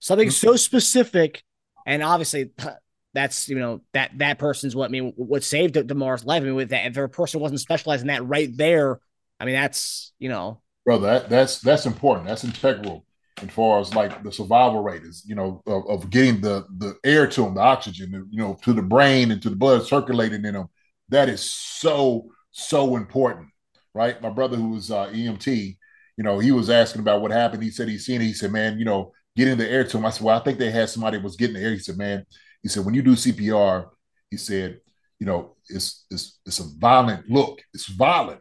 Something 0.00 0.30
so 0.30 0.56
specific, 0.56 1.42
and 1.86 2.02
obviously 2.02 2.50
that's 3.14 3.48
you 3.48 3.58
know 3.58 3.80
that 3.92 4.10
that 4.18 4.38
person's 4.38 4.76
what 4.76 4.86
I 4.86 4.88
mean 4.92 5.12
what 5.16 5.44
saved 5.44 5.86
Damar's 5.86 6.24
life. 6.24 6.42
I 6.42 6.46
mean, 6.46 6.54
with 6.54 6.70
that, 6.70 6.86
if 6.86 6.96
a 6.96 7.08
person 7.08 7.40
wasn't 7.40 7.60
specialized 7.60 8.02
in 8.02 8.08
that 8.08 8.26
right 8.26 8.54
there, 8.54 9.00
I 9.44 9.46
mean 9.46 9.54
that's 9.54 10.12
you 10.18 10.28
know 10.28 10.60
brother 10.84 11.06
that, 11.06 11.28
that's 11.28 11.60
that's 11.60 11.86
important 11.86 12.26
that's 12.26 12.44
integral 12.44 13.04
as 13.42 13.50
far 13.50 13.80
as 13.80 13.94
like 13.94 14.22
the 14.22 14.32
survival 14.32 14.82
rate 14.82 15.02
is 15.02 15.24
you 15.26 15.34
know 15.34 15.62
of, 15.66 15.86
of 15.88 16.10
getting 16.10 16.40
the 16.40 16.64
the 16.78 16.96
air 17.04 17.26
to 17.26 17.42
them 17.42 17.54
the 17.54 17.60
oxygen 17.60 18.28
you 18.30 18.38
know 18.38 18.56
to 18.62 18.72
the 18.72 18.82
brain 18.82 19.30
and 19.30 19.42
to 19.42 19.50
the 19.50 19.56
blood 19.56 19.84
circulating 19.84 20.44
in 20.44 20.54
them 20.54 20.68
that 21.08 21.28
is 21.28 21.42
so 21.42 22.30
so 22.52 22.96
important 22.96 23.48
right 23.92 24.22
my 24.22 24.30
brother 24.30 24.56
who 24.56 24.70
was 24.70 24.90
uh, 24.90 25.08
emt 25.08 25.76
you 26.16 26.24
know, 26.24 26.38
he 26.38 26.52
was 26.52 26.70
asking 26.70 27.00
about 27.00 27.20
what 27.20 27.30
happened. 27.30 27.62
He 27.62 27.70
said 27.70 27.88
he's 27.88 28.06
seen 28.06 28.20
it. 28.20 28.26
He 28.26 28.34
said, 28.34 28.52
man, 28.52 28.78
you 28.78 28.84
know, 28.84 29.12
get 29.36 29.48
in 29.48 29.58
the 29.58 29.68
air 29.68 29.84
to 29.84 29.96
him. 29.96 30.06
I 30.06 30.10
said, 30.10 30.22
well, 30.22 30.38
I 30.38 30.42
think 30.42 30.58
they 30.58 30.70
had 30.70 30.88
somebody 30.88 31.18
was 31.18 31.36
getting 31.36 31.56
the 31.56 31.62
air. 31.62 31.72
He 31.72 31.78
said, 31.78 31.98
man, 31.98 32.24
he 32.62 32.68
said, 32.68 32.84
when 32.84 32.94
you 32.94 33.02
do 33.02 33.12
CPR, 33.12 33.88
he 34.30 34.36
said, 34.36 34.80
you 35.18 35.26
know, 35.26 35.56
it's 35.68 36.06
it's 36.10 36.40
it's 36.44 36.60
a 36.60 36.64
violent 36.78 37.28
look. 37.28 37.60
It's 37.72 37.88
violent. 37.88 38.40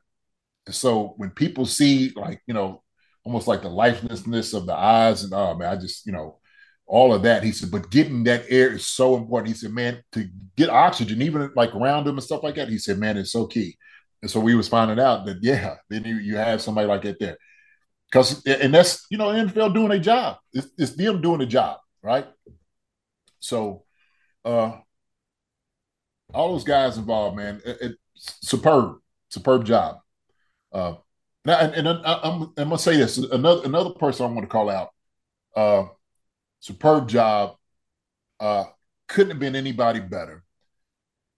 So 0.70 1.14
when 1.18 1.32
people 1.32 1.66
see 1.66 2.12
like, 2.16 2.42
you 2.48 2.54
know, 2.54 2.84
almost 3.26 3.48
like 3.48 3.62
the 3.62 3.70
lifelessness 3.70 4.54
of 4.54 4.66
the 4.66 4.74
eyes 4.74 5.24
and 5.24 5.34
oh 5.34 5.56
man, 5.56 5.70
I 5.70 5.80
just, 5.80 6.06
you 6.06 6.12
know, 6.12 6.40
all 6.86 7.14
of 7.14 7.24
that. 7.24 7.44
He 7.44 7.52
said, 7.52 7.72
but 7.72 7.90
getting 7.90 8.24
that 8.26 8.46
air 8.50 8.74
is 8.74 8.86
so 8.86 9.16
important. 9.16 9.50
He 9.50 9.60
said, 9.60 9.72
man, 9.72 10.04
to 10.14 10.28
get 10.56 10.70
oxygen, 10.70 11.22
even 11.22 11.52
like 11.56 11.74
around 11.76 12.08
him 12.08 12.16
and 12.16 12.24
stuff 12.24 12.44
like 12.44 12.56
that, 12.56 12.70
he 12.70 12.78
said, 12.78 13.00
man, 13.00 13.18
it's 13.18 13.32
so 13.32 13.48
key. 13.48 13.78
And 14.22 14.30
so 14.30 14.40
we 14.40 14.56
was 14.56 14.70
finding 14.70 15.00
out 15.00 15.26
that 15.26 15.40
yeah, 15.42 15.76
then 15.90 16.06
you, 16.06 16.16
you 16.16 16.38
have 16.38 16.62
somebody 16.62 16.88
like 16.88 17.02
that 17.04 17.20
there. 17.20 17.38
Because 18.10 18.46
and 18.46 18.74
that's 18.74 19.06
you 19.10 19.18
know, 19.18 19.28
NFL 19.28 19.74
doing 19.74 19.92
a 19.92 20.00
job. 20.00 20.38
It's, 20.54 20.68
it's 20.78 20.96
them 20.96 21.22
doing 21.22 21.42
a 21.42 21.46
job, 21.46 21.80
right? 22.02 22.28
So 23.40 23.84
uh 24.46 24.78
all 26.34 26.52
those 26.52 26.64
guys 26.64 26.98
involved, 26.98 27.38
man, 27.38 27.62
it, 27.66 27.78
it, 27.82 27.96
superb, 28.16 28.98
superb 29.30 29.66
job. 29.66 29.98
Uh, 30.74 30.96
now, 31.46 31.60
and, 31.60 31.74
and 31.74 31.88
I, 31.88 32.20
am 32.24 32.54
gonna 32.56 32.78
say 32.78 32.98
this 32.98 33.18
another 33.18 33.64
another 33.66 33.92
person 33.92 34.26
I 34.26 34.30
want 34.30 34.42
to 34.42 34.48
call 34.48 34.70
out. 34.70 34.90
Uh, 35.56 35.86
superb 36.60 37.08
job. 37.08 37.56
Uh, 38.40 38.66
couldn't 39.08 39.32
have 39.32 39.40
been 39.40 39.56
anybody 39.56 40.00
better 40.00 40.44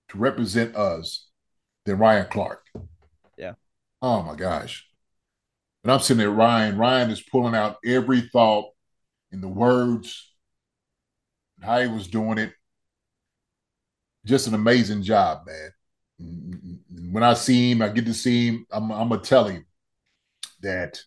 to 0.10 0.18
represent 0.18 0.76
us 0.76 1.28
than 1.86 1.98
Ryan 1.98 2.28
Clark. 2.30 2.66
Yeah. 3.38 3.54
Oh 4.02 4.22
my 4.24 4.36
gosh. 4.36 4.88
And 5.84 5.92
I'm 5.92 6.00
sitting 6.00 6.20
there, 6.20 6.32
Ryan. 6.32 6.78
Ryan 6.78 7.12
is 7.12 7.22
pulling 7.22 7.56
out 7.56 7.78
every 7.86 8.22
thought 8.22 8.70
in 9.32 9.42
the 9.42 9.48
words, 9.48 10.32
how 11.62 11.82
he 11.82 11.88
was 11.88 12.08
doing 12.08 12.38
it. 12.38 12.54
Just 14.26 14.48
an 14.48 14.56
amazing 14.56 15.04
job, 15.04 15.46
man. 15.46 15.72
When 16.18 17.24
I 17.24 17.34
see 17.34 17.72
him, 17.72 17.82
I 17.82 17.90
get 17.90 18.06
to 18.06 18.14
see 18.14 18.48
him. 18.48 18.66
I'm, 18.72 18.92
I'm 18.92 19.10
gonna 19.10 19.22
tell 19.22 19.46
him 19.46 19.66
that 20.62 21.00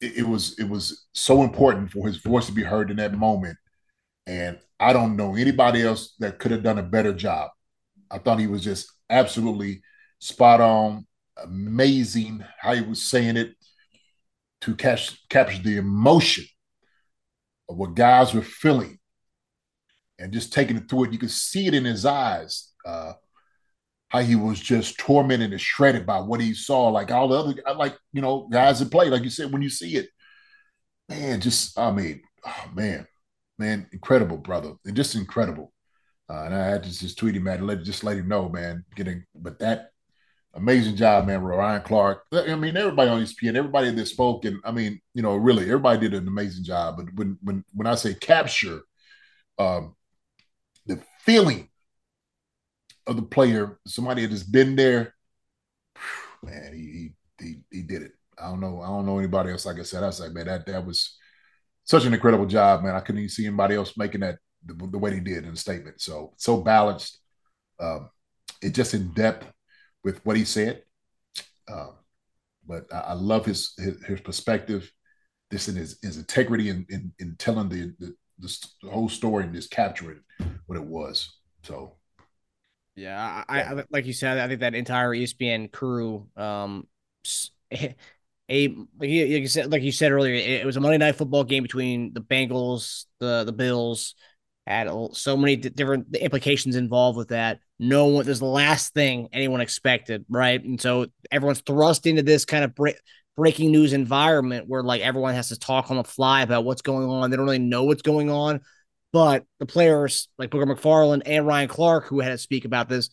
it, 0.00 0.18
it 0.18 0.28
was 0.28 0.58
it 0.58 0.68
was 0.68 1.06
so 1.12 1.42
important 1.42 1.90
for 1.90 2.06
his 2.06 2.18
voice 2.18 2.46
to 2.46 2.52
be 2.52 2.62
heard 2.62 2.90
in 2.90 2.96
that 2.98 3.14
moment. 3.14 3.56
And 4.26 4.58
I 4.78 4.92
don't 4.92 5.16
know 5.16 5.36
anybody 5.36 5.82
else 5.82 6.14
that 6.18 6.38
could 6.38 6.50
have 6.50 6.62
done 6.62 6.78
a 6.78 6.82
better 6.82 7.12
job. 7.12 7.50
I 8.10 8.18
thought 8.18 8.40
he 8.40 8.46
was 8.46 8.62
just 8.62 8.92
absolutely 9.10 9.82
spot 10.18 10.60
on, 10.60 11.06
amazing 11.42 12.44
how 12.58 12.74
he 12.74 12.82
was 12.82 13.02
saying 13.02 13.36
it 13.36 13.54
to 14.62 14.74
catch, 14.74 15.28
capture 15.28 15.62
the 15.62 15.76
emotion 15.76 16.44
of 17.68 17.76
what 17.76 17.94
guys 17.94 18.34
were 18.34 18.42
feeling 18.42 18.98
and 20.18 20.32
just 20.32 20.52
taking 20.52 20.76
it 20.76 20.88
through 20.88 21.04
it. 21.04 21.12
You 21.12 21.18
could 21.18 21.30
see 21.30 21.66
it 21.66 21.74
in 21.74 21.84
his 21.84 22.06
eyes, 22.06 22.72
uh, 22.84 23.12
how 24.08 24.20
he 24.20 24.36
was 24.36 24.60
just 24.60 24.98
tormented 24.98 25.52
and 25.52 25.60
shredded 25.60 26.06
by 26.06 26.20
what 26.20 26.40
he 26.40 26.54
saw. 26.54 26.88
Like 26.88 27.10
all 27.10 27.28
the 27.28 27.38
other, 27.38 27.76
like, 27.76 27.96
you 28.12 28.22
know, 28.22 28.48
guys 28.50 28.78
that 28.78 28.90
play, 28.90 29.10
like 29.10 29.22
you 29.22 29.30
said, 29.30 29.52
when 29.52 29.62
you 29.62 29.70
see 29.70 29.96
it, 29.96 30.08
man, 31.08 31.40
just, 31.40 31.78
I 31.78 31.90
mean, 31.90 32.22
oh, 32.44 32.64
man, 32.74 33.06
man, 33.58 33.88
incredible, 33.92 34.36
brother. 34.36 34.74
And 34.84 34.96
just 34.96 35.14
incredible. 35.14 35.72
Uh, 36.28 36.42
and 36.44 36.54
I 36.54 36.66
had 36.66 36.82
to 36.82 36.98
just 36.98 37.18
tweet 37.18 37.36
him, 37.36 37.44
man, 37.44 37.66
let 37.66 37.84
just 37.84 38.04
let 38.04 38.16
him 38.16 38.28
know, 38.28 38.48
man. 38.48 38.84
Getting, 38.94 39.24
but 39.34 39.58
that 39.60 39.90
amazing 40.56 40.96
job, 40.96 41.26
man, 41.26 41.42
Ryan 41.42 41.82
Clark. 41.82 42.24
I 42.32 42.54
mean, 42.56 42.76
everybody 42.76 43.10
on 43.10 43.22
ESPN, 43.22 43.54
everybody 43.54 43.90
that 43.90 44.06
spoke, 44.06 44.44
and 44.44 44.58
I 44.64 44.72
mean, 44.72 45.00
you 45.14 45.22
know, 45.22 45.36
really, 45.36 45.64
everybody 45.64 46.00
did 46.00 46.14
an 46.14 46.26
amazing 46.26 46.64
job. 46.64 46.96
But 46.96 47.14
when 47.14 47.38
when 47.42 47.64
when 47.74 47.86
I 47.86 47.94
say 47.94 48.14
capture, 48.14 48.80
um, 49.58 49.94
the 50.86 51.00
feeling 51.20 51.68
of 53.06 53.16
the 53.16 53.22
player, 53.22 53.78
somebody 53.86 54.22
that 54.22 54.30
has 54.30 54.42
been 54.42 54.76
there, 54.76 55.14
man, 56.42 56.72
he 56.74 57.12
he 57.40 57.56
he, 57.70 57.82
did 57.82 58.02
it. 58.02 58.12
I 58.38 58.48
don't 58.48 58.60
know, 58.60 58.80
I 58.80 58.86
don't 58.86 59.06
know 59.06 59.18
anybody 59.18 59.50
else. 59.50 59.66
Like 59.66 59.78
I 59.78 59.82
said, 59.82 60.02
I 60.02 60.06
was 60.06 60.20
like, 60.20 60.32
man, 60.32 60.46
that 60.46 60.66
that 60.66 60.84
was 60.84 61.16
such 61.84 62.04
an 62.04 62.14
incredible 62.14 62.46
job, 62.46 62.82
man. 62.82 62.94
I 62.94 63.00
couldn't 63.00 63.20
even 63.20 63.28
see 63.28 63.46
anybody 63.46 63.74
else 63.74 63.96
making 63.96 64.20
that 64.20 64.38
the, 64.64 64.74
the 64.74 64.98
way 64.98 65.14
he 65.14 65.20
did 65.20 65.44
in 65.44 65.50
the 65.52 65.56
statement. 65.56 66.00
So 66.00 66.34
so 66.36 66.60
balanced. 66.60 67.20
Um, 67.78 68.10
it 68.62 68.74
just 68.74 68.94
in 68.94 69.12
depth 69.12 69.46
with 70.02 70.24
what 70.24 70.36
he 70.36 70.44
said. 70.44 70.82
Um, 71.70 71.94
but 72.66 72.86
I, 72.92 72.98
I 72.98 73.12
love 73.12 73.44
his, 73.44 73.72
his, 73.78 74.04
his 74.04 74.20
perspective, 74.20 74.90
this 75.50 75.68
and 75.68 75.76
his, 75.76 75.98
his 76.02 76.16
integrity 76.16 76.68
in, 76.68 76.86
in, 76.88 77.12
in 77.18 77.36
telling 77.38 77.68
the, 77.68 77.92
the, 77.98 78.14
the 78.38 78.90
whole 78.90 79.08
story 79.08 79.44
and 79.44 79.54
just 79.54 79.70
capturing 79.70 80.20
what 80.66 80.76
it 80.76 80.84
was. 80.84 81.38
So, 81.62 81.96
yeah, 82.96 83.44
I, 83.48 83.62
I 83.62 83.84
like 83.90 84.06
you 84.06 84.12
said, 84.12 84.38
I 84.38 84.48
think 84.48 84.60
that 84.60 84.74
entire 84.74 85.14
ESPN 85.14 85.68
crew, 85.68 86.28
um, 86.36 86.86
a 87.72 87.88
like 88.48 89.10
you 89.10 89.48
said, 89.48 89.70
like 89.70 89.82
you 89.82 89.92
said 89.92 90.12
earlier, 90.12 90.34
it, 90.34 90.62
it 90.62 90.66
was 90.66 90.76
a 90.76 90.80
Monday 90.80 90.98
night 90.98 91.16
football 91.16 91.44
game 91.44 91.62
between 91.62 92.12
the 92.14 92.20
Bengals, 92.20 93.04
the 93.20 93.44
the 93.44 93.52
Bills, 93.52 94.14
had 94.66 94.88
so 95.12 95.36
many 95.36 95.56
different 95.56 96.14
implications 96.16 96.76
involved 96.76 97.18
with 97.18 97.28
that. 97.28 97.60
No 97.78 98.06
one, 98.06 98.24
there's 98.24 98.40
the 98.40 98.46
last 98.46 98.94
thing 98.94 99.28
anyone 99.32 99.60
expected, 99.60 100.24
right? 100.28 100.62
And 100.62 100.80
so 100.80 101.06
everyone's 101.30 101.60
thrust 101.60 102.06
into 102.06 102.22
this 102.22 102.44
kind 102.46 102.64
of 102.64 102.74
break, 102.74 102.96
breaking 103.36 103.70
news 103.70 103.92
environment 103.92 104.66
where 104.68 104.82
like 104.82 105.02
everyone 105.02 105.34
has 105.34 105.50
to 105.50 105.58
talk 105.58 105.90
on 105.90 105.98
the 105.98 106.04
fly 106.04 106.42
about 106.42 106.64
what's 106.64 106.82
going 106.82 107.08
on. 107.08 107.30
They 107.30 107.36
don't 107.36 107.44
really 107.46 107.58
know 107.58 107.84
what's 107.84 108.02
going 108.02 108.30
on, 108.30 108.62
but 109.16 109.46
the 109.60 109.64
players 109.64 110.28
like 110.36 110.50
Booger 110.50 110.70
McFarland 110.70 111.22
and 111.24 111.46
Ryan 111.46 111.68
Clark, 111.68 112.04
who 112.04 112.20
had 112.20 112.32
to 112.32 112.38
speak 112.38 112.66
about 112.66 112.86
this, 112.86 113.08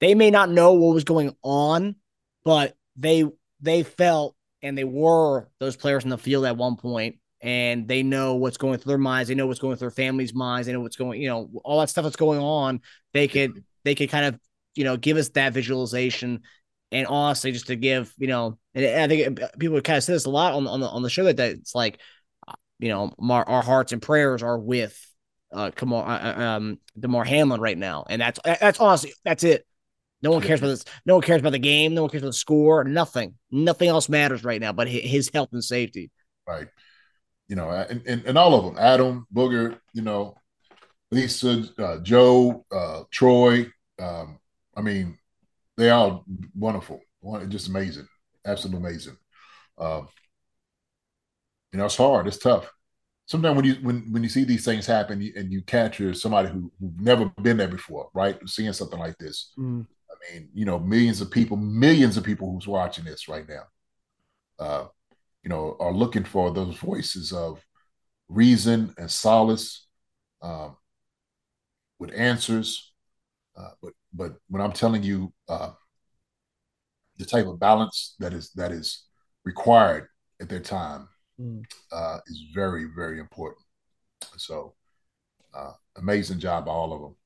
they 0.00 0.12
may 0.12 0.28
not 0.28 0.50
know 0.50 0.72
what 0.72 0.92
was 0.92 1.04
going 1.04 1.36
on, 1.40 1.94
but 2.44 2.74
they 2.96 3.26
they 3.60 3.84
felt 3.84 4.34
and 4.60 4.76
they 4.76 4.82
were 4.82 5.48
those 5.60 5.76
players 5.76 6.02
in 6.02 6.10
the 6.10 6.18
field 6.18 6.46
at 6.46 6.56
one 6.56 6.74
point 6.74 7.20
and 7.40 7.86
they 7.86 8.02
know 8.02 8.34
what's 8.34 8.56
going 8.56 8.80
through 8.80 8.90
their 8.90 8.98
minds. 8.98 9.28
They 9.28 9.36
know 9.36 9.46
what's 9.46 9.60
going 9.60 9.76
through 9.76 9.90
their 9.90 9.94
families' 9.94 10.34
minds. 10.34 10.66
They 10.66 10.72
know 10.72 10.80
what's 10.80 10.96
going, 10.96 11.22
you 11.22 11.28
know, 11.28 11.48
all 11.62 11.78
that 11.78 11.90
stuff 11.90 12.02
that's 12.02 12.16
going 12.16 12.40
on. 12.40 12.80
They 13.12 13.28
could, 13.28 13.62
they 13.84 13.94
could 13.94 14.10
kind 14.10 14.26
of, 14.26 14.40
you 14.74 14.82
know, 14.82 14.96
give 14.96 15.16
us 15.16 15.28
that 15.28 15.52
visualization. 15.52 16.40
And 16.90 17.06
honestly, 17.06 17.52
just 17.52 17.68
to 17.68 17.76
give, 17.76 18.12
you 18.18 18.26
know, 18.26 18.58
and 18.74 18.84
I 18.84 19.06
think 19.06 19.38
people 19.60 19.80
kind 19.80 19.98
of 19.98 20.02
say 20.02 20.12
this 20.12 20.24
a 20.24 20.30
lot 20.30 20.54
on 20.54 20.66
on 20.66 20.80
the 20.80 20.88
on 20.88 21.02
the 21.02 21.10
show 21.10 21.22
that, 21.22 21.36
that 21.36 21.52
it's 21.52 21.76
like, 21.76 22.00
you 22.80 22.88
know, 22.88 23.14
our, 23.30 23.48
our 23.48 23.62
hearts 23.62 23.92
and 23.92 24.02
prayers 24.02 24.42
are 24.42 24.58
with, 24.58 25.00
uh, 25.56 25.70
on, 25.82 25.92
uh, 25.92 26.34
uh, 26.36 26.40
um, 26.40 26.78
Damar 26.98 27.24
Hamlin 27.24 27.60
right 27.60 27.78
now, 27.78 28.04
and 28.08 28.20
that's 28.20 28.38
that's 28.44 28.80
honestly 28.80 29.12
that's 29.24 29.44
it. 29.44 29.66
No 30.22 30.30
one 30.30 30.42
cares 30.42 30.60
about 30.60 30.68
this. 30.68 30.84
No 31.04 31.14
one 31.16 31.22
cares 31.22 31.40
about 31.40 31.52
the 31.52 31.58
game. 31.58 31.94
No 31.94 32.02
one 32.02 32.10
cares 32.10 32.22
about 32.22 32.30
the 32.30 32.34
score. 32.34 32.84
Nothing. 32.84 33.34
Nothing 33.50 33.88
else 33.88 34.08
matters 34.08 34.44
right 34.44 34.60
now 34.60 34.72
but 34.72 34.88
his 34.88 35.30
health 35.32 35.50
and 35.52 35.62
safety. 35.62 36.10
Right 36.48 36.68
you 37.48 37.56
know, 37.56 37.70
and, 37.70 38.02
and, 38.06 38.24
and 38.26 38.38
all 38.38 38.54
of 38.54 38.64
them, 38.64 38.82
Adam, 38.82 39.26
Booger, 39.32 39.78
you 39.92 40.02
know, 40.02 40.36
Lisa, 41.10 41.64
uh, 41.78 41.98
Joe, 42.00 42.64
uh, 42.72 43.04
Troy. 43.10 43.70
Um, 43.98 44.38
I 44.76 44.82
mean, 44.82 45.18
they 45.76 45.90
are 45.90 46.22
wonderful, 46.54 47.00
just 47.48 47.68
amazing, 47.68 48.08
absolutely 48.44 48.88
amazing. 48.88 49.16
Um, 49.78 50.08
you 51.72 51.78
know, 51.78 51.86
it's 51.86 51.96
hard, 51.96 52.26
it's 52.26 52.38
tough. 52.38 52.70
Sometimes 53.26 53.56
when 53.56 53.64
you 53.64 53.74
when 53.82 54.12
when 54.12 54.22
you 54.22 54.28
see 54.28 54.44
these 54.44 54.64
things 54.64 54.86
happen 54.86 55.20
and 55.36 55.52
you 55.52 55.60
capture 55.62 56.14
somebody 56.14 56.48
who 56.48 56.70
who've 56.80 57.00
never 57.00 57.26
been 57.42 57.56
there 57.56 57.68
before, 57.68 58.08
right? 58.14 58.38
Seeing 58.46 58.72
something 58.72 58.98
like 58.98 59.18
this, 59.18 59.52
mm. 59.58 59.84
I 60.10 60.32
mean, 60.32 60.48
you 60.54 60.64
know, 60.64 60.78
millions 60.78 61.20
of 61.20 61.30
people, 61.30 61.56
millions 61.56 62.16
of 62.16 62.22
people 62.22 62.52
who's 62.52 62.68
watching 62.68 63.04
this 63.04 63.28
right 63.28 63.48
now. 63.48 63.62
Uh, 64.58 64.86
you 65.42 65.50
know, 65.50 65.76
are 65.80 65.92
looking 65.92 66.24
for 66.24 66.52
those 66.52 66.76
voices 66.76 67.32
of 67.32 67.60
reason 68.28 68.94
and 68.96 69.10
solace 69.10 69.86
um, 70.42 70.76
with 71.98 72.12
answers. 72.14 72.92
Uh, 73.56 73.70
but 73.82 73.92
but 74.12 74.36
when 74.48 74.62
I'm 74.62 74.72
telling 74.72 75.02
you 75.02 75.32
uh, 75.48 75.70
the 77.16 77.24
type 77.24 77.46
of 77.46 77.58
balance 77.58 78.14
that 78.20 78.32
is 78.32 78.50
that 78.52 78.70
is 78.70 79.04
required 79.44 80.08
at 80.40 80.48
their 80.48 80.60
time 80.60 81.08
mm. 81.40 81.64
uh, 81.92 82.18
is 82.26 82.44
very 82.54 82.86
very 82.94 83.18
important. 83.18 83.64
So 84.36 84.74
uh, 85.54 85.72
amazing 85.96 86.38
job 86.38 86.66
by 86.66 86.72
all 86.72 86.92
of 86.92 87.00
them. 87.00 87.16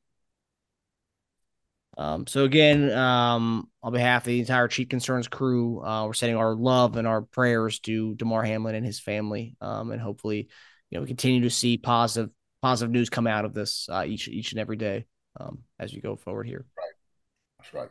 Um, 1.99 2.27
so 2.27 2.45
again, 2.45 2.91
um, 2.93 3.69
on 3.83 3.93
behalf 3.93 4.23
of 4.23 4.27
the 4.27 4.41
entire 4.41 4.69
Chief 4.69 4.89
Concerns 4.89 5.29
crew, 5.29 5.85
uh, 5.85 6.07
we're 6.07 6.15
sending 6.15 6.37
our 6.37 6.55
love 6.55 6.97
and 6.97 7.07
our 7.07 7.23
prayers 7.23 7.81
to 7.81 8.15
Damar 8.15 8.43
Hamlin 8.43 8.75
and 8.75 8.87
his 8.87 9.01
family, 9.01 9.57
um, 9.61 9.91
and 9.91 10.01
hopefully, 10.01 10.49
you 10.89 10.97
know, 10.97 11.03
we 11.03 11.09
continue 11.09 11.43
to 11.43 11.51
see 11.51 11.77
positive 11.77 12.31
positive 12.63 12.93
news 12.93 13.11
come 13.11 13.27
out 13.27 13.45
of 13.45 13.55
this 13.55 13.89
uh, 13.91 14.05
each 14.07 14.29
each 14.29 14.53
and 14.53 14.61
every 14.61 14.77
day 14.77 15.07
um, 15.39 15.59
as 15.79 15.93
you 15.93 16.01
go 16.01 16.17
forward 16.17 16.47
here. 16.47 16.65
Right, 16.79 16.93
that's 17.59 17.75
right. 17.75 17.91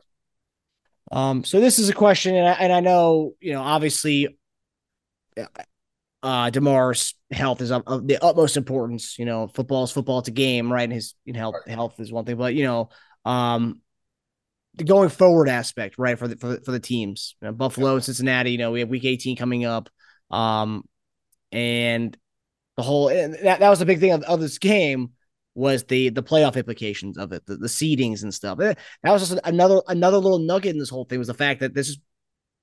Um, 1.11 1.43
so 1.43 1.59
this 1.59 1.77
is 1.77 1.89
a 1.89 1.93
question, 1.93 2.35
and 2.35 2.47
I, 2.47 2.53
and 2.53 2.73
I 2.73 2.79
know, 2.79 3.33
you 3.39 3.53
know, 3.53 3.61
obviously, 3.61 4.37
uh 6.21 6.49
Damar's 6.49 7.15
health 7.31 7.61
is 7.61 7.71
of, 7.71 7.83
of 7.87 8.07
the 8.07 8.23
utmost 8.23 8.57
importance. 8.57 9.17
You 9.17 9.25
know, 9.25 9.47
football 9.47 9.83
is 9.83 9.91
football. 9.91 10.19
It's 10.19 10.27
a 10.27 10.31
game, 10.31 10.71
right? 10.71 10.83
And 10.83 10.93
his 10.93 11.15
you 11.25 11.33
know, 11.33 11.39
health 11.39 11.67
health 11.67 11.99
is 11.99 12.11
one 12.11 12.25
thing, 12.25 12.37
but 12.37 12.53
you 12.53 12.63
know, 12.63 12.89
um, 13.25 13.81
the 14.75 14.83
going 14.83 15.09
forward 15.09 15.49
aspect, 15.49 15.97
right, 15.97 16.17
for 16.17 16.27
the 16.27 16.37
for 16.37 16.47
the, 16.47 16.61
for 16.61 16.71
the 16.71 16.79
teams, 16.79 17.35
you 17.41 17.47
know, 17.47 17.53
Buffalo 17.53 17.95
and 17.95 18.03
Cincinnati. 18.03 18.51
You 18.51 18.57
know, 18.57 18.71
we 18.71 18.79
have 18.79 18.89
Week 18.89 19.05
18 19.05 19.35
coming 19.35 19.65
up, 19.65 19.89
um, 20.31 20.83
and 21.51 22.17
the 22.77 22.83
whole 22.83 23.09
and 23.09 23.33
that 23.43 23.59
that 23.59 23.69
was 23.69 23.79
the 23.79 23.85
big 23.85 23.99
thing 23.99 24.11
of, 24.11 24.23
of 24.23 24.39
this 24.39 24.57
game 24.57 25.11
was 25.53 25.83
the 25.83 26.09
the 26.09 26.23
playoff 26.23 26.55
implications 26.55 27.17
of 27.17 27.33
it, 27.33 27.45
the, 27.45 27.57
the 27.57 27.67
seedings 27.67 28.23
and 28.23 28.33
stuff. 28.33 28.57
That 28.57 28.77
was 29.03 29.27
just 29.27 29.41
another 29.43 29.81
another 29.87 30.17
little 30.17 30.39
nugget 30.39 30.71
in 30.71 30.79
this 30.79 30.89
whole 30.89 31.05
thing 31.05 31.19
was 31.19 31.27
the 31.27 31.33
fact 31.33 31.59
that 31.59 31.73
this 31.73 31.89
is 31.89 31.99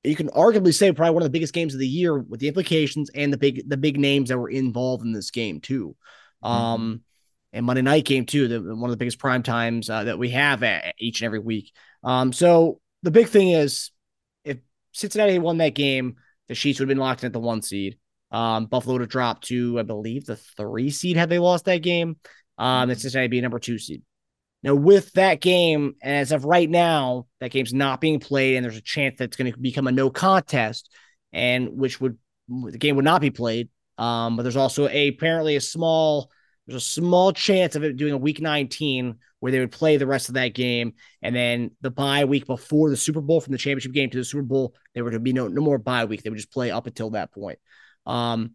you 0.06 0.16
can 0.16 0.28
arguably 0.28 0.72
say 0.72 0.92
probably 0.92 1.14
one 1.14 1.22
of 1.22 1.26
the 1.26 1.30
biggest 1.30 1.54
games 1.54 1.74
of 1.74 1.80
the 1.80 1.86
year 1.86 2.18
with 2.18 2.40
the 2.40 2.48
implications 2.48 3.10
and 3.14 3.32
the 3.32 3.38
big 3.38 3.68
the 3.68 3.76
big 3.76 3.98
names 3.98 4.28
that 4.28 4.38
were 4.38 4.50
involved 4.50 5.04
in 5.04 5.12
this 5.12 5.30
game 5.30 5.60
too. 5.60 5.96
Mm-hmm. 6.44 6.54
Um, 6.54 7.00
and 7.52 7.64
Monday 7.64 7.82
night 7.82 8.04
game 8.04 8.26
too, 8.26 8.48
the, 8.48 8.60
one 8.60 8.84
of 8.84 8.90
the 8.90 8.96
biggest 8.98 9.18
prime 9.18 9.42
times 9.42 9.88
uh, 9.88 10.04
that 10.04 10.18
we 10.18 10.30
have 10.30 10.62
at, 10.62 10.94
each 10.98 11.20
and 11.20 11.26
every 11.26 11.38
week. 11.38 11.72
Um, 12.04 12.32
so 12.32 12.80
the 13.02 13.10
big 13.10 13.28
thing 13.28 13.50
is 13.50 13.90
if 14.44 14.58
Cincinnati 14.92 15.38
won 15.38 15.58
that 15.58 15.74
game, 15.74 16.16
the 16.48 16.54
Chiefs 16.54 16.78
would 16.78 16.88
have 16.88 16.94
been 16.94 17.02
locked 17.02 17.22
in 17.22 17.28
at 17.28 17.32
the 17.32 17.40
one 17.40 17.62
seed. 17.62 17.96
Um, 18.30 18.66
Buffalo 18.66 18.94
would 18.94 19.02
have 19.02 19.10
dropped 19.10 19.46
to, 19.48 19.78
I 19.78 19.82
believe, 19.82 20.26
the 20.26 20.36
three 20.36 20.90
seed 20.90 21.16
had 21.16 21.30
they 21.30 21.38
lost 21.38 21.64
that 21.64 21.82
game. 21.82 22.16
Um, 22.58 22.90
and 22.90 23.00
Cincinnati 23.00 23.28
be 23.28 23.40
number 23.40 23.58
two 23.58 23.78
seed. 23.78 24.02
Now, 24.62 24.74
with 24.74 25.12
that 25.12 25.40
game, 25.40 25.94
as 26.02 26.32
of 26.32 26.44
right 26.44 26.68
now, 26.68 27.26
that 27.40 27.50
game's 27.50 27.74
not 27.74 28.00
being 28.00 28.20
played, 28.20 28.56
and 28.56 28.64
there's 28.64 28.76
a 28.76 28.82
chance 28.82 29.18
that 29.18 29.24
it's 29.24 29.36
going 29.36 29.52
to 29.52 29.58
become 29.58 29.86
a 29.86 29.92
no 29.92 30.10
contest, 30.10 30.92
and 31.32 31.76
which 31.76 32.00
would 32.00 32.18
the 32.48 32.78
game 32.78 32.96
would 32.96 33.04
not 33.04 33.20
be 33.20 33.30
played. 33.30 33.68
Um, 33.98 34.36
but 34.36 34.42
there's 34.42 34.56
also 34.56 34.88
a 34.88 35.08
apparently 35.08 35.56
a 35.56 35.60
small 35.60 36.30
there's 36.66 36.82
a 36.82 36.84
small 36.84 37.32
chance 37.32 37.76
of 37.76 37.84
it 37.84 37.96
doing 37.96 38.12
a 38.12 38.18
week 38.18 38.40
19 38.40 39.16
where 39.38 39.52
they 39.52 39.60
would 39.60 39.70
play 39.70 39.96
the 39.96 40.06
rest 40.06 40.28
of 40.28 40.34
that 40.34 40.54
game, 40.54 40.94
and 41.22 41.34
then 41.36 41.70
the 41.80 41.90
bye 41.90 42.24
week 42.24 42.46
before 42.46 42.90
the 42.90 42.96
Super 42.96 43.20
Bowl 43.20 43.40
from 43.40 43.52
the 43.52 43.58
championship 43.58 43.92
game 43.92 44.10
to 44.10 44.18
the 44.18 44.24
Super 44.24 44.42
Bowl, 44.42 44.74
there 44.94 45.04
would 45.04 45.22
be 45.22 45.32
no 45.32 45.48
no 45.48 45.62
more 45.62 45.78
bye 45.78 46.04
week. 46.06 46.22
They 46.22 46.30
would 46.30 46.38
just 46.38 46.52
play 46.52 46.70
up 46.70 46.86
until 46.86 47.10
that 47.10 47.32
point. 47.32 47.58
Um, 48.04 48.54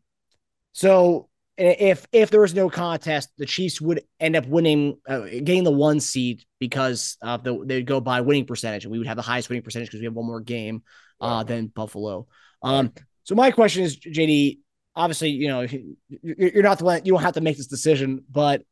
so 0.74 1.30
if 1.58 2.08
if 2.12 2.30
there 2.30 2.42
was 2.42 2.54
no 2.54 2.70
contest, 2.70 3.30
the 3.38 3.46
Chiefs 3.46 3.80
would 3.82 4.04
end 4.20 4.36
up 4.36 4.48
winning, 4.48 4.98
uh, 5.08 5.22
getting 5.22 5.64
the 5.64 5.72
one 5.72 6.00
seed 6.00 6.44
because 6.60 7.18
uh, 7.22 7.38
the, 7.38 7.64
they'd 7.66 7.86
go 7.86 8.00
by 8.00 8.22
winning 8.22 8.46
percentage, 8.46 8.86
and 8.86 8.92
we 8.92 8.98
would 8.98 9.08
have 9.08 9.18
the 9.18 9.22
highest 9.22 9.50
winning 9.50 9.64
percentage 9.64 9.90
because 9.90 10.00
we 10.00 10.06
have 10.06 10.14
one 10.14 10.26
more 10.26 10.42
game 10.42 10.84
uh, 11.20 11.44
than 11.44 11.68
Buffalo. 11.68 12.28
Um, 12.64 12.94
so 13.24 13.36
my 13.36 13.52
question 13.52 13.84
is, 13.84 13.98
JD, 13.98 14.60
obviously, 14.96 15.30
you 15.30 15.48
know, 15.48 15.68
you're 16.10 16.64
not 16.64 16.80
the 16.80 16.86
one, 16.86 17.06
you 17.06 17.14
don't 17.14 17.22
have 17.22 17.36
to 17.36 17.42
make 17.42 17.58
this 17.58 17.68
decision, 17.68 18.24
but 18.30 18.64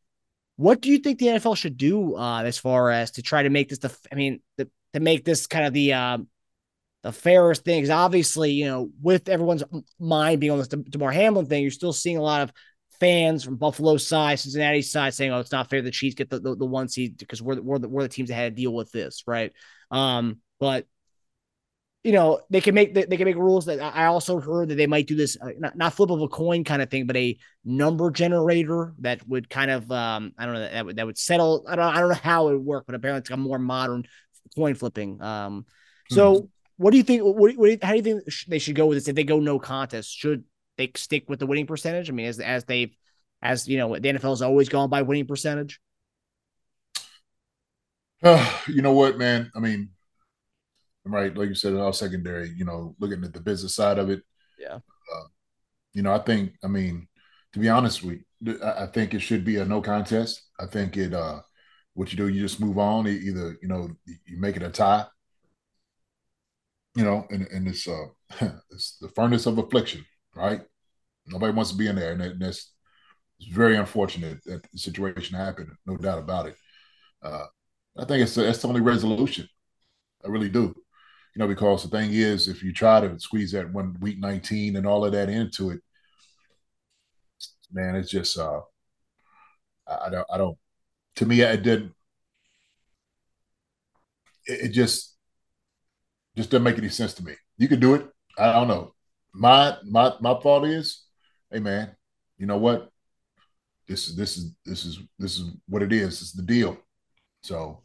what 0.55 0.81
do 0.81 0.89
you 0.89 0.97
think 0.99 1.19
the 1.19 1.27
NFL 1.27 1.55
should 1.55 1.77
do 1.77 2.17
uh, 2.17 2.41
as 2.43 2.57
far 2.57 2.89
as 2.89 3.11
to 3.11 3.21
try 3.21 3.43
to 3.43 3.49
make 3.49 3.69
this 3.69 3.79
the, 3.79 3.95
I 4.11 4.15
mean, 4.15 4.41
the, 4.57 4.69
to 4.93 4.99
make 4.99 5.23
this 5.23 5.47
kind 5.47 5.65
of 5.65 5.73
the, 5.73 5.93
um, 5.93 6.27
the 7.03 7.11
fairest 7.11 7.63
thing? 7.63 7.79
Because 7.79 7.91
obviously, 7.91 8.51
you 8.51 8.65
know, 8.65 8.89
with 9.01 9.29
everyone's 9.29 9.63
mind 9.99 10.41
being 10.41 10.51
on 10.51 10.57
this 10.57 10.67
Damar 10.67 11.11
Hamlin 11.11 11.45
thing, 11.45 11.61
you're 11.61 11.71
still 11.71 11.93
seeing 11.93 12.17
a 12.17 12.21
lot 12.21 12.41
of 12.41 12.51
fans 12.99 13.43
from 13.43 13.55
Buffalo 13.55 13.97
side, 13.97 14.39
Cincinnati 14.39 14.81
side 14.81 15.13
saying, 15.13 15.31
"Oh, 15.31 15.39
it's 15.39 15.51
not 15.51 15.69
fair 15.69 15.81
the 15.81 15.91
Chiefs 15.91 16.15
get 16.15 16.29
the, 16.29 16.39
the, 16.39 16.55
the 16.55 16.65
one 16.65 16.89
seed 16.89 17.17
because 17.17 17.41
we're 17.41 17.61
we're 17.61 17.79
the, 17.79 17.89
we're 17.89 18.03
the 18.03 18.09
teams 18.09 18.29
that 18.29 18.35
had 18.35 18.55
to 18.55 18.61
deal 18.61 18.73
with 18.73 18.91
this, 18.91 19.23
right?" 19.27 19.51
Um, 19.91 20.39
but 20.59 20.85
you 22.03 22.13
know 22.13 22.39
they 22.49 22.61
can 22.61 22.73
make 22.73 22.93
they 22.93 23.05
can 23.05 23.25
make 23.25 23.35
rules 23.35 23.65
that 23.65 23.81
I 23.81 24.05
also 24.05 24.39
heard 24.39 24.69
that 24.69 24.75
they 24.75 24.87
might 24.87 25.07
do 25.07 25.15
this 25.15 25.37
uh, 25.41 25.49
not, 25.57 25.75
not 25.75 25.93
flip 25.93 26.09
of 26.09 26.21
a 26.21 26.27
coin 26.27 26.63
kind 26.63 26.81
of 26.81 26.89
thing, 26.89 27.07
but 27.07 27.17
a 27.17 27.37
number 27.65 28.09
generator 28.11 28.93
that 28.99 29.27
would 29.27 29.49
kind 29.49 29.71
of 29.71 29.91
um 29.91 30.33
I 30.37 30.45
don't 30.45 30.53
know 30.53 30.61
that 30.61 30.85
would 30.85 30.95
that 30.95 31.05
would 31.05 31.17
settle 31.17 31.65
I 31.67 31.75
don't 31.75 31.95
I 31.95 31.99
don't 31.99 32.09
know 32.09 32.15
how 32.15 32.49
it 32.49 32.53
would 32.53 32.65
work, 32.65 32.85
but 32.85 32.95
apparently 32.95 33.19
it's 33.19 33.29
a 33.29 33.37
more 33.37 33.59
modern 33.59 34.05
coin 34.55 34.75
flipping. 34.75 35.21
Um, 35.21 35.65
so. 36.09 36.35
Hmm. 36.35 36.45
What 36.81 36.91
do 36.91 36.97
you 36.97 37.03
think? 37.03 37.23
What, 37.23 37.57
what, 37.57 37.83
how 37.83 37.89
do 37.91 37.97
you 37.97 38.01
think 38.01 38.23
they 38.47 38.57
should 38.57 38.73
go 38.73 38.85
with 38.85 38.95
this? 38.95 39.09
If 39.09 39.15
they 39.17 39.25
go 39.25 39.41
no 39.41 39.59
contest, 39.59 40.15
should 40.15 40.45
they 40.79 40.91
stick 40.95 41.29
with 41.29 41.39
the 41.39 41.45
winning 41.45 41.67
percentage? 41.67 42.09
I 42.09 42.13
mean, 42.13 42.25
as 42.25 42.39
as 42.39 42.65
they've 42.65 42.95
as 43.43 43.67
you 43.67 43.77
know, 43.77 43.97
the 43.99 44.09
NFL 44.09 44.31
has 44.31 44.41
always 44.41 44.69
gone 44.69 44.89
by 44.89 45.03
winning 45.03 45.27
percentage. 45.27 45.79
Uh, 48.23 48.59
you 48.67 48.81
know 48.81 48.93
what, 48.93 49.17
man? 49.17 49.51
I 49.55 49.59
mean, 49.59 49.89
I'm 51.05 51.13
right, 51.13 51.35
like 51.35 51.49
you 51.49 51.55
said, 51.55 51.73
all 51.75 51.93
secondary. 51.93 52.49
You 52.49 52.65
know, 52.65 52.95
looking 52.99 53.23
at 53.23 53.33
the 53.33 53.39
business 53.39 53.75
side 53.75 53.99
of 53.99 54.09
it. 54.09 54.21
Yeah. 54.57 54.79
Uh, 55.13 55.27
you 55.93 56.01
know, 56.03 56.13
I 56.13 56.19
think. 56.19 56.53
I 56.63 56.67
mean, 56.67 57.07
to 57.53 57.59
be 57.59 57.69
honest 57.69 58.03
with 58.03 58.19
you, 58.41 58.59
I 58.63 58.87
think 58.87 59.13
it 59.13 59.21
should 59.21 59.45
be 59.45 59.57
a 59.57 59.65
no 59.65 59.81
contest. 59.81 60.43
I 60.59 60.65
think 60.67 60.97
it. 60.97 61.13
uh 61.13 61.41
What 61.93 62.11
you 62.11 62.17
do, 62.17 62.27
you 62.29 62.41
just 62.41 62.61
move 62.61 62.77
on. 62.77 63.07
Either 63.07 63.57
you 63.61 63.67
know, 63.67 63.89
you 64.05 64.39
make 64.39 64.57
it 64.57 64.63
a 64.63 64.69
tie. 64.69 65.07
You 66.95 67.03
know, 67.03 67.25
and 67.29 67.47
and 67.47 67.67
it's 67.67 67.87
uh, 67.87 68.07
it's 68.71 68.97
the 68.99 69.09
furnace 69.09 69.45
of 69.45 69.57
affliction 69.57 70.05
right? 70.35 70.61
Nobody 71.29 71.53
wants 71.53 71.71
to 71.71 71.77
be 71.77 71.87
in 71.87 71.95
there, 71.95 72.11
and 72.13 72.41
that's 72.41 72.71
it's 73.39 73.49
very 73.51 73.77
unfortunate 73.77 74.43
that 74.45 74.63
the 74.71 74.77
situation 74.77 75.35
happened. 75.37 75.69
No 75.85 75.97
doubt 75.97 76.19
about 76.19 76.47
it. 76.47 76.55
Uh, 77.23 77.45
I 77.97 78.05
think 78.05 78.23
it's 78.23 78.35
that's 78.35 78.61
the 78.61 78.67
only 78.67 78.81
resolution. 78.81 79.47
I 80.25 80.29
really 80.29 80.49
do. 80.49 80.75
You 81.35 81.39
know, 81.39 81.47
because 81.47 81.83
the 81.83 81.89
thing 81.89 82.11
is, 82.13 82.47
if 82.47 82.63
you 82.63 82.73
try 82.73 83.01
to 83.01 83.19
squeeze 83.19 83.51
that 83.53 83.71
one 83.71 83.97
week 84.01 84.19
19 84.19 84.75
and 84.75 84.87
all 84.87 85.05
of 85.05 85.11
that 85.13 85.29
into 85.29 85.69
it, 85.71 85.81
man, 87.71 87.95
it's 87.95 88.09
just 88.09 88.37
uh 88.37 88.61
I, 89.87 90.09
don't 90.09 90.27
I 90.31 90.37
don't 90.37 90.57
to 91.17 91.25
me 91.25 91.41
it 91.41 91.63
didn't 91.63 91.93
it, 94.45 94.65
it 94.65 94.69
just 94.69 95.15
just 96.35 96.49
doesn't 96.51 96.63
make 96.63 96.77
any 96.77 96.89
sense 96.89 97.13
to 97.15 97.23
me. 97.23 97.33
You 97.57 97.67
can 97.67 97.79
do 97.79 97.95
it. 97.95 98.07
I 98.37 98.53
don't 98.53 98.67
know 98.67 98.93
my 99.33 99.77
my 99.85 100.13
my 100.21 100.33
thought 100.39 100.65
is, 100.65 101.03
hey 101.51 101.59
man, 101.59 101.95
you 102.37 102.45
know 102.45 102.57
what? 102.57 102.89
This 103.87 104.07
is 104.07 104.15
this 104.15 104.37
is 104.37 104.53
this 104.65 104.85
is 104.85 104.99
this 105.17 105.39
is 105.39 105.51
what 105.67 105.81
it 105.81 105.91
is. 105.91 106.21
It's 106.21 106.33
the 106.33 106.43
deal. 106.43 106.77
So 107.41 107.81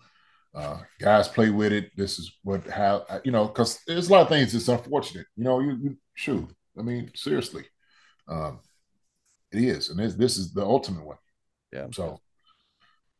uh 0.54 0.80
guys 1.00 1.28
play 1.28 1.50
with 1.50 1.72
it. 1.72 1.90
This 1.96 2.18
is 2.18 2.32
what 2.42 2.68
how 2.68 3.06
you 3.24 3.32
know, 3.32 3.46
because 3.46 3.80
there's 3.86 4.08
a 4.08 4.12
lot 4.12 4.22
of 4.22 4.28
things 4.28 4.52
that's 4.52 4.68
unfortunate. 4.68 5.26
You 5.36 5.44
know, 5.44 5.60
you, 5.60 5.78
you 5.82 5.96
shoot. 6.14 6.48
I 6.78 6.82
mean, 6.82 7.10
seriously. 7.14 7.64
Um 8.28 8.60
it 9.52 9.62
is, 9.62 9.90
and 9.90 9.98
this 9.98 10.14
this 10.14 10.36
is 10.36 10.52
the 10.52 10.64
ultimate 10.64 11.04
one. 11.04 11.18
Yeah. 11.72 11.86
So 11.92 12.20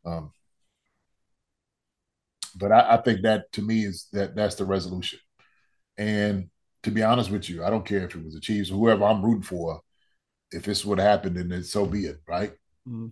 um 0.05 0.33
but 2.57 2.71
I, 2.71 2.95
I 2.95 2.97
think 2.99 3.23
that 3.23 3.51
to 3.53 3.63
me 3.63 3.85
is 3.85 4.09
that 4.13 4.37
that's 4.37 4.55
the 4.57 4.65
resolution. 4.65 5.19
And 5.97 6.51
to 6.83 6.91
be 6.91 7.03
honest 7.03 7.31
with 7.31 7.49
you, 7.49 7.65
I 7.65 7.71
don't 7.71 7.87
care 7.87 8.05
if 8.05 8.15
it 8.15 8.25
was 8.25 8.35
the 8.35 8.41
Chiefs 8.41 8.71
or 8.71 8.75
whoever 8.75 9.05
I'm 9.05 9.25
rooting 9.25 9.43
for. 9.43 9.81
If 10.55 10.65
this 10.65 10.85
what 10.85 10.99
happened, 10.99 11.37
then 11.37 11.63
so 11.65 11.87
be 11.87 12.07
it, 12.07 12.21
right? 12.27 12.53
Mm-hmm. 12.89 13.09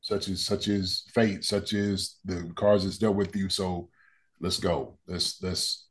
Such 0.00 0.28
as 0.28 0.44
such 0.44 0.68
as 0.68 1.04
fate, 1.14 1.44
such 1.44 1.74
as 1.74 2.16
the 2.24 2.50
cards 2.54 2.84
that's 2.84 2.98
dealt 2.98 3.16
with 3.16 3.34
you. 3.36 3.48
So 3.48 3.88
let's 4.40 4.58
go. 4.58 4.98
Let's 5.06 5.42
let's 5.42 5.86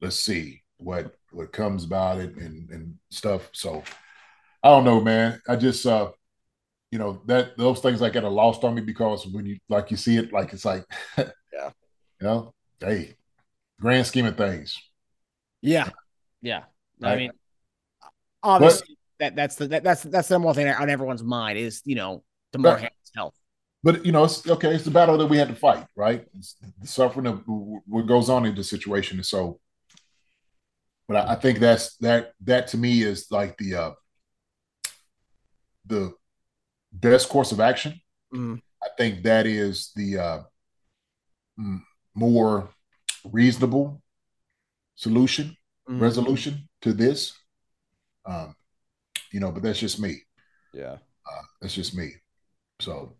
let's 0.00 0.16
see 0.16 0.62
what 0.78 1.14
what 1.32 1.52
comes 1.52 1.84
about 1.84 2.18
it 2.18 2.36
and 2.36 2.68
and 2.70 2.94
stuff. 3.10 3.48
So 3.52 3.82
I 4.62 4.68
don't 4.68 4.84
know, 4.84 5.00
man. 5.00 5.40
I 5.48 5.56
just 5.56 5.86
uh 5.86 6.10
you 6.90 6.98
know 6.98 7.22
that 7.26 7.56
those 7.56 7.80
things 7.80 8.00
like 8.00 8.12
get 8.12 8.24
a 8.24 8.28
lost 8.28 8.64
on 8.64 8.74
me 8.74 8.82
because 8.82 9.26
when 9.26 9.46
you 9.46 9.58
like 9.68 9.90
you 9.90 9.96
see 9.96 10.16
it 10.16 10.32
like 10.32 10.52
it's 10.52 10.64
like 10.64 10.84
yeah 11.18 11.70
you 12.20 12.26
know 12.26 12.52
hey 12.80 13.14
grand 13.80 14.04
scheme 14.04 14.26
of 14.26 14.36
things 14.36 14.76
yeah 15.62 15.88
yeah, 16.42 16.64
right. 17.00 17.12
I 17.12 17.16
mean, 17.16 17.30
obviously 18.42 18.86
but, 18.88 18.99
that 19.20 19.36
that's 19.36 19.56
the 19.56 19.68
that, 19.68 19.84
that's 19.84 20.02
that's 20.02 20.28
the 20.28 20.34
number 20.34 20.46
one 20.46 20.54
thing 20.54 20.68
on 20.68 20.90
everyone's 20.90 21.22
mind 21.22 21.58
is 21.58 21.82
you 21.84 21.94
know 21.94 22.24
Damar 22.52 22.76
Hamlin's 22.76 23.12
health. 23.14 23.34
But 23.82 24.04
you 24.04 24.12
know, 24.12 24.24
it's 24.24 24.46
okay. 24.48 24.74
It's 24.74 24.84
the 24.84 24.90
battle 24.90 25.16
that 25.18 25.26
we 25.26 25.38
had 25.38 25.48
to 25.48 25.54
fight, 25.54 25.86
right? 25.96 26.26
It's 26.36 26.56
the 26.80 26.86
suffering 26.86 27.26
of 27.26 27.42
what 27.46 28.06
goes 28.06 28.28
on 28.28 28.44
in 28.44 28.54
the 28.54 28.64
situation, 28.64 29.18
and 29.18 29.26
so. 29.26 29.60
But 31.08 31.28
I, 31.28 31.32
I 31.32 31.34
think 31.36 31.58
that's 31.58 31.96
that. 31.98 32.32
That 32.44 32.68
to 32.68 32.78
me 32.78 33.02
is 33.02 33.30
like 33.30 33.56
the 33.56 33.74
uh 33.74 33.90
the 35.86 36.12
best 36.92 37.28
course 37.28 37.52
of 37.52 37.60
action. 37.60 38.00
Mm. 38.34 38.60
I 38.82 38.88
think 38.98 39.22
that 39.22 39.46
is 39.46 39.92
the 39.96 40.18
uh 40.18 40.40
more 42.14 42.70
reasonable 43.24 44.02
solution 44.96 45.56
mm-hmm. 45.88 46.02
resolution 46.02 46.68
to 46.82 46.92
this. 46.92 47.34
Um, 48.24 48.54
you 49.32 49.40
know, 49.40 49.52
but 49.52 49.62
that's 49.62 49.78
just 49.80 50.00
me. 50.00 50.22
Yeah, 50.72 50.98
uh, 51.26 51.42
that's 51.60 51.74
just 51.74 51.94
me. 51.96 52.12
So, 52.80 53.16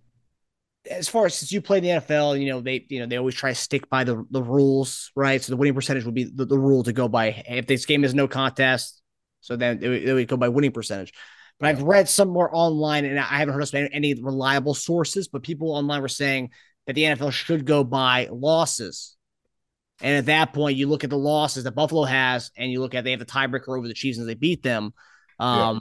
as 0.91 1.09
far 1.09 1.27
as 1.27 1.35
since 1.35 1.53
you 1.53 1.61
play 1.61 1.79
in 1.79 1.85
the 1.85 1.91
NFL, 1.91 2.37
you 2.37 2.47
know 2.47 2.61
they 2.61 2.87
you 2.89 3.01
know 3.01 3.07
they 3.07 3.17
always 3.19 3.35
try 3.35 3.51
to 3.51 3.55
stick 3.55 3.89
by 3.91 4.05
the 4.05 4.25
the 4.31 4.43
rules, 4.43 5.11
right? 5.15 5.43
So 5.43 5.53
the 5.53 5.57
winning 5.57 5.75
percentage 5.75 6.05
would 6.05 6.15
be 6.15 6.25
the, 6.25 6.47
the 6.47 6.59
rule 6.59 6.83
to 6.85 6.93
go 6.93 7.09
by. 7.09 7.43
If 7.49 7.67
this 7.67 7.87
game 7.87 8.05
is 8.05 8.15
no 8.15 8.27
contest, 8.29 9.03
So 9.41 9.57
then 9.57 9.83
it, 9.83 9.89
would- 9.89 10.03
it 10.03 10.13
would 10.15 10.29
go 10.29 10.37
by 10.37 10.49
winning 10.49 10.73
percentage. 10.73 11.13
But 11.59 11.69
I've 11.69 11.83
read 11.83 12.09
some 12.09 12.29
more 12.29 12.49
online, 12.55 13.05
and 13.05 13.19
I 13.19 13.23
haven't 13.25 13.53
heard 13.53 13.63
of 13.63 13.75
any, 13.75 13.89
any 13.93 14.15
reliable 14.15 14.73
sources, 14.73 15.29
but 15.29 15.43
people 15.43 15.73
online 15.73 16.01
were 16.01 16.09
saying 16.09 16.51
that 16.87 16.95
the 16.95 17.05
NFL 17.05 17.31
should 17.31 17.67
go 17.67 17.85
by 17.85 18.29
losses. 18.33 19.17
And 20.03 20.17
at 20.17 20.27
that 20.27 20.53
point, 20.55 20.79
you 20.79 20.89
look 20.89 21.05
at 21.05 21.11
the 21.11 21.19
losses 21.19 21.65
that 21.65 21.73
Buffalo 21.73 22.05
has, 22.05 22.51
and 22.57 22.73
you 22.73 22.81
look 22.81 22.95
at 22.95 23.05
they 23.05 23.11
have 23.11 23.21
the 23.21 23.27
tiebreaker 23.27 23.77
over 23.77 23.87
the 23.87 23.95
Chiefs 23.95 24.19
and 24.19 24.29
they 24.29 24.35
beat 24.35 24.63
them. 24.63 24.95
Um, 25.39 25.81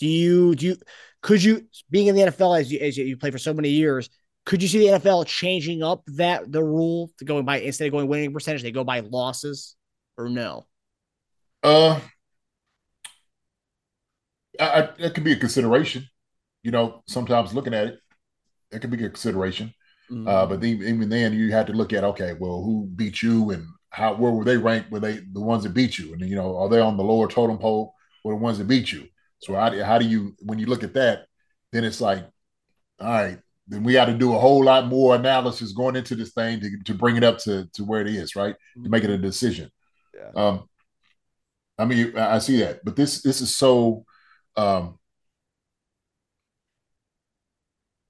Do 0.00 0.06
you 0.08 0.54
do 0.54 0.66
you 0.66 0.76
could 1.22 1.42
you 1.42 1.66
being 1.90 2.06
in 2.06 2.14
the 2.16 2.22
NFL 2.22 2.58
as 2.58 2.72
you 2.72 2.80
as 2.80 2.96
you, 2.96 3.16
play 3.16 3.30
for 3.30 3.38
so 3.38 3.52
many 3.52 3.68
years? 3.68 4.08
Could 4.46 4.62
you 4.62 4.68
see 4.68 4.78
the 4.78 4.98
NFL 4.98 5.26
changing 5.26 5.82
up 5.82 6.02
that 6.06 6.50
the 6.50 6.64
rule 6.64 7.10
to 7.18 7.24
going 7.26 7.44
by 7.44 7.60
instead 7.60 7.86
of 7.86 7.92
going 7.92 8.08
winning 8.08 8.32
percentage, 8.32 8.62
they 8.62 8.72
go 8.72 8.84
by 8.84 9.00
losses, 9.00 9.76
or 10.16 10.30
no? 10.30 10.66
Uh, 11.62 12.00
I, 14.58 14.64
I, 14.64 14.88
that 14.98 15.14
could 15.14 15.24
be 15.24 15.32
a 15.32 15.36
consideration. 15.36 16.08
You 16.62 16.70
know, 16.70 17.02
sometimes 17.06 17.52
looking 17.52 17.74
at 17.74 17.86
it, 17.86 17.98
it 18.72 18.80
could 18.80 18.90
be 18.90 19.04
a 19.04 19.10
consideration. 19.10 19.74
Mm-hmm. 20.10 20.26
Uh, 20.26 20.46
but 20.46 20.62
then, 20.62 20.82
even 20.82 21.08
then, 21.10 21.34
you 21.34 21.52
had 21.52 21.66
to 21.66 21.74
look 21.74 21.92
at 21.92 22.04
okay, 22.04 22.32
well, 22.40 22.62
who 22.62 22.86
beat 22.96 23.22
you 23.22 23.50
and 23.50 23.66
how 23.90 24.14
where 24.14 24.32
were 24.32 24.44
they 24.44 24.56
ranked? 24.56 24.90
Were 24.90 25.00
they 25.00 25.18
the 25.32 25.40
ones 25.40 25.64
that 25.64 25.74
beat 25.74 25.98
you? 25.98 26.14
And 26.14 26.22
you 26.22 26.36
know, 26.36 26.56
are 26.56 26.70
they 26.70 26.80
on 26.80 26.96
the 26.96 27.04
lower 27.04 27.28
totem 27.28 27.58
pole? 27.58 27.94
Or 28.22 28.32
the 28.32 28.36
ones 28.36 28.58
that 28.58 28.68
beat 28.68 28.92
you? 28.92 29.08
So 29.40 29.54
how 29.54 29.70
do, 29.70 29.82
how 29.82 29.98
do 29.98 30.06
you 30.06 30.34
when 30.40 30.58
you 30.58 30.66
look 30.66 30.82
at 30.84 30.94
that? 30.94 31.26
Then 31.72 31.84
it's 31.84 32.00
like, 32.00 32.24
all 33.00 33.08
right, 33.08 33.38
then 33.68 33.84
we 33.84 33.92
got 33.94 34.06
to 34.06 34.14
do 34.14 34.34
a 34.34 34.38
whole 34.38 34.64
lot 34.64 34.86
more 34.86 35.14
analysis 35.14 35.72
going 35.72 35.96
into 35.96 36.14
this 36.14 36.32
thing 36.32 36.60
to, 36.60 36.70
to 36.84 36.94
bring 36.94 37.16
it 37.16 37.24
up 37.24 37.38
to 37.40 37.68
to 37.74 37.84
where 37.84 38.00
it 38.00 38.08
is, 38.08 38.36
right? 38.36 38.56
To 38.82 38.90
make 38.90 39.04
it 39.04 39.10
a 39.10 39.18
decision. 39.18 39.70
Yeah. 40.14 40.30
Um, 40.34 40.68
I 41.78 41.84
mean, 41.86 42.16
I 42.16 42.36
I 42.36 42.38
see 42.38 42.58
that, 42.60 42.84
but 42.84 42.96
this 42.96 43.22
this 43.22 43.40
is 43.40 43.56
so 43.56 44.04
um 44.56 44.98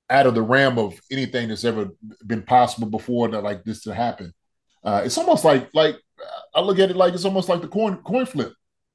out 0.08 0.26
of 0.26 0.34
the 0.34 0.42
realm 0.42 0.78
of 0.78 1.00
anything 1.10 1.48
that's 1.48 1.64
ever 1.64 1.90
been 2.26 2.42
possible 2.42 2.88
before 2.88 3.28
that 3.28 3.42
like 3.42 3.62
this 3.64 3.82
to 3.82 3.94
happen. 3.94 4.32
Uh, 4.82 5.02
it's 5.04 5.16
almost 5.18 5.44
like 5.44 5.68
like 5.72 5.96
I 6.54 6.60
look 6.60 6.78
at 6.78 6.90
it 6.90 6.96
like 6.96 7.14
it's 7.14 7.24
almost 7.24 7.48
like 7.48 7.60
the 7.60 7.68
coin 7.68 7.98
coin 7.98 8.26
flip, 8.26 8.52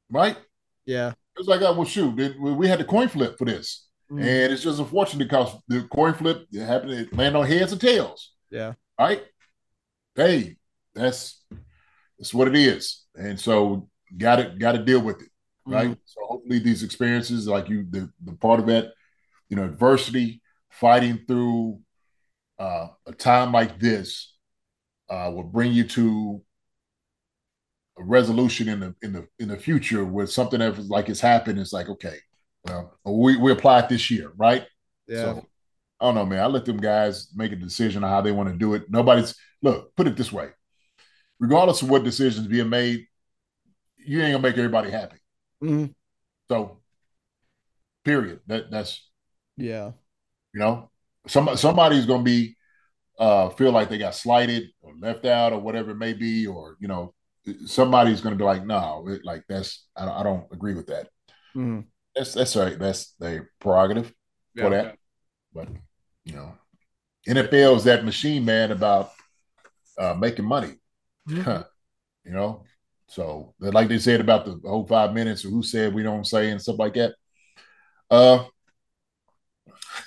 right? 0.09 0.38
Yeah. 0.86 1.13
It's 1.38 1.47
like, 1.47 1.61
oh, 1.61 1.73
well, 1.73 1.86
shoot, 1.86 2.19
it- 2.19 2.39
we 2.39 2.53
we 2.53 2.67
had 2.67 2.79
the 2.79 2.86
coin 2.86 3.07
flip 3.07 3.38
for 3.38 3.45
this, 3.45 3.88
Mm. 4.11 4.19
and 4.21 4.53
it's 4.53 4.61
just 4.63 4.79
unfortunate 4.79 5.27
because 5.27 5.51
the 5.67 5.81
coin 5.83 6.13
flip 6.13 6.45
it 6.51 6.65
happened 6.65 6.91
it 6.91 7.13
land 7.17 7.36
on 7.36 7.45
heads 7.45 7.73
or 7.73 7.77
tails, 7.77 8.33
Yeah. 8.51 8.73
right? 8.99 9.23
Hey, 10.15 10.57
that's 10.93 11.43
that's 12.17 12.33
what 12.33 12.47
it 12.47 12.55
is, 12.55 13.03
and 13.15 13.39
so 13.39 13.89
got 14.17 14.36
to 14.38 14.45
got 14.57 14.73
to 14.73 14.83
deal 14.83 15.01
with 15.01 15.21
it, 15.21 15.29
right? 15.65 15.89
Mm-hmm. 15.89 15.99
So 16.05 16.21
hopefully 16.25 16.59
these 16.59 16.83
experiences, 16.83 17.47
like 17.47 17.67
you, 17.67 17.86
the 17.89 18.09
the 18.23 18.33
part 18.33 18.59
of 18.59 18.67
that, 18.67 18.93
you 19.49 19.55
know, 19.57 19.63
adversity, 19.65 20.41
fighting 20.69 21.19
through 21.27 21.81
uh, 22.59 22.88
a 23.07 23.11
time 23.11 23.51
like 23.51 23.79
this, 23.79 24.33
uh, 25.09 25.29
will 25.33 25.43
bring 25.43 25.73
you 25.73 25.83
to 25.89 26.41
a 27.97 28.03
resolution 28.03 28.67
in 28.67 28.79
the 28.79 28.95
in 29.01 29.13
the 29.13 29.27
in 29.39 29.47
the 29.47 29.57
future 29.57 30.03
where 30.03 30.27
something 30.27 30.59
that 30.59 30.77
was 30.77 30.87
like 30.89 31.09
it's 31.09 31.21
happened. 31.21 31.59
It's 31.59 31.73
like 31.73 31.89
okay, 31.89 32.17
well, 32.65 32.97
we 33.05 33.37
we 33.37 33.51
apply 33.51 33.79
it 33.79 33.89
this 33.89 34.09
year, 34.11 34.31
right? 34.35 34.65
So 35.23 35.45
I 35.99 36.05
don't 36.05 36.15
know, 36.15 36.25
man. 36.25 36.39
I 36.41 36.47
let 36.47 36.65
them 36.65 36.77
guys 36.77 37.29
make 37.35 37.51
a 37.51 37.55
decision 37.55 38.03
on 38.03 38.09
how 38.09 38.21
they 38.21 38.31
want 38.33 38.49
to 38.49 38.55
do 38.55 38.73
it. 38.73 38.89
Nobody's 38.89 39.35
look. 39.61 39.95
Put 39.95 40.07
it 40.07 40.17
this 40.17 40.31
way: 40.31 40.49
regardless 41.39 41.81
of 41.81 41.89
what 41.89 42.03
decisions 42.03 42.47
being 42.47 42.69
made, 42.69 43.05
you 43.97 44.21
ain't 44.21 44.33
gonna 44.33 44.41
make 44.41 44.57
everybody 44.57 44.91
happy. 44.91 45.17
Mhm. 45.63 45.93
So, 46.49 46.81
period. 48.03 48.41
That 48.47 48.69
that's 48.71 49.09
Yeah. 49.57 49.91
you 50.53 50.59
know, 50.59 50.91
some 51.27 51.55
somebody's 51.55 52.05
gonna 52.05 52.23
be 52.23 52.57
uh 53.17 53.49
feel 53.51 53.71
like 53.71 53.89
they 53.89 53.97
got 53.97 54.15
slighted 54.15 54.69
or 54.81 54.93
left 54.99 55.25
out 55.25 55.53
or 55.53 55.59
whatever 55.59 55.91
it 55.91 55.95
may 55.97 56.13
be, 56.13 56.45
or 56.45 56.75
you 56.81 56.87
know, 56.89 57.13
somebody's 57.65 58.21
gonna 58.21 58.35
be 58.35 58.43
like, 58.43 58.65
no, 58.65 59.05
it, 59.07 59.23
like 59.25 59.43
that's 59.47 59.87
I, 59.95 60.05
don't- 60.05 60.17
I 60.17 60.23
don't 60.23 60.51
agree 60.51 60.73
with 60.73 60.87
that. 60.87 61.09
Mhm. 61.55 61.85
That's 62.15 62.33
that's 62.33 62.55
right. 62.55 62.77
That's 62.79 63.11
their 63.19 63.51
prerogative 63.59 64.07
for 64.57 64.63
Yeah. 64.63 64.69
that. 64.69 64.97
But 65.53 65.69
you 66.25 66.35
know, 66.35 66.57
NFL 67.27 67.75
is 67.77 67.83
that 67.85 68.05
machine, 68.05 68.45
man, 68.45 68.71
about 68.71 69.11
uh 69.97 70.13
making 70.13 70.45
money. 70.45 70.75
Mhm. 71.29 71.65
you 72.25 72.31
know, 72.31 72.63
so 73.07 73.53
like 73.59 73.87
they 73.89 73.99
said 73.99 74.21
about 74.21 74.45
the 74.45 74.59
whole 74.67 74.87
five 74.87 75.13
minutes 75.13 75.45
or 75.45 75.49
who 75.49 75.63
said 75.63 75.93
we 75.93 76.03
don't 76.03 76.25
say 76.25 76.49
and 76.51 76.61
stuff 76.61 76.79
like 76.79 76.93
that. 76.95 77.15
Uh 78.09 78.45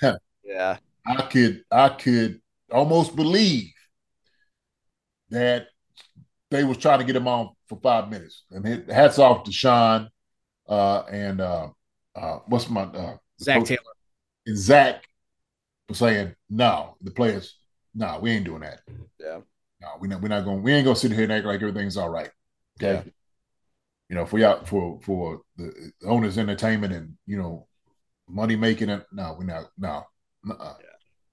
Yeah. 0.43 0.77
I 1.05 1.21
could 1.23 1.63
I 1.71 1.89
could 1.89 2.41
almost 2.71 3.15
believe 3.15 3.71
that 5.29 5.67
they 6.51 6.63
was 6.63 6.77
trying 6.77 6.99
to 6.99 7.05
get 7.05 7.15
him 7.15 7.27
on 7.27 7.49
for 7.67 7.79
five 7.81 8.09
minutes. 8.09 8.43
And 8.51 8.65
it, 8.65 8.89
hats 8.91 9.19
off 9.19 9.43
to 9.43 9.51
Sean 9.51 10.09
uh, 10.67 11.03
and 11.11 11.41
uh, 11.41 11.67
uh, 12.15 12.39
what's 12.47 12.69
my 12.69 12.81
uh, 12.83 13.17
Zac 13.41 13.59
coach- 13.59 13.67
Taylor. 13.69 13.81
and 14.45 14.57
Zac 14.57 15.03
was 15.87 15.97
saying 15.99 16.35
no. 16.49 16.95
The 17.01 17.11
players, 17.11 17.57
no, 17.95 18.19
we 18.21 18.31
ain't 18.31 18.45
doing 18.45 18.61
that. 18.61 18.81
Yeah. 19.19 19.39
No, 19.81 19.87
we 19.99 20.07
not 20.07 20.21
we're 20.21 20.27
not 20.27 20.43
going. 20.43 20.61
We 20.61 20.73
ain't 20.73 20.85
gonna 20.85 20.95
sit 20.95 21.11
here 21.11 21.23
and 21.23 21.31
act 21.31 21.45
like 21.45 21.61
everything's 21.61 21.97
all 21.97 22.09
right. 22.09 22.29
Okay. 22.81 22.93
Yeah. 23.05 23.11
You 24.09 24.15
know, 24.15 24.25
for 24.25 24.39
y'all 24.39 24.65
for 24.65 24.99
for 25.03 25.41
the 25.55 25.91
owners' 26.05 26.37
entertainment 26.37 26.93
and 26.93 27.13
you 27.25 27.37
know 27.37 27.67
money 28.27 28.55
making 28.55 28.89
it. 28.89 29.05
No, 29.11 29.35
we're 29.37 29.45
not. 29.45 29.65
No. 29.77 30.03
Uh-uh. 30.49 30.73
Yeah, 30.79 30.88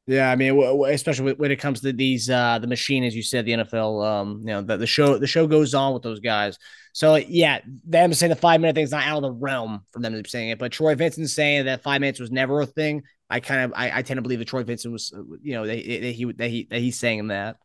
I 0.09 0.37
mean, 0.37 0.57
especially 0.87 1.33
when 1.33 1.51
it 1.51 1.57
comes 1.57 1.81
to 1.81 1.93
these, 1.93 2.31
uh, 2.31 2.59
the 2.61 2.69
machine, 2.69 3.03
as 3.03 3.17
you 3.17 3.23
said, 3.23 3.45
the 3.45 3.53
NFL, 3.53 4.07
um, 4.07 4.39
you 4.41 4.47
know, 4.47 4.63
the, 4.63 4.77
the 4.77 4.87
show, 4.87 5.19
the 5.19 5.27
show 5.27 5.49
goes 5.49 5.75
on 5.75 5.95
with 5.95 6.03
those 6.05 6.21
guys. 6.21 6.59
So 6.93 7.17
yeah, 7.17 7.61
them 7.85 8.15
saying 8.15 8.31
the 8.31 8.37
five 8.37 8.61
minute 8.61 8.75
thing 8.75 8.85
is 8.85 8.93
not 8.93 9.05
out 9.05 9.17
of 9.17 9.23
the 9.23 9.33
realm 9.33 9.85
for 9.93 10.01
them 10.01 10.15
to 10.15 10.23
be 10.23 10.29
saying 10.29 10.51
it, 10.51 10.59
but 10.59 10.71
Troy 10.71 10.95
Vincent 10.95 11.29
saying 11.29 11.67
that 11.67 11.83
five 11.83 12.01
minutes 12.01 12.21
was 12.21 12.31
never 12.31 12.61
a 12.61 12.67
thing. 12.67 13.03
I 13.29 13.41
kind 13.41 13.63
of, 13.63 13.73
I, 13.75 13.99
I 13.99 14.03
tend 14.03 14.19
to 14.19 14.23
believe 14.23 14.39
that 14.39 14.49
Troy 14.49 14.63
Vincent 14.63 14.93
was, 14.93 15.13
uh, 15.13 15.23
you 15.43 15.55
know, 15.55 15.67
that, 15.67 15.75
that 15.75 16.13
he, 16.13 16.33
that 16.33 16.51
he, 16.51 16.69
that 16.71 16.79
he's 16.79 16.99
saying 16.99 17.27
that. 17.29 17.57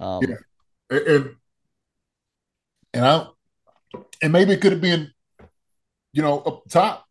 Um, 0.00 0.22
Yeah. 0.22 0.96
and, 0.96 1.36
and 2.92 3.04
I 3.04 3.26
and 4.22 4.32
maybe 4.32 4.52
it 4.52 4.60
could 4.60 4.72
have 4.72 4.80
been, 4.80 5.12
you 6.12 6.22
know, 6.22 6.38
up 6.40 6.62
top. 6.68 7.03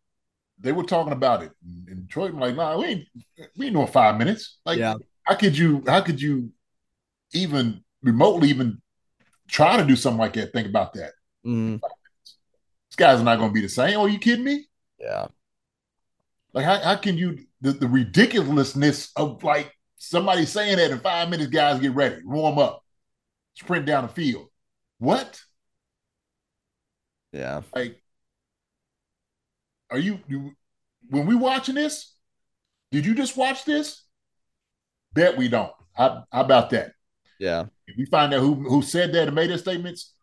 They 0.64 0.72
were 0.72 0.82
talking 0.82 1.12
about 1.12 1.42
it, 1.42 1.52
and 1.62 2.06
Detroit 2.08 2.32
was 2.32 2.40
like, 2.40 2.56
"Nah, 2.56 2.78
we 2.78 2.84
ain't 2.86 3.08
we 3.56 3.66
ain't 3.66 3.74
doing 3.76 3.86
five 3.86 4.16
minutes. 4.18 4.58
Like, 4.64 4.78
Yeah. 4.78 4.94
how 5.24 5.36
could 5.36 5.56
you? 5.56 5.84
How 5.86 6.00
could 6.00 6.20
you 6.20 6.50
even 7.32 7.84
remotely 8.02 8.48
even 8.48 8.80
try 9.48 9.76
to 9.76 9.84
do 9.86 9.96
something 9.96 10.18
like 10.20 10.32
that? 10.34 10.52
Think 10.52 10.68
about 10.68 10.94
that. 10.94 11.12
mhm, 11.46 11.80
This 12.90 12.96
guy's 12.96 13.22
not 13.22 13.38
going 13.38 13.50
to 13.50 13.54
be 13.54 13.60
the 13.60 13.68
same. 13.68 13.98
Oh, 13.98 14.02
are 14.04 14.08
you 14.08 14.18
kidding 14.18 14.44
me? 14.44 14.66
yeah, 14.98 15.26
Like, 16.52 16.64
how, 16.64 16.78
how 16.78 16.96
can 16.96 17.18
you 17.18 17.38
the, 17.60 17.72
the 17.72 17.88
ridiculousness 17.88 19.10
of 19.16 19.42
like 19.44 19.72
somebody 19.98 20.46
saying 20.46 20.76
that 20.76 20.90
in 20.90 21.00
five 21.00 21.28
minutes, 21.28 21.50
guys 21.50 21.80
get 21.80 21.94
ready, 21.94 22.22
warm 22.24 22.58
up, 22.58 22.82
sprint 23.54 23.86
down 23.86 24.06
the 24.06 24.12
field. 24.12 24.48
What? 24.98 25.40
yeah, 27.32 27.62
Like, 27.74 28.00
are 29.94 30.00
you, 30.00 30.20
you 30.28 30.52
when 31.10 31.26
we 31.26 31.34
watching 31.34 31.74
this? 31.76 32.14
Did 32.92 33.06
you 33.06 33.14
just 33.14 33.36
watch 33.36 33.64
this? 33.64 34.04
Bet 35.12 35.36
we 35.36 35.48
don't. 35.48 35.72
How, 35.92 36.24
how 36.32 36.40
about 36.40 36.70
that? 36.70 36.92
yeah, 37.38 37.66
If 37.86 37.96
we 37.96 38.06
find 38.06 38.32
out 38.34 38.40
who 38.40 38.54
who 38.54 38.82
said 38.82 39.12
that 39.12 39.28
and 39.28 39.34
made 39.34 39.50
those 39.50 39.60
statements, 39.60 40.14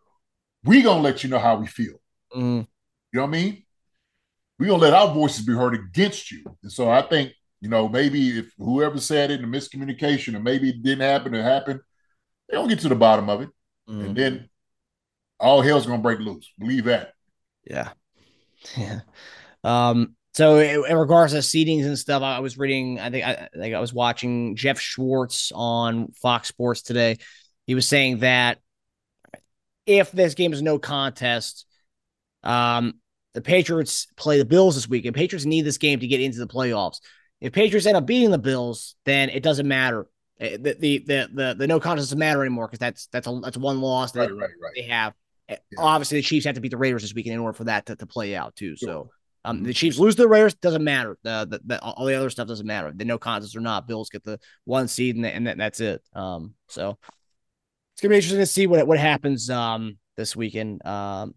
we 0.63 0.81
gonna 0.81 1.01
let 1.01 1.23
you 1.23 1.29
know 1.29 1.39
how 1.39 1.57
we 1.57 1.67
feel. 1.67 1.95
mhm, 2.35 2.67
You 3.13 3.19
know 3.19 3.21
what 3.21 3.27
I 3.27 3.31
mean? 3.31 3.63
We're 4.59 4.67
gonna 4.69 4.81
let 4.83 4.93
our 4.93 5.13
voices 5.13 5.45
be 5.45 5.53
heard 5.53 5.73
against 5.75 6.31
you. 6.31 6.43
And 6.63 6.71
so 6.71 6.89
I 6.89 7.01
think, 7.03 7.33
you 7.61 7.69
know, 7.69 7.89
maybe 7.89 8.39
if 8.39 8.53
whoever 8.57 8.99
said 8.99 9.31
it 9.31 9.41
in 9.41 9.49
miscommunication 9.51 10.35
or 10.35 10.39
maybe 10.39 10.69
it 10.69 10.83
didn't 10.83 11.01
happen 11.01 11.35
or 11.35 11.41
happened, 11.43 11.81
they 12.49 12.55
don't 12.57 12.69
get 12.69 12.79
to 12.81 12.89
the 12.89 12.95
bottom 12.95 13.29
of 13.29 13.41
it. 13.41 13.49
mhm. 13.87 14.05
And 14.07 14.15
then 14.17 14.49
all 15.39 15.61
hell's 15.61 15.85
gonna 15.87 16.01
break 16.01 16.19
loose. 16.19 16.51
Believe 16.59 16.85
that. 16.85 17.13
Yeah. 17.65 17.93
Yeah. 18.77 19.01
Um, 19.63 20.15
so 20.33 20.59
in, 20.59 20.97
regards 20.97 21.33
to 21.33 21.39
seedings 21.39 21.85
and 21.85 21.99
stuff, 21.99 22.23
I 22.23 22.39
was 22.39 22.57
reading, 22.57 22.99
I 22.99 23.09
think 23.09 23.25
I 23.25 23.49
like 23.53 23.73
I 23.73 23.79
was 23.79 23.93
watching 23.93 24.55
Jeff 24.55 24.79
Schwartz 24.79 25.51
on 25.53 26.13
Fox 26.13 26.47
Sports 26.47 26.81
today. 26.81 27.17
He 27.67 27.75
was 27.75 27.87
saying 27.87 28.19
that 28.19 28.59
if 29.85 30.11
this 30.11 30.33
game 30.33 30.53
is 30.53 30.61
no 30.61 30.79
contest, 30.79 31.65
um, 32.43 32.95
the 33.33 33.41
Patriots 33.41 34.07
play 34.15 34.37
the 34.37 34.45
Bills 34.45 34.75
this 34.75 34.87
week, 34.87 35.05
and 35.05 35.15
Patriots 35.15 35.45
need 35.45 35.63
this 35.63 35.77
game 35.77 35.99
to 35.99 36.07
get 36.07 36.21
into 36.21 36.39
the 36.39 36.47
playoffs. 36.47 36.99
If 37.41 37.53
Patriots 37.53 37.85
end 37.85 37.97
up 37.97 38.05
beating 38.05 38.31
the 38.31 38.37
Bills, 38.37 38.95
then 39.05 39.29
it 39.29 39.43
doesn't 39.43 39.67
matter. 39.67 40.07
Eh, 40.39 40.57
The 40.57 40.75
the 40.79 40.97
the 40.99 41.29
the, 41.33 41.55
the 41.59 41.67
no 41.67 41.79
contest 41.79 42.07
doesn't 42.07 42.19
matter 42.19 42.41
anymore 42.41 42.67
because 42.67 42.79
that's 42.79 43.07
that's 43.07 43.27
a 43.27 43.39
that's 43.43 43.57
one 43.57 43.81
loss 43.81 44.13
that 44.13 44.31
Right, 44.31 44.31
right, 44.31 44.49
right. 44.61 44.73
they 44.75 44.83
have. 44.83 45.13
Obviously, 45.77 46.19
the 46.19 46.21
Chiefs 46.21 46.45
have 46.45 46.55
to 46.55 46.61
beat 46.61 46.71
the 46.71 46.77
Raiders 46.77 47.01
this 47.01 47.13
weekend 47.13 47.33
in 47.33 47.41
order 47.41 47.53
for 47.53 47.65
that 47.65 47.87
to, 47.87 47.95
to 47.97 48.05
play 48.05 48.35
out 48.35 48.55
too. 48.55 48.77
So 48.77 49.09
um, 49.43 49.63
the 49.63 49.73
Chiefs 49.73 49.97
lose 49.97 50.15
to 50.15 50.23
the 50.23 50.27
Raiders 50.27 50.53
doesn't 50.55 50.83
matter. 50.83 51.17
The, 51.23 51.47
the, 51.49 51.61
the 51.65 51.81
all 51.81 52.05
the 52.05 52.15
other 52.15 52.29
stuff 52.29 52.47
doesn't 52.47 52.67
matter. 52.67 52.91
The 52.95 53.05
no 53.05 53.17
contest 53.17 53.55
or 53.55 53.61
not, 53.61 53.87
Bills 53.87 54.09
get 54.09 54.23
the 54.23 54.39
one 54.65 54.87
seed 54.87 55.15
and, 55.15 55.25
and 55.25 55.59
that's 55.59 55.79
it. 55.79 56.01
Um, 56.13 56.53
so 56.67 56.97
it's 57.93 58.01
gonna 58.01 58.11
be 58.11 58.17
interesting 58.17 58.39
to 58.39 58.45
see 58.45 58.67
what 58.67 58.85
what 58.87 58.99
happens 58.99 59.49
um 59.49 59.97
this 60.17 60.35
weekend. 60.35 60.85
Um, 60.85 61.33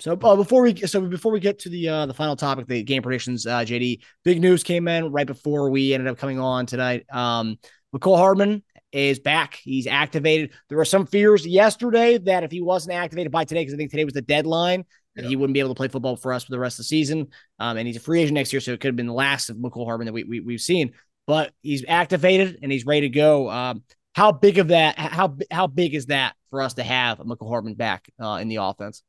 so 0.00 0.12
uh, 0.12 0.36
before 0.36 0.62
we 0.62 0.74
so 0.74 1.02
before 1.02 1.30
we 1.30 1.40
get 1.40 1.58
to 1.60 1.68
the 1.68 1.88
uh, 1.88 2.06
the 2.06 2.14
final 2.14 2.34
topic, 2.34 2.66
the 2.66 2.82
game 2.82 3.02
predictions, 3.02 3.46
uh, 3.46 3.60
JD, 3.60 4.00
big 4.24 4.40
news 4.40 4.62
came 4.62 4.88
in 4.88 5.12
right 5.12 5.26
before 5.26 5.70
we 5.70 5.92
ended 5.92 6.08
up 6.08 6.18
coming 6.18 6.40
on 6.40 6.66
tonight. 6.66 7.04
Um, 7.12 7.58
Mecole 7.94 8.16
Hardman 8.16 8.62
is 8.92 9.18
back. 9.18 9.58
He's 9.62 9.86
activated. 9.86 10.52
There 10.68 10.78
were 10.78 10.84
some 10.84 11.06
fears 11.06 11.46
yesterday 11.46 12.18
that 12.18 12.44
if 12.44 12.50
he 12.50 12.62
wasn't 12.62 12.94
activated 12.94 13.30
by 13.30 13.44
today, 13.44 13.60
because 13.60 13.74
I 13.74 13.76
think 13.76 13.90
today 13.90 14.04
was 14.04 14.14
the 14.14 14.22
deadline, 14.22 14.84
he 15.28 15.36
wouldn't 15.36 15.54
be 15.54 15.60
able 15.60 15.70
to 15.70 15.76
play 15.76 15.88
football 15.88 16.16
for 16.16 16.32
us 16.32 16.44
for 16.44 16.50
the 16.50 16.58
rest 16.58 16.74
of 16.74 16.78
the 16.78 16.88
season. 16.88 17.28
Um, 17.58 17.76
and 17.76 17.86
he's 17.86 17.96
a 17.96 18.00
free 18.00 18.20
agent 18.20 18.34
next 18.34 18.52
year, 18.52 18.60
so 18.60 18.72
it 18.72 18.80
could 18.80 18.88
have 18.88 18.96
been 18.96 19.06
the 19.06 19.12
last 19.12 19.50
of 19.50 19.56
Mecole 19.56 19.86
Hardman 19.86 20.06
that 20.06 20.12
we, 20.12 20.24
we 20.24 20.40
we've 20.40 20.60
seen. 20.60 20.92
But 21.26 21.52
he's 21.62 21.84
activated 21.86 22.58
and 22.62 22.72
he's 22.72 22.86
ready 22.86 23.02
to 23.02 23.08
go. 23.08 23.48
Um, 23.50 23.82
how 24.14 24.32
big 24.32 24.58
of 24.58 24.68
that? 24.68 24.98
How 24.98 25.36
how 25.50 25.66
big 25.66 25.94
is 25.94 26.06
that 26.06 26.34
for 26.50 26.62
us 26.62 26.74
to 26.74 26.82
have 26.82 27.18
Mecole 27.18 27.48
Hardman 27.48 27.74
back 27.74 28.10
uh, 28.20 28.38
in 28.40 28.48
the 28.48 28.56
offense? 28.56 29.02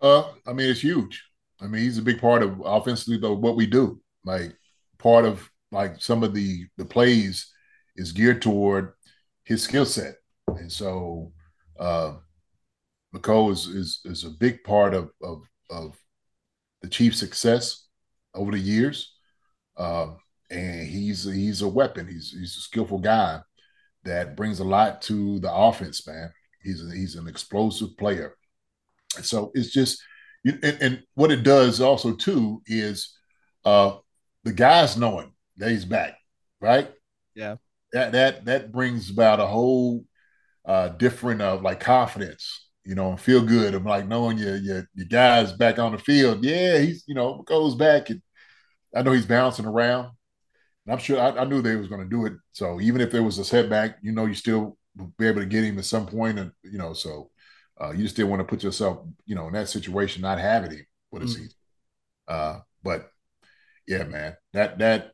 Uh, 0.00 0.24
I 0.46 0.52
mean, 0.52 0.68
it's 0.68 0.80
huge. 0.80 1.24
I 1.60 1.66
mean, 1.66 1.82
he's 1.82 1.98
a 1.98 2.02
big 2.02 2.20
part 2.20 2.42
of 2.42 2.60
offensively 2.64 3.18
though 3.18 3.34
what 3.34 3.56
we 3.56 3.66
do. 3.66 4.00
Like 4.24 4.56
part 4.98 5.24
of 5.24 5.50
like 5.72 6.00
some 6.00 6.22
of 6.22 6.34
the 6.34 6.66
the 6.76 6.84
plays 6.84 7.52
is 7.96 8.12
geared 8.12 8.42
toward 8.42 8.92
his 9.44 9.62
skill 9.62 9.86
set, 9.86 10.16
and 10.48 10.70
so 10.70 11.32
uh, 11.78 12.14
Mecole 13.16 13.52
is 13.52 13.66
is 13.66 14.00
is 14.04 14.24
a 14.24 14.30
big 14.30 14.62
part 14.64 14.94
of 14.94 15.10
of 15.22 15.42
of 15.70 15.96
the 16.82 16.88
Chiefs' 16.88 17.18
success 17.18 17.86
over 18.34 18.52
the 18.52 18.58
years. 18.58 19.14
Uh, 19.76 20.14
and 20.50 20.86
he's 20.86 21.24
he's 21.24 21.62
a 21.62 21.68
weapon. 21.68 22.06
He's 22.06 22.30
he's 22.30 22.56
a 22.56 22.60
skillful 22.60 22.98
guy 22.98 23.40
that 24.04 24.36
brings 24.36 24.60
a 24.60 24.64
lot 24.64 25.02
to 25.02 25.38
the 25.40 25.52
offense, 25.52 26.06
man. 26.06 26.30
He's 26.62 26.84
a, 26.84 26.94
he's 26.94 27.16
an 27.16 27.28
explosive 27.28 27.96
player. 27.96 28.36
So 29.22 29.50
it's 29.54 29.70
just 29.70 30.00
and, 30.44 30.78
and 30.80 31.02
what 31.14 31.32
it 31.32 31.42
does 31.42 31.80
also 31.80 32.14
too 32.14 32.62
is 32.66 33.16
uh 33.64 33.96
the 34.44 34.52
guys 34.52 34.96
knowing 34.96 35.32
that 35.56 35.70
he's 35.70 35.84
back, 35.84 36.16
right? 36.60 36.90
Yeah. 37.34 37.56
That 37.92 38.12
that 38.12 38.44
that 38.44 38.72
brings 38.72 39.10
about 39.10 39.40
a 39.40 39.46
whole 39.46 40.04
uh 40.64 40.88
different 40.88 41.42
of 41.42 41.62
like 41.62 41.80
confidence, 41.80 42.65
you 42.86 42.94
know, 42.94 43.10
and 43.10 43.20
feel 43.20 43.42
good. 43.42 43.74
I'm 43.74 43.84
like 43.84 44.06
knowing 44.06 44.38
your 44.38 44.56
your 44.56 44.88
your 44.94 45.06
guys 45.06 45.52
back 45.52 45.78
on 45.78 45.92
the 45.92 45.98
field. 45.98 46.44
Yeah, 46.44 46.78
he's 46.78 47.04
you 47.06 47.14
know 47.14 47.42
goes 47.46 47.74
back 47.74 48.10
and 48.10 48.22
I 48.94 49.02
know 49.02 49.12
he's 49.12 49.26
bouncing 49.26 49.66
around. 49.66 50.10
And 50.86 50.92
I'm 50.92 50.98
sure 50.98 51.20
I, 51.20 51.30
I 51.30 51.44
knew 51.44 51.60
they 51.60 51.76
was 51.76 51.88
going 51.88 52.02
to 52.02 52.08
do 52.08 52.26
it. 52.26 52.34
So 52.52 52.80
even 52.80 53.00
if 53.00 53.10
there 53.10 53.22
was 53.22 53.38
a 53.38 53.44
setback, 53.44 53.98
you 54.02 54.12
know, 54.12 54.26
you 54.26 54.34
still 54.34 54.78
be 55.18 55.26
able 55.26 55.40
to 55.40 55.46
get 55.46 55.64
him 55.64 55.78
at 55.78 55.84
some 55.84 56.06
point, 56.06 56.38
and 56.38 56.52
you 56.62 56.78
know, 56.78 56.92
so 56.92 57.30
uh, 57.80 57.90
you 57.90 58.04
just 58.04 58.16
didn't 58.16 58.30
want 58.30 58.40
to 58.40 58.46
put 58.46 58.62
yourself, 58.62 59.00
you 59.26 59.34
know, 59.34 59.48
in 59.48 59.52
that 59.52 59.68
situation, 59.68 60.22
not 60.22 60.38
having 60.38 60.70
him 60.70 60.86
for 61.10 61.18
the 61.18 61.26
mm. 61.26 61.30
season. 61.34 61.50
Uh, 62.28 62.60
but 62.82 63.10
yeah, 63.86 64.04
man, 64.04 64.36
that 64.52 64.78
that 64.78 65.12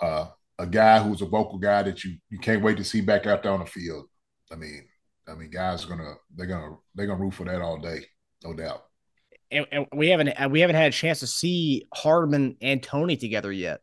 uh, 0.00 0.26
a 0.58 0.66
guy 0.66 1.02
who's 1.02 1.20
a 1.20 1.26
vocal 1.26 1.58
guy 1.58 1.82
that 1.82 2.04
you 2.04 2.16
you 2.30 2.38
can't 2.38 2.62
wait 2.62 2.76
to 2.76 2.84
see 2.84 3.00
back 3.00 3.26
out 3.26 3.42
there 3.42 3.52
on 3.52 3.60
the 3.60 3.66
field. 3.66 4.06
I 4.50 4.54
mean, 4.54 4.84
I 5.28 5.34
mean, 5.34 5.50
guys 5.50 5.84
are 5.84 5.88
gonna 5.88 6.14
they're 6.34 6.46
gonna 6.46 6.76
they're 6.94 7.06
gonna 7.06 7.20
root 7.20 7.34
for 7.34 7.44
that 7.44 7.60
all 7.60 7.78
day, 7.78 8.04
no 8.44 8.54
doubt. 8.54 8.82
And, 9.50 9.66
and 9.70 9.86
we 9.94 10.08
haven't 10.08 10.50
we 10.50 10.60
haven't 10.60 10.76
had 10.76 10.88
a 10.88 10.96
chance 10.96 11.20
to 11.20 11.26
see 11.26 11.86
Hardman 11.94 12.56
and 12.60 12.82
Toney 12.82 13.16
together 13.16 13.52
yet. 13.52 13.80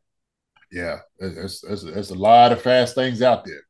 Yeah, 0.71 0.99
there's, 1.17 1.61
there's, 1.61 1.83
there's 1.83 2.11
a 2.11 2.15
lot 2.15 2.51
of 2.51 2.61
fast 2.61 2.93
things 2.93 3.21
out 3.21 3.43
there, 3.43 3.61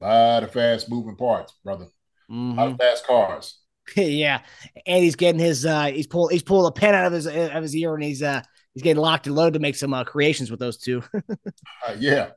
a 0.00 0.04
lot 0.06 0.42
of 0.42 0.52
fast 0.52 0.90
moving 0.90 1.16
parts, 1.16 1.54
brother. 1.64 1.86
Mm-hmm. 2.30 2.50
A 2.50 2.54
lot 2.54 2.66
of 2.66 2.72
mm-hmm. 2.72 2.80
fast 2.80 3.06
cars. 3.06 3.58
yeah, 3.96 4.42
and 4.86 5.04
he's 5.04 5.16
getting 5.16 5.40
his 5.40 5.64
uh 5.64 5.86
he's 5.86 6.06
pull 6.06 6.28
he's 6.28 6.42
pulling 6.42 6.66
a 6.66 6.72
pen 6.72 6.94
out 6.94 7.06
of 7.06 7.12
his 7.12 7.26
of 7.26 7.62
his 7.62 7.74
ear 7.76 7.94
and 7.94 8.02
he's 8.02 8.22
uh 8.22 8.42
he's 8.74 8.82
getting 8.82 9.00
locked 9.00 9.26
and 9.26 9.36
loaded 9.36 9.54
to 9.54 9.58
make 9.58 9.76
some 9.76 9.94
uh, 9.94 10.04
creations 10.04 10.50
with 10.50 10.60
those 10.60 10.76
two. 10.76 11.02
uh, 11.14 11.96
yeah, 11.98 12.30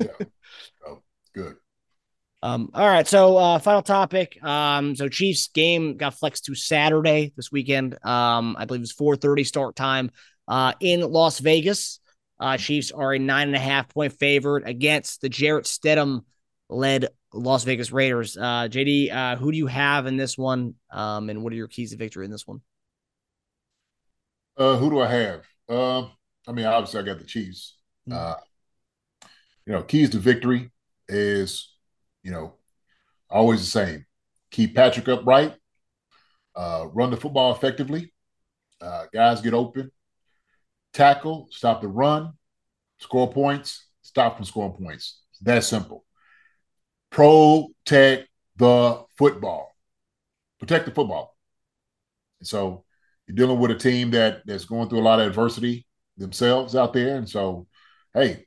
yeah. 0.00 0.08
Oh, 0.86 1.02
good. 1.34 1.56
Um, 2.44 2.68
all 2.74 2.86
right, 2.86 3.08
so 3.08 3.38
uh, 3.38 3.58
final 3.58 3.80
topic. 3.80 4.38
Um, 4.44 4.94
so 4.96 5.08
Chiefs 5.08 5.48
game 5.48 5.96
got 5.96 6.12
flexed 6.12 6.44
to 6.44 6.54
Saturday 6.54 7.32
this 7.36 7.50
weekend. 7.50 7.94
Um, 8.04 8.54
I 8.58 8.66
believe 8.66 8.82
it's 8.82 8.92
4:30 8.92 9.46
start 9.46 9.76
time 9.76 10.10
uh, 10.46 10.74
in 10.78 11.00
Las 11.00 11.38
Vegas. 11.38 12.00
Uh, 12.38 12.58
Chiefs 12.58 12.92
are 12.92 13.14
a 13.14 13.18
nine 13.18 13.46
and 13.46 13.56
a 13.56 13.60
half 13.60 13.88
point 13.88 14.12
favorite 14.12 14.68
against 14.68 15.22
the 15.22 15.30
Jarrett 15.30 15.64
Stidham 15.64 16.20
led 16.68 17.08
Las 17.32 17.64
Vegas 17.64 17.90
Raiders. 17.92 18.36
Uh, 18.36 18.68
JD, 18.68 19.10
uh, 19.10 19.36
who 19.36 19.50
do 19.50 19.56
you 19.56 19.66
have 19.66 20.04
in 20.04 20.18
this 20.18 20.36
one? 20.36 20.74
Um, 20.90 21.30
and 21.30 21.42
what 21.42 21.50
are 21.54 21.56
your 21.56 21.68
keys 21.68 21.92
to 21.92 21.96
victory 21.96 22.26
in 22.26 22.30
this 22.30 22.46
one? 22.46 22.60
Uh, 24.58 24.76
who 24.76 24.90
do 24.90 25.00
I 25.00 25.10
have? 25.10 25.44
Uh, 25.66 26.02
I 26.46 26.52
mean, 26.52 26.66
obviously, 26.66 27.00
I 27.00 27.04
got 27.04 27.20
the 27.20 27.24
Chiefs. 27.24 27.78
Mm-hmm. 28.06 28.18
Uh, 28.18 29.28
you 29.64 29.72
know, 29.72 29.82
keys 29.82 30.10
to 30.10 30.18
victory 30.18 30.70
is, 31.08 31.73
you 32.24 32.32
know, 32.32 32.54
always 33.30 33.60
the 33.60 33.66
same. 33.66 34.06
Keep 34.50 34.74
Patrick 34.74 35.06
upright, 35.06 35.54
uh, 36.56 36.86
run 36.92 37.10
the 37.10 37.16
football 37.16 37.52
effectively. 37.54 38.12
Uh, 38.80 39.04
guys 39.12 39.40
get 39.40 39.54
open, 39.54 39.92
tackle, 40.92 41.46
stop 41.52 41.80
the 41.80 41.88
run, 41.88 42.32
score 42.98 43.32
points, 43.32 43.86
stop 44.02 44.36
from 44.36 44.44
scoring 44.44 44.72
points. 44.72 45.20
That 45.42 45.62
simple 45.62 46.04
protect 47.14 48.28
the 48.56 49.04
football. 49.16 49.76
Protect 50.58 50.84
the 50.84 50.90
football. 50.90 51.36
And 52.40 52.48
so 52.48 52.84
you're 53.26 53.36
dealing 53.36 53.60
with 53.60 53.70
a 53.70 53.76
team 53.76 54.10
that 54.10 54.42
that's 54.46 54.64
going 54.64 54.88
through 54.88 54.98
a 54.98 55.02
lot 55.02 55.20
of 55.20 55.28
adversity 55.28 55.86
themselves 56.16 56.74
out 56.74 56.92
there. 56.92 57.16
And 57.16 57.28
so, 57.28 57.68
hey, 58.12 58.46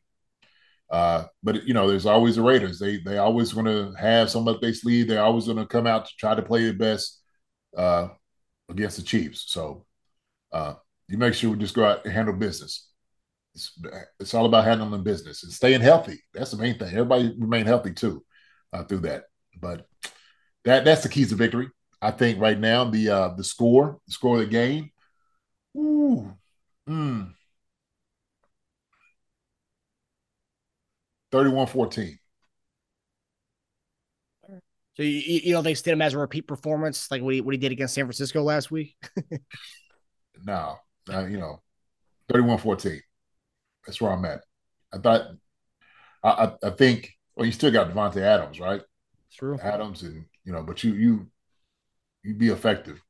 uh, 0.89 1.25
but 1.43 1.63
you 1.67 1.73
know, 1.73 1.87
there's 1.87 2.05
always 2.05 2.35
the 2.35 2.41
Raiders. 2.41 2.79
They 2.79 2.97
they 2.97 3.17
always 3.17 3.53
going 3.53 3.65
to 3.65 3.93
have 3.99 4.29
some 4.29 4.47
up 4.47 4.61
their 4.61 4.73
sleeve. 4.73 5.07
They're 5.07 5.23
always 5.23 5.45
going 5.45 5.57
to 5.57 5.65
come 5.65 5.87
out 5.87 6.05
to 6.05 6.11
try 6.17 6.35
to 6.35 6.41
play 6.41 6.65
the 6.65 6.73
best 6.73 7.21
uh, 7.75 8.09
against 8.69 8.97
the 8.97 9.03
Chiefs. 9.03 9.45
So 9.47 9.85
uh, 10.51 10.75
you 11.07 11.17
make 11.17 11.33
sure 11.33 11.51
we 11.51 11.57
just 11.57 11.75
go 11.75 11.85
out 11.85 12.05
and 12.05 12.13
handle 12.13 12.33
business. 12.33 12.89
It's, 13.53 13.77
it's 14.19 14.33
all 14.33 14.45
about 14.45 14.65
handling 14.65 15.03
business 15.03 15.43
and 15.43 15.51
staying 15.51 15.81
healthy. 15.81 16.19
That's 16.33 16.51
the 16.51 16.57
main 16.57 16.77
thing. 16.77 16.89
Everybody 16.89 17.33
remain 17.37 17.65
healthy 17.65 17.91
too 17.91 18.23
uh, 18.71 18.83
through 18.83 18.99
that. 18.99 19.23
But 19.59 19.87
that 20.63 20.85
that's 20.85 21.03
the 21.03 21.09
keys 21.09 21.29
to 21.29 21.35
victory. 21.35 21.69
I 22.01 22.11
think 22.11 22.39
right 22.39 22.59
now 22.59 22.85
the 22.85 23.09
uh, 23.09 23.27
the 23.29 23.43
score, 23.43 23.99
the 24.05 24.13
score 24.13 24.35
of 24.35 24.41
the 24.41 24.47
game, 24.47 24.91
ooh, 25.75 26.31
mm, 26.87 27.33
31-14. 31.37 32.17
So 34.95 35.03
you, 35.03 35.41
you 35.43 35.51
don't 35.51 35.63
think 35.63 35.77
Stidham 35.77 36.01
has 36.01 36.15
a 36.15 36.17
repeat 36.17 36.47
performance 36.47 37.11
like 37.11 37.21
what 37.21 37.35
he, 37.35 37.41
what 37.41 37.53
he 37.53 37.59
did 37.59 37.71
against 37.71 37.93
San 37.93 38.05
Francisco 38.05 38.41
last 38.41 38.71
week? 38.71 38.95
no, 40.43 40.77
uh, 41.13 41.25
you 41.25 41.37
know, 41.37 41.61
31-14. 42.33 42.99
That's 43.85 44.01
where 44.01 44.11
I'm 44.11 44.25
at. 44.25 44.41
I 44.91 44.97
thought 44.97 45.27
I, 46.23 46.29
I, 46.29 46.53
I 46.63 46.69
think 46.71 47.13
well, 47.35 47.45
you 47.45 47.51
still 47.51 47.71
got 47.71 47.91
Davante 47.91 48.17
Adams, 48.17 48.59
right? 48.59 48.81
True. 49.31 49.59
Adams, 49.61 50.01
and 50.01 50.25
you 50.43 50.51
know, 50.51 50.63
but 50.63 50.83
you 50.83 50.93
you 50.93 51.27
you 52.23 52.33
be 52.33 52.49
effective. 52.49 53.01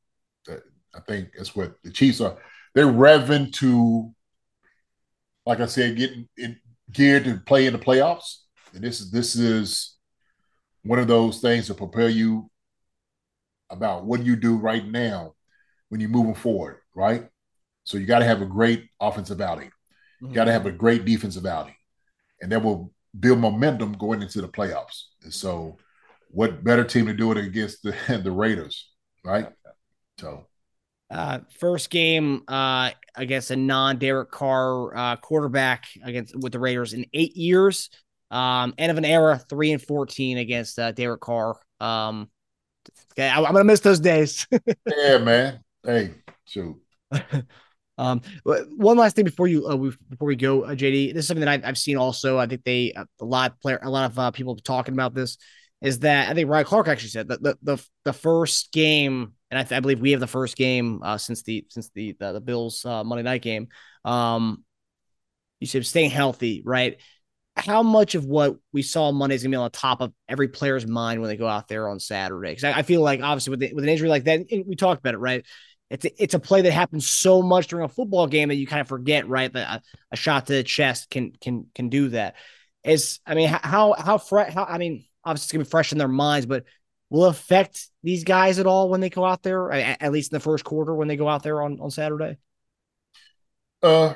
I 0.50 1.00
think 1.08 1.30
that's 1.38 1.56
what 1.56 1.76
the 1.84 1.92
Chiefs 1.92 2.22
are. 2.22 2.38
They're 2.74 2.86
revving 2.86 3.54
to, 3.54 4.12
like 5.46 5.60
I 5.60 5.68
said, 5.68 5.96
getting 5.96 6.28
in, 6.38 6.60
geared 6.92 7.26
to 7.26 7.38
play 7.38 7.66
in 7.66 7.74
the 7.74 7.80
playoffs. 7.80 8.38
And 8.74 8.84
this 8.84 9.00
is 9.00 9.12
this 9.12 9.36
is 9.36 9.96
one 10.84 11.00
of 11.00 11.08
those 11.08 11.40
things 11.40 11.68
to 11.68 11.74
prepare 11.74 12.10
you 12.10 12.50
about 13.70 14.06
what 14.06 14.24
you 14.24 14.36
do 14.36 14.58
right 14.58 14.86
now 14.86 15.34
when 15.90 16.02
you're 16.02 16.10
moving 16.10 16.36
forward, 16.36 16.78
right? 16.96 17.28
So 17.84 17.98
you 17.98 18.06
got 18.06 18.20
to 18.20 18.26
have 18.26 18.42
a 18.42 18.46
great 18.46 18.90
offensive 19.00 19.42
outing. 19.42 19.72
You 20.22 20.34
got 20.34 20.46
to 20.46 20.52
have 20.52 20.66
a 20.66 20.72
great 20.72 21.06
defensive 21.06 21.46
outing, 21.46 21.76
and 22.42 22.52
that 22.52 22.64
will 22.64 22.92
build 23.20 23.40
momentum 23.40 23.94
going 23.94 24.22
into 24.22 24.42
the 24.42 24.48
playoffs. 24.48 25.04
And 25.24 25.34
so, 25.34 25.78
what 26.30 26.64
better 26.64 26.84
team 26.84 27.06
to 27.06 27.14
do 27.14 27.32
it 27.32 27.38
against 27.38 27.84
the, 27.84 27.96
the 28.24 28.32
Raiders, 28.32 28.90
right? 29.24 29.48
So, 30.20 30.48
uh, 31.12 31.40
first 31.60 31.90
game 31.90 32.44
uh, 32.48 32.92
against 33.18 33.52
a 33.52 33.56
non 33.56 33.98
Derek 33.98 34.32
Carr 34.32 34.96
uh, 34.96 35.16
quarterback 35.18 35.88
against 36.04 36.36
with 36.36 36.54
the 36.54 36.60
Raiders 36.60 36.94
in 36.94 37.06
eight 37.14 37.36
years. 37.36 37.90
Um, 38.30 38.74
end 38.78 38.92
of 38.92 38.98
an 38.98 39.06
era, 39.06 39.40
three 39.50 39.72
and 39.72 39.82
fourteen 39.82 40.38
against 40.38 40.80
uh, 40.80 40.92
Derek 40.92 41.22
Carr. 41.22 41.60
Um, 41.80 42.30
Okay, 43.14 43.28
I, 43.28 43.38
am 43.38 43.44
gonna 43.44 43.64
miss 43.64 43.80
those 43.80 44.00
days. 44.00 44.48
yeah, 44.98 45.18
man. 45.18 45.60
Hey, 45.84 46.14
shoot. 46.46 46.78
um, 47.98 48.22
one 48.44 48.98
last 48.98 49.16
thing 49.16 49.26
before 49.26 49.48
you 49.48 49.68
uh, 49.68 49.76
we, 49.76 49.92
before 50.10 50.28
we 50.28 50.36
go, 50.36 50.64
uh, 50.64 50.76
JD. 50.76 51.14
This 51.14 51.24
is 51.24 51.28
something 51.28 51.46
that 51.46 51.50
I've, 51.50 51.66
I've 51.66 51.78
seen 51.78 51.98
also. 51.98 52.38
I 52.38 52.48
think 52.48 52.64
they 52.64 52.94
uh, 52.94 53.06
a 53.20 53.26
lot 53.26 53.52
of 53.52 53.60
player, 53.60 53.80
a 53.82 53.90
lot 53.90 54.10
of 54.12 54.20
uh, 54.20 54.32
people 54.32 54.56
talking 54.58 54.94
about 54.94 55.14
this. 55.14 55.38
Is 55.82 56.00
that 56.00 56.30
I 56.30 56.34
think 56.34 56.50
Ryan 56.50 56.66
Clark 56.66 56.88
actually 56.88 57.10
said 57.10 57.28
that 57.30 57.42
the 57.42 57.58
the 57.62 57.88
the 58.06 58.14
first 58.14 58.72
game, 58.72 59.34
and 59.50 59.60
I, 59.60 59.76
I 59.76 59.80
believe 59.80 60.00
we 60.00 60.12
have 60.12 60.20
the 60.20 60.28
first 60.28 60.58
game 60.58 61.02
uh, 61.04 61.18
since 61.18 61.44
the 61.44 61.66
since 61.70 61.90
the 61.90 62.16
the, 62.20 62.34
the 62.34 62.42
Bills 62.42 62.86
uh, 62.86 63.04
Monday 63.04 63.24
night 63.24 63.42
game. 63.42 63.68
Um, 64.06 64.64
you 65.60 65.68
said 65.68 65.86
staying 65.86 66.12
healthy, 66.12 66.62
right? 66.66 67.00
how 67.58 67.82
much 67.82 68.16
of 68.16 68.26
what 68.26 68.56
we 68.72 68.82
saw 68.82 69.12
Monday 69.12 69.36
is 69.36 69.44
gonna 69.44 69.52
be 69.52 69.58
on 69.58 69.66
the 69.66 69.70
top 69.72 70.02
of 70.02 70.14
every 70.30 70.48
player's 70.48 70.86
mind 70.86 71.22
when 71.22 71.30
they 71.30 71.38
go 71.38 71.48
out 71.48 71.68
there 71.68 71.90
on 71.90 72.00
Saturday? 72.00 72.52
Because 72.52 72.64
I, 72.64 72.80
I, 72.80 72.82
feel 72.84 73.02
like 73.02 73.22
obviously 73.22 73.52
with 73.52 73.60
the, 73.60 73.74
with 73.74 73.84
an 73.84 73.90
injury 73.90 74.10
like 74.10 74.26
that, 74.26 74.46
we 74.66 74.76
talked 74.76 75.00
about 75.00 75.16
it, 75.16 75.20
right? 75.20 75.44
It's 75.90 76.06
a, 76.06 76.24
it's 76.24 76.34
a 76.34 76.40
play 76.40 76.62
that 76.62 76.72
happens 76.72 77.10
so 77.10 77.42
much 77.42 77.68
during 77.68 77.86
a 77.86 77.90
football 77.90 78.28
game 78.28 78.50
that 78.50 78.56
you 78.56 78.68
kind 78.68 78.82
of 78.82 78.88
forget, 78.88 79.28
right? 79.28 79.52
That 79.52 79.80
a, 79.80 79.82
a 80.12 80.16
shot 80.16 80.48
to 80.48 80.54
the 80.54 80.64
chest 80.64 81.10
can 81.10 81.32
can 81.42 81.68
can 81.74 81.90
do 81.90 82.10
that. 82.10 82.36
Is 82.84 83.20
I 83.26 83.34
mean, 83.34 83.50
how 83.50 83.94
how 83.94 84.18
fresh? 84.18 84.54
How 84.54 84.66
I 84.66 84.78
mean, 84.78 85.06
obviously 85.24 85.46
it's 85.46 85.52
gonna 85.54 85.64
be 85.64 85.70
fresh 85.70 85.92
in 85.92 85.98
their 85.98 86.08
minds, 86.08 86.46
but 86.46 86.66
will 87.10 87.26
affect 87.26 87.88
these 88.04 88.24
guys 88.24 88.60
at 88.60 88.66
all 88.66 88.90
when 88.90 89.02
they 89.02 89.10
go 89.10 89.26
out 89.26 89.44
there? 89.44 89.72
At, 89.72 90.12
least 90.12 90.32
in 90.32 90.36
the 90.36 90.44
first 90.44 90.64
quarter 90.64 90.94
when 90.94 91.08
they 91.08 91.18
go 91.18 91.28
out 91.28 91.44
there 91.44 91.62
on 91.62 91.80
on 91.80 91.92
Saturday. 91.92 92.38
Uh, 93.82 94.14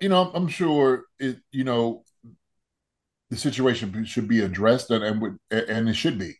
you 0.00 0.08
know, 0.08 0.30
I'm 0.34 0.48
sure 0.48 1.04
it. 1.18 1.38
You 1.50 1.64
know, 1.64 2.04
the 3.30 3.36
situation 3.36 4.04
should 4.04 4.28
be 4.28 4.40
addressed, 4.40 4.90
and 4.90 5.04
and, 5.04 5.38
and 5.50 5.88
it 5.88 5.94
should 5.94 6.18
be. 6.18 6.34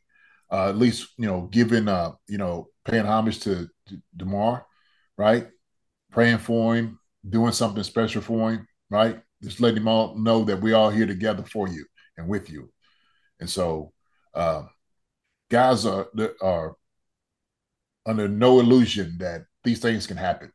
Uh, 0.51 0.69
at 0.69 0.77
least 0.77 1.09
you 1.17 1.27
know, 1.27 1.43
given 1.51 1.89
uh, 1.89 2.13
you 2.29 2.37
know, 2.37 2.69
paying 2.85 3.07
homage 3.07 3.41
to, 3.41 3.69
to 3.87 4.03
Damar, 4.17 4.67
right? 5.17 5.49
Praying 6.11 6.39
for 6.39 6.77
him, 6.77 6.99
doing 7.27 7.53
something 7.53 7.83
special 7.83 8.21
for 8.21 8.53
him, 8.53 8.67
right? 8.91 9.21
Just 9.43 9.61
letting 9.61 9.79
him 9.79 9.89
all 9.89 10.15
know 10.17 10.45
that 10.45 10.61
we're 10.61 10.77
all 10.77 10.91
here 10.91 11.07
together 11.07 11.45
for 11.45 11.69
you 11.69 11.87
and 12.19 12.29
with 12.29 12.51
you. 12.51 12.71
And 13.41 13.49
so, 13.49 13.93
uh, 14.35 14.65
guys 15.53 15.85
are 15.85 16.09
are 16.41 16.75
under 18.07 18.27
no 18.27 18.59
illusion 18.59 19.19
that 19.19 19.43
these 19.63 19.79
things 19.79 20.07
can 20.07 20.17
happen. 20.17 20.51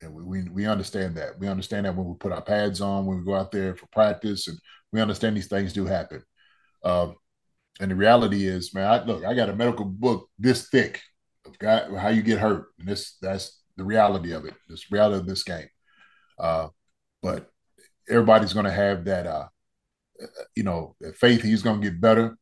And 0.00 0.12
we, 0.12 0.24
we, 0.24 0.48
we 0.48 0.66
understand 0.66 1.16
that. 1.16 1.38
We 1.38 1.46
understand 1.46 1.86
that 1.86 1.94
when 1.94 2.08
we 2.08 2.14
put 2.14 2.32
our 2.32 2.42
pads 2.42 2.80
on, 2.80 3.06
when 3.06 3.18
we 3.18 3.24
go 3.24 3.36
out 3.36 3.52
there 3.52 3.76
for 3.76 3.86
practice, 3.92 4.48
and 4.48 4.58
we 4.92 5.00
understand 5.00 5.36
these 5.36 5.46
things 5.46 5.72
do 5.72 5.84
happen. 5.84 6.24
Um, 6.82 7.14
and 7.78 7.90
the 7.90 7.94
reality 7.94 8.44
is, 8.44 8.74
man, 8.74 8.88
I, 8.88 9.04
look, 9.04 9.24
I 9.24 9.34
got 9.34 9.50
a 9.50 9.54
medical 9.54 9.84
book 9.84 10.28
this 10.38 10.68
thick 10.68 11.00
of 11.46 11.56
God, 11.58 11.94
how 11.96 12.08
you 12.08 12.22
get 12.22 12.40
hurt, 12.40 12.66
and 12.78 12.88
this 12.88 13.16
that's 13.20 13.60
the 13.76 13.84
reality 13.84 14.32
of 14.32 14.44
it. 14.44 14.54
This 14.68 14.90
reality 14.90 15.18
of 15.18 15.26
this 15.26 15.44
game. 15.44 15.68
Uh, 16.38 16.68
but 17.22 17.48
everybody's 18.08 18.52
going 18.52 18.64
to 18.64 18.72
have 18.72 19.04
that, 19.04 19.26
uh, 19.26 19.46
you 20.56 20.64
know, 20.64 20.96
faith. 21.14 21.42
He's 21.42 21.62
going 21.62 21.80
to 21.80 21.90
get 21.90 22.00
better, 22.00 22.36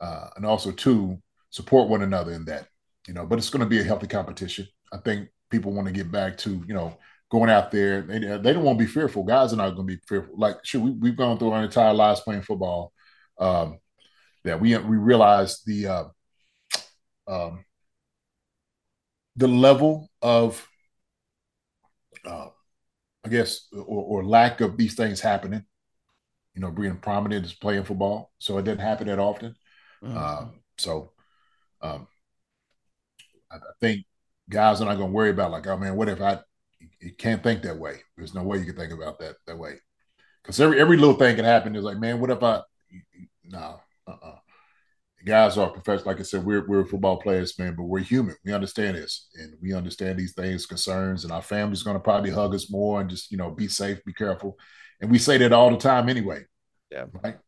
uh, 0.00 0.28
and 0.36 0.46
also 0.46 0.72
to 0.72 1.20
support 1.50 1.88
one 1.88 2.02
another 2.02 2.32
in 2.32 2.44
that. 2.46 2.68
You 3.06 3.14
know, 3.14 3.24
but 3.24 3.38
it's 3.38 3.50
going 3.50 3.60
to 3.60 3.68
be 3.68 3.80
a 3.80 3.84
healthy 3.84 4.08
competition. 4.08 4.66
I 4.92 4.98
think 4.98 5.28
people 5.50 5.72
want 5.72 5.86
to 5.86 5.94
get 5.94 6.10
back 6.10 6.36
to 6.38 6.62
you 6.66 6.74
know 6.74 6.96
going 7.30 7.50
out 7.50 7.70
there. 7.70 8.02
They, 8.02 8.18
they 8.18 8.52
don't 8.52 8.64
want 8.64 8.78
to 8.78 8.84
be 8.84 8.90
fearful. 8.90 9.22
Guys 9.22 9.52
are 9.52 9.56
not 9.56 9.70
going 9.76 9.86
to 9.86 9.96
be 9.96 10.02
fearful. 10.08 10.34
Like, 10.36 10.56
sure, 10.64 10.80
we, 10.80 10.90
we've 10.90 11.16
gone 11.16 11.38
through 11.38 11.50
our 11.50 11.62
entire 11.62 11.94
lives 11.94 12.20
playing 12.20 12.42
football. 12.42 12.92
Um, 13.38 13.78
that 14.44 14.60
we 14.60 14.76
we 14.78 14.96
realize 14.96 15.62
the 15.64 15.86
uh, 15.86 16.04
um, 17.26 17.64
the 19.36 19.48
level 19.48 20.08
of, 20.22 20.66
uh, 22.24 22.48
I 23.24 23.28
guess, 23.28 23.68
or, 23.72 24.22
or, 24.22 24.24
lack 24.24 24.60
of 24.60 24.76
these 24.76 24.94
things 24.94 25.20
happening. 25.20 25.64
You 26.54 26.62
know, 26.62 26.70
being 26.70 26.96
prominent 26.96 27.44
is 27.44 27.52
playing 27.52 27.84
football, 27.84 28.32
so 28.38 28.56
it 28.56 28.62
doesn't 28.62 28.78
happen 28.78 29.08
that 29.08 29.18
often. 29.18 29.56
Mm-hmm. 30.02 30.16
Um, 30.16 30.60
so, 30.78 31.12
um, 31.80 32.06
I, 33.50 33.56
I 33.56 33.72
think 33.80 34.04
guys 34.48 34.80
are 34.80 34.84
not 34.84 34.96
going 34.96 35.08
to 35.10 35.14
worry 35.14 35.30
about 35.30 35.50
like, 35.50 35.66
oh 35.66 35.76
man, 35.76 35.96
what 35.96 36.08
if 36.08 36.20
I? 36.20 36.40
You 37.00 37.12
can't 37.14 37.42
think 37.42 37.62
that 37.62 37.78
way. 37.78 37.96
There's 38.16 38.34
no 38.34 38.42
way 38.42 38.58
you 38.58 38.64
can 38.64 38.76
think 38.76 38.92
about 38.92 39.18
that 39.20 39.36
that 39.46 39.58
way, 39.58 39.74
because 40.42 40.60
every 40.60 40.80
every 40.80 40.96
little 40.96 41.14
thing 41.14 41.36
can 41.36 41.44
happen. 41.44 41.74
Is 41.74 41.84
like, 41.84 41.98
man, 41.98 42.20
what 42.20 42.30
if 42.30 42.42
I? 42.42 42.60
No, 43.44 43.80
uh-uh. 44.06 44.36
Guys 45.24 45.58
are 45.58 45.70
professional. 45.70 46.06
Like 46.06 46.20
I 46.20 46.22
said, 46.22 46.44
we're 46.44 46.66
we're 46.68 46.84
football 46.84 47.16
players, 47.16 47.58
man, 47.58 47.74
but 47.76 47.84
we're 47.84 48.00
human. 48.00 48.36
We 48.44 48.52
understand 48.52 48.96
this, 48.96 49.28
and 49.34 49.54
we 49.60 49.72
understand 49.72 50.18
these 50.18 50.34
things, 50.34 50.66
concerns, 50.66 51.24
and 51.24 51.32
our 51.32 51.42
family's 51.42 51.82
going 51.82 51.96
to 51.96 52.02
probably 52.02 52.30
hug 52.30 52.54
us 52.54 52.70
more 52.70 53.00
and 53.00 53.10
just 53.10 53.32
you 53.32 53.36
know 53.36 53.50
be 53.50 53.66
safe, 53.66 54.04
be 54.04 54.12
careful, 54.12 54.56
and 55.00 55.10
we 55.10 55.18
say 55.18 55.38
that 55.38 55.52
all 55.52 55.70
the 55.70 55.78
time 55.78 56.08
anyway. 56.08 56.44
Yeah, 56.92 57.06
right. 57.24 57.38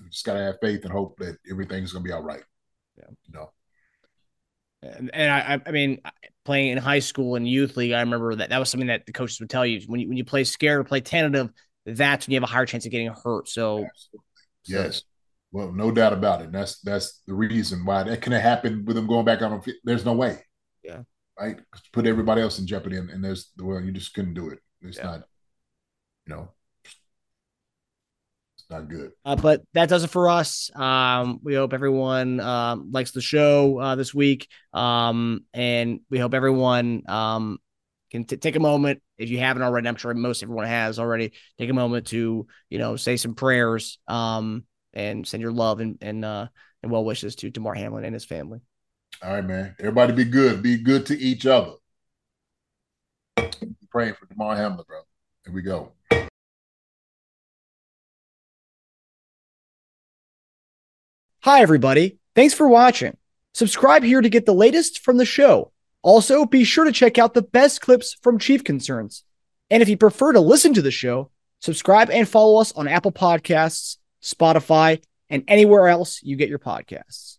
We 0.00 0.08
just 0.10 0.24
gotta 0.24 0.40
have 0.40 0.56
faith 0.60 0.84
and 0.84 0.92
hope 0.92 1.18
that 1.18 1.36
everything's 1.50 1.92
going 1.92 2.04
to 2.04 2.08
be 2.08 2.12
all 2.12 2.22
right. 2.22 2.42
Yeah, 2.96 3.08
you 3.24 3.34
know. 3.34 3.52
And, 4.82 5.10
and 5.14 5.30
I, 5.30 5.60
I 5.64 5.70
mean, 5.70 6.00
playing 6.44 6.70
in 6.72 6.78
high 6.78 6.98
school 6.98 7.36
and 7.36 7.48
youth 7.48 7.76
league, 7.76 7.92
I 7.92 8.00
remember 8.00 8.34
that 8.34 8.50
that 8.50 8.58
was 8.58 8.68
something 8.68 8.88
that 8.88 9.06
the 9.06 9.12
coaches 9.12 9.38
would 9.40 9.50
tell 9.50 9.64
you 9.64 9.80
when 9.86 10.00
you 10.00 10.08
when 10.08 10.16
you 10.16 10.24
play 10.24 10.44
scared 10.44 10.80
or 10.80 10.84
play 10.84 11.00
tentative, 11.00 11.50
that's 11.86 12.26
when 12.26 12.32
you 12.32 12.36
have 12.36 12.48
a 12.48 12.52
higher 12.52 12.66
chance 12.66 12.84
of 12.84 12.90
getting 12.90 13.12
hurt. 13.24 13.48
So, 13.48 13.86
yes, 14.66 15.02
well, 15.52 15.70
no 15.70 15.90
doubt 15.90 16.12
about 16.12 16.40
it. 16.40 16.46
And 16.46 16.54
That's 16.54 16.80
that's 16.80 17.20
the 17.26 17.34
reason 17.34 17.84
why 17.84 18.02
that 18.02 18.22
can't 18.22 18.34
happen 18.34 18.84
with 18.84 18.96
them 18.96 19.06
going 19.06 19.24
back 19.24 19.42
on. 19.42 19.62
There's 19.84 20.04
no 20.04 20.14
way. 20.14 20.38
Yeah. 20.82 21.02
Right. 21.38 21.60
Put 21.92 22.06
everybody 22.06 22.42
else 22.42 22.58
in 22.58 22.66
jeopardy, 22.66 22.96
and, 22.96 23.10
and 23.10 23.22
there's 23.22 23.50
well, 23.58 23.80
you 23.80 23.92
just 23.92 24.14
couldn't 24.14 24.34
do 24.34 24.48
it. 24.48 24.58
It's 24.80 24.98
yeah. 24.98 25.04
not, 25.04 25.22
you 26.26 26.34
know, 26.34 26.50
not 28.72 28.88
good. 28.88 29.12
Uh, 29.24 29.36
but 29.36 29.62
that 29.74 29.88
does 29.88 30.02
it 30.02 30.10
for 30.10 30.28
us. 30.28 30.70
Um, 30.74 31.38
we 31.42 31.54
hope 31.54 31.72
everyone 31.72 32.40
um, 32.40 32.90
likes 32.90 33.12
the 33.12 33.20
show 33.20 33.78
uh, 33.78 33.94
this 33.94 34.12
week, 34.12 34.48
um, 34.72 35.44
and 35.54 36.00
we 36.10 36.18
hope 36.18 36.34
everyone 36.34 37.02
um, 37.08 37.58
can 38.10 38.24
t- 38.24 38.36
take 38.36 38.56
a 38.56 38.60
moment 38.60 39.02
if 39.18 39.28
you 39.28 39.38
haven't 39.38 39.62
already. 39.62 39.86
I'm 39.86 39.96
sure 39.96 40.12
most 40.14 40.42
everyone 40.42 40.66
has 40.66 40.98
already. 40.98 41.32
Take 41.58 41.70
a 41.70 41.74
moment 41.74 42.08
to 42.08 42.46
you 42.70 42.78
know 42.78 42.96
say 42.96 43.16
some 43.16 43.34
prayers 43.34 43.98
um, 44.08 44.64
and 44.92 45.26
send 45.26 45.42
your 45.42 45.52
love 45.52 45.80
and 45.80 45.98
and 46.00 46.24
uh, 46.24 46.48
and 46.82 46.90
well 46.90 47.04
wishes 47.04 47.36
to 47.36 47.50
Damar 47.50 47.74
Hamlin 47.74 48.04
and 48.04 48.14
his 48.14 48.24
family. 48.24 48.60
All 49.22 49.34
right, 49.34 49.44
man. 49.44 49.76
Everybody, 49.78 50.14
be 50.14 50.24
good. 50.24 50.62
Be 50.62 50.78
good 50.78 51.06
to 51.06 51.18
each 51.18 51.46
other. 51.46 51.74
Praying 53.90 54.14
for 54.14 54.26
Damar 54.26 54.56
Hamlin, 54.56 54.84
bro. 54.88 55.02
Here 55.44 55.54
we 55.54 55.62
go. 55.62 55.92
Hi, 61.44 61.60
everybody. 61.60 62.18
Thanks 62.36 62.54
for 62.54 62.68
watching. 62.68 63.16
Subscribe 63.52 64.04
here 64.04 64.20
to 64.20 64.28
get 64.28 64.46
the 64.46 64.54
latest 64.54 65.00
from 65.00 65.16
the 65.16 65.24
show. 65.24 65.72
Also, 66.00 66.46
be 66.46 66.62
sure 66.62 66.84
to 66.84 66.92
check 66.92 67.18
out 67.18 67.34
the 67.34 67.42
best 67.42 67.80
clips 67.80 68.16
from 68.22 68.38
Chief 68.38 68.62
Concerns. 68.62 69.24
And 69.68 69.82
if 69.82 69.88
you 69.88 69.96
prefer 69.96 70.34
to 70.34 70.40
listen 70.40 70.72
to 70.74 70.82
the 70.82 70.92
show, 70.92 71.32
subscribe 71.58 72.10
and 72.10 72.28
follow 72.28 72.60
us 72.60 72.70
on 72.70 72.86
Apple 72.86 73.10
Podcasts, 73.10 73.96
Spotify, 74.22 75.02
and 75.28 75.42
anywhere 75.48 75.88
else 75.88 76.22
you 76.22 76.36
get 76.36 76.48
your 76.48 76.60
podcasts. 76.60 77.38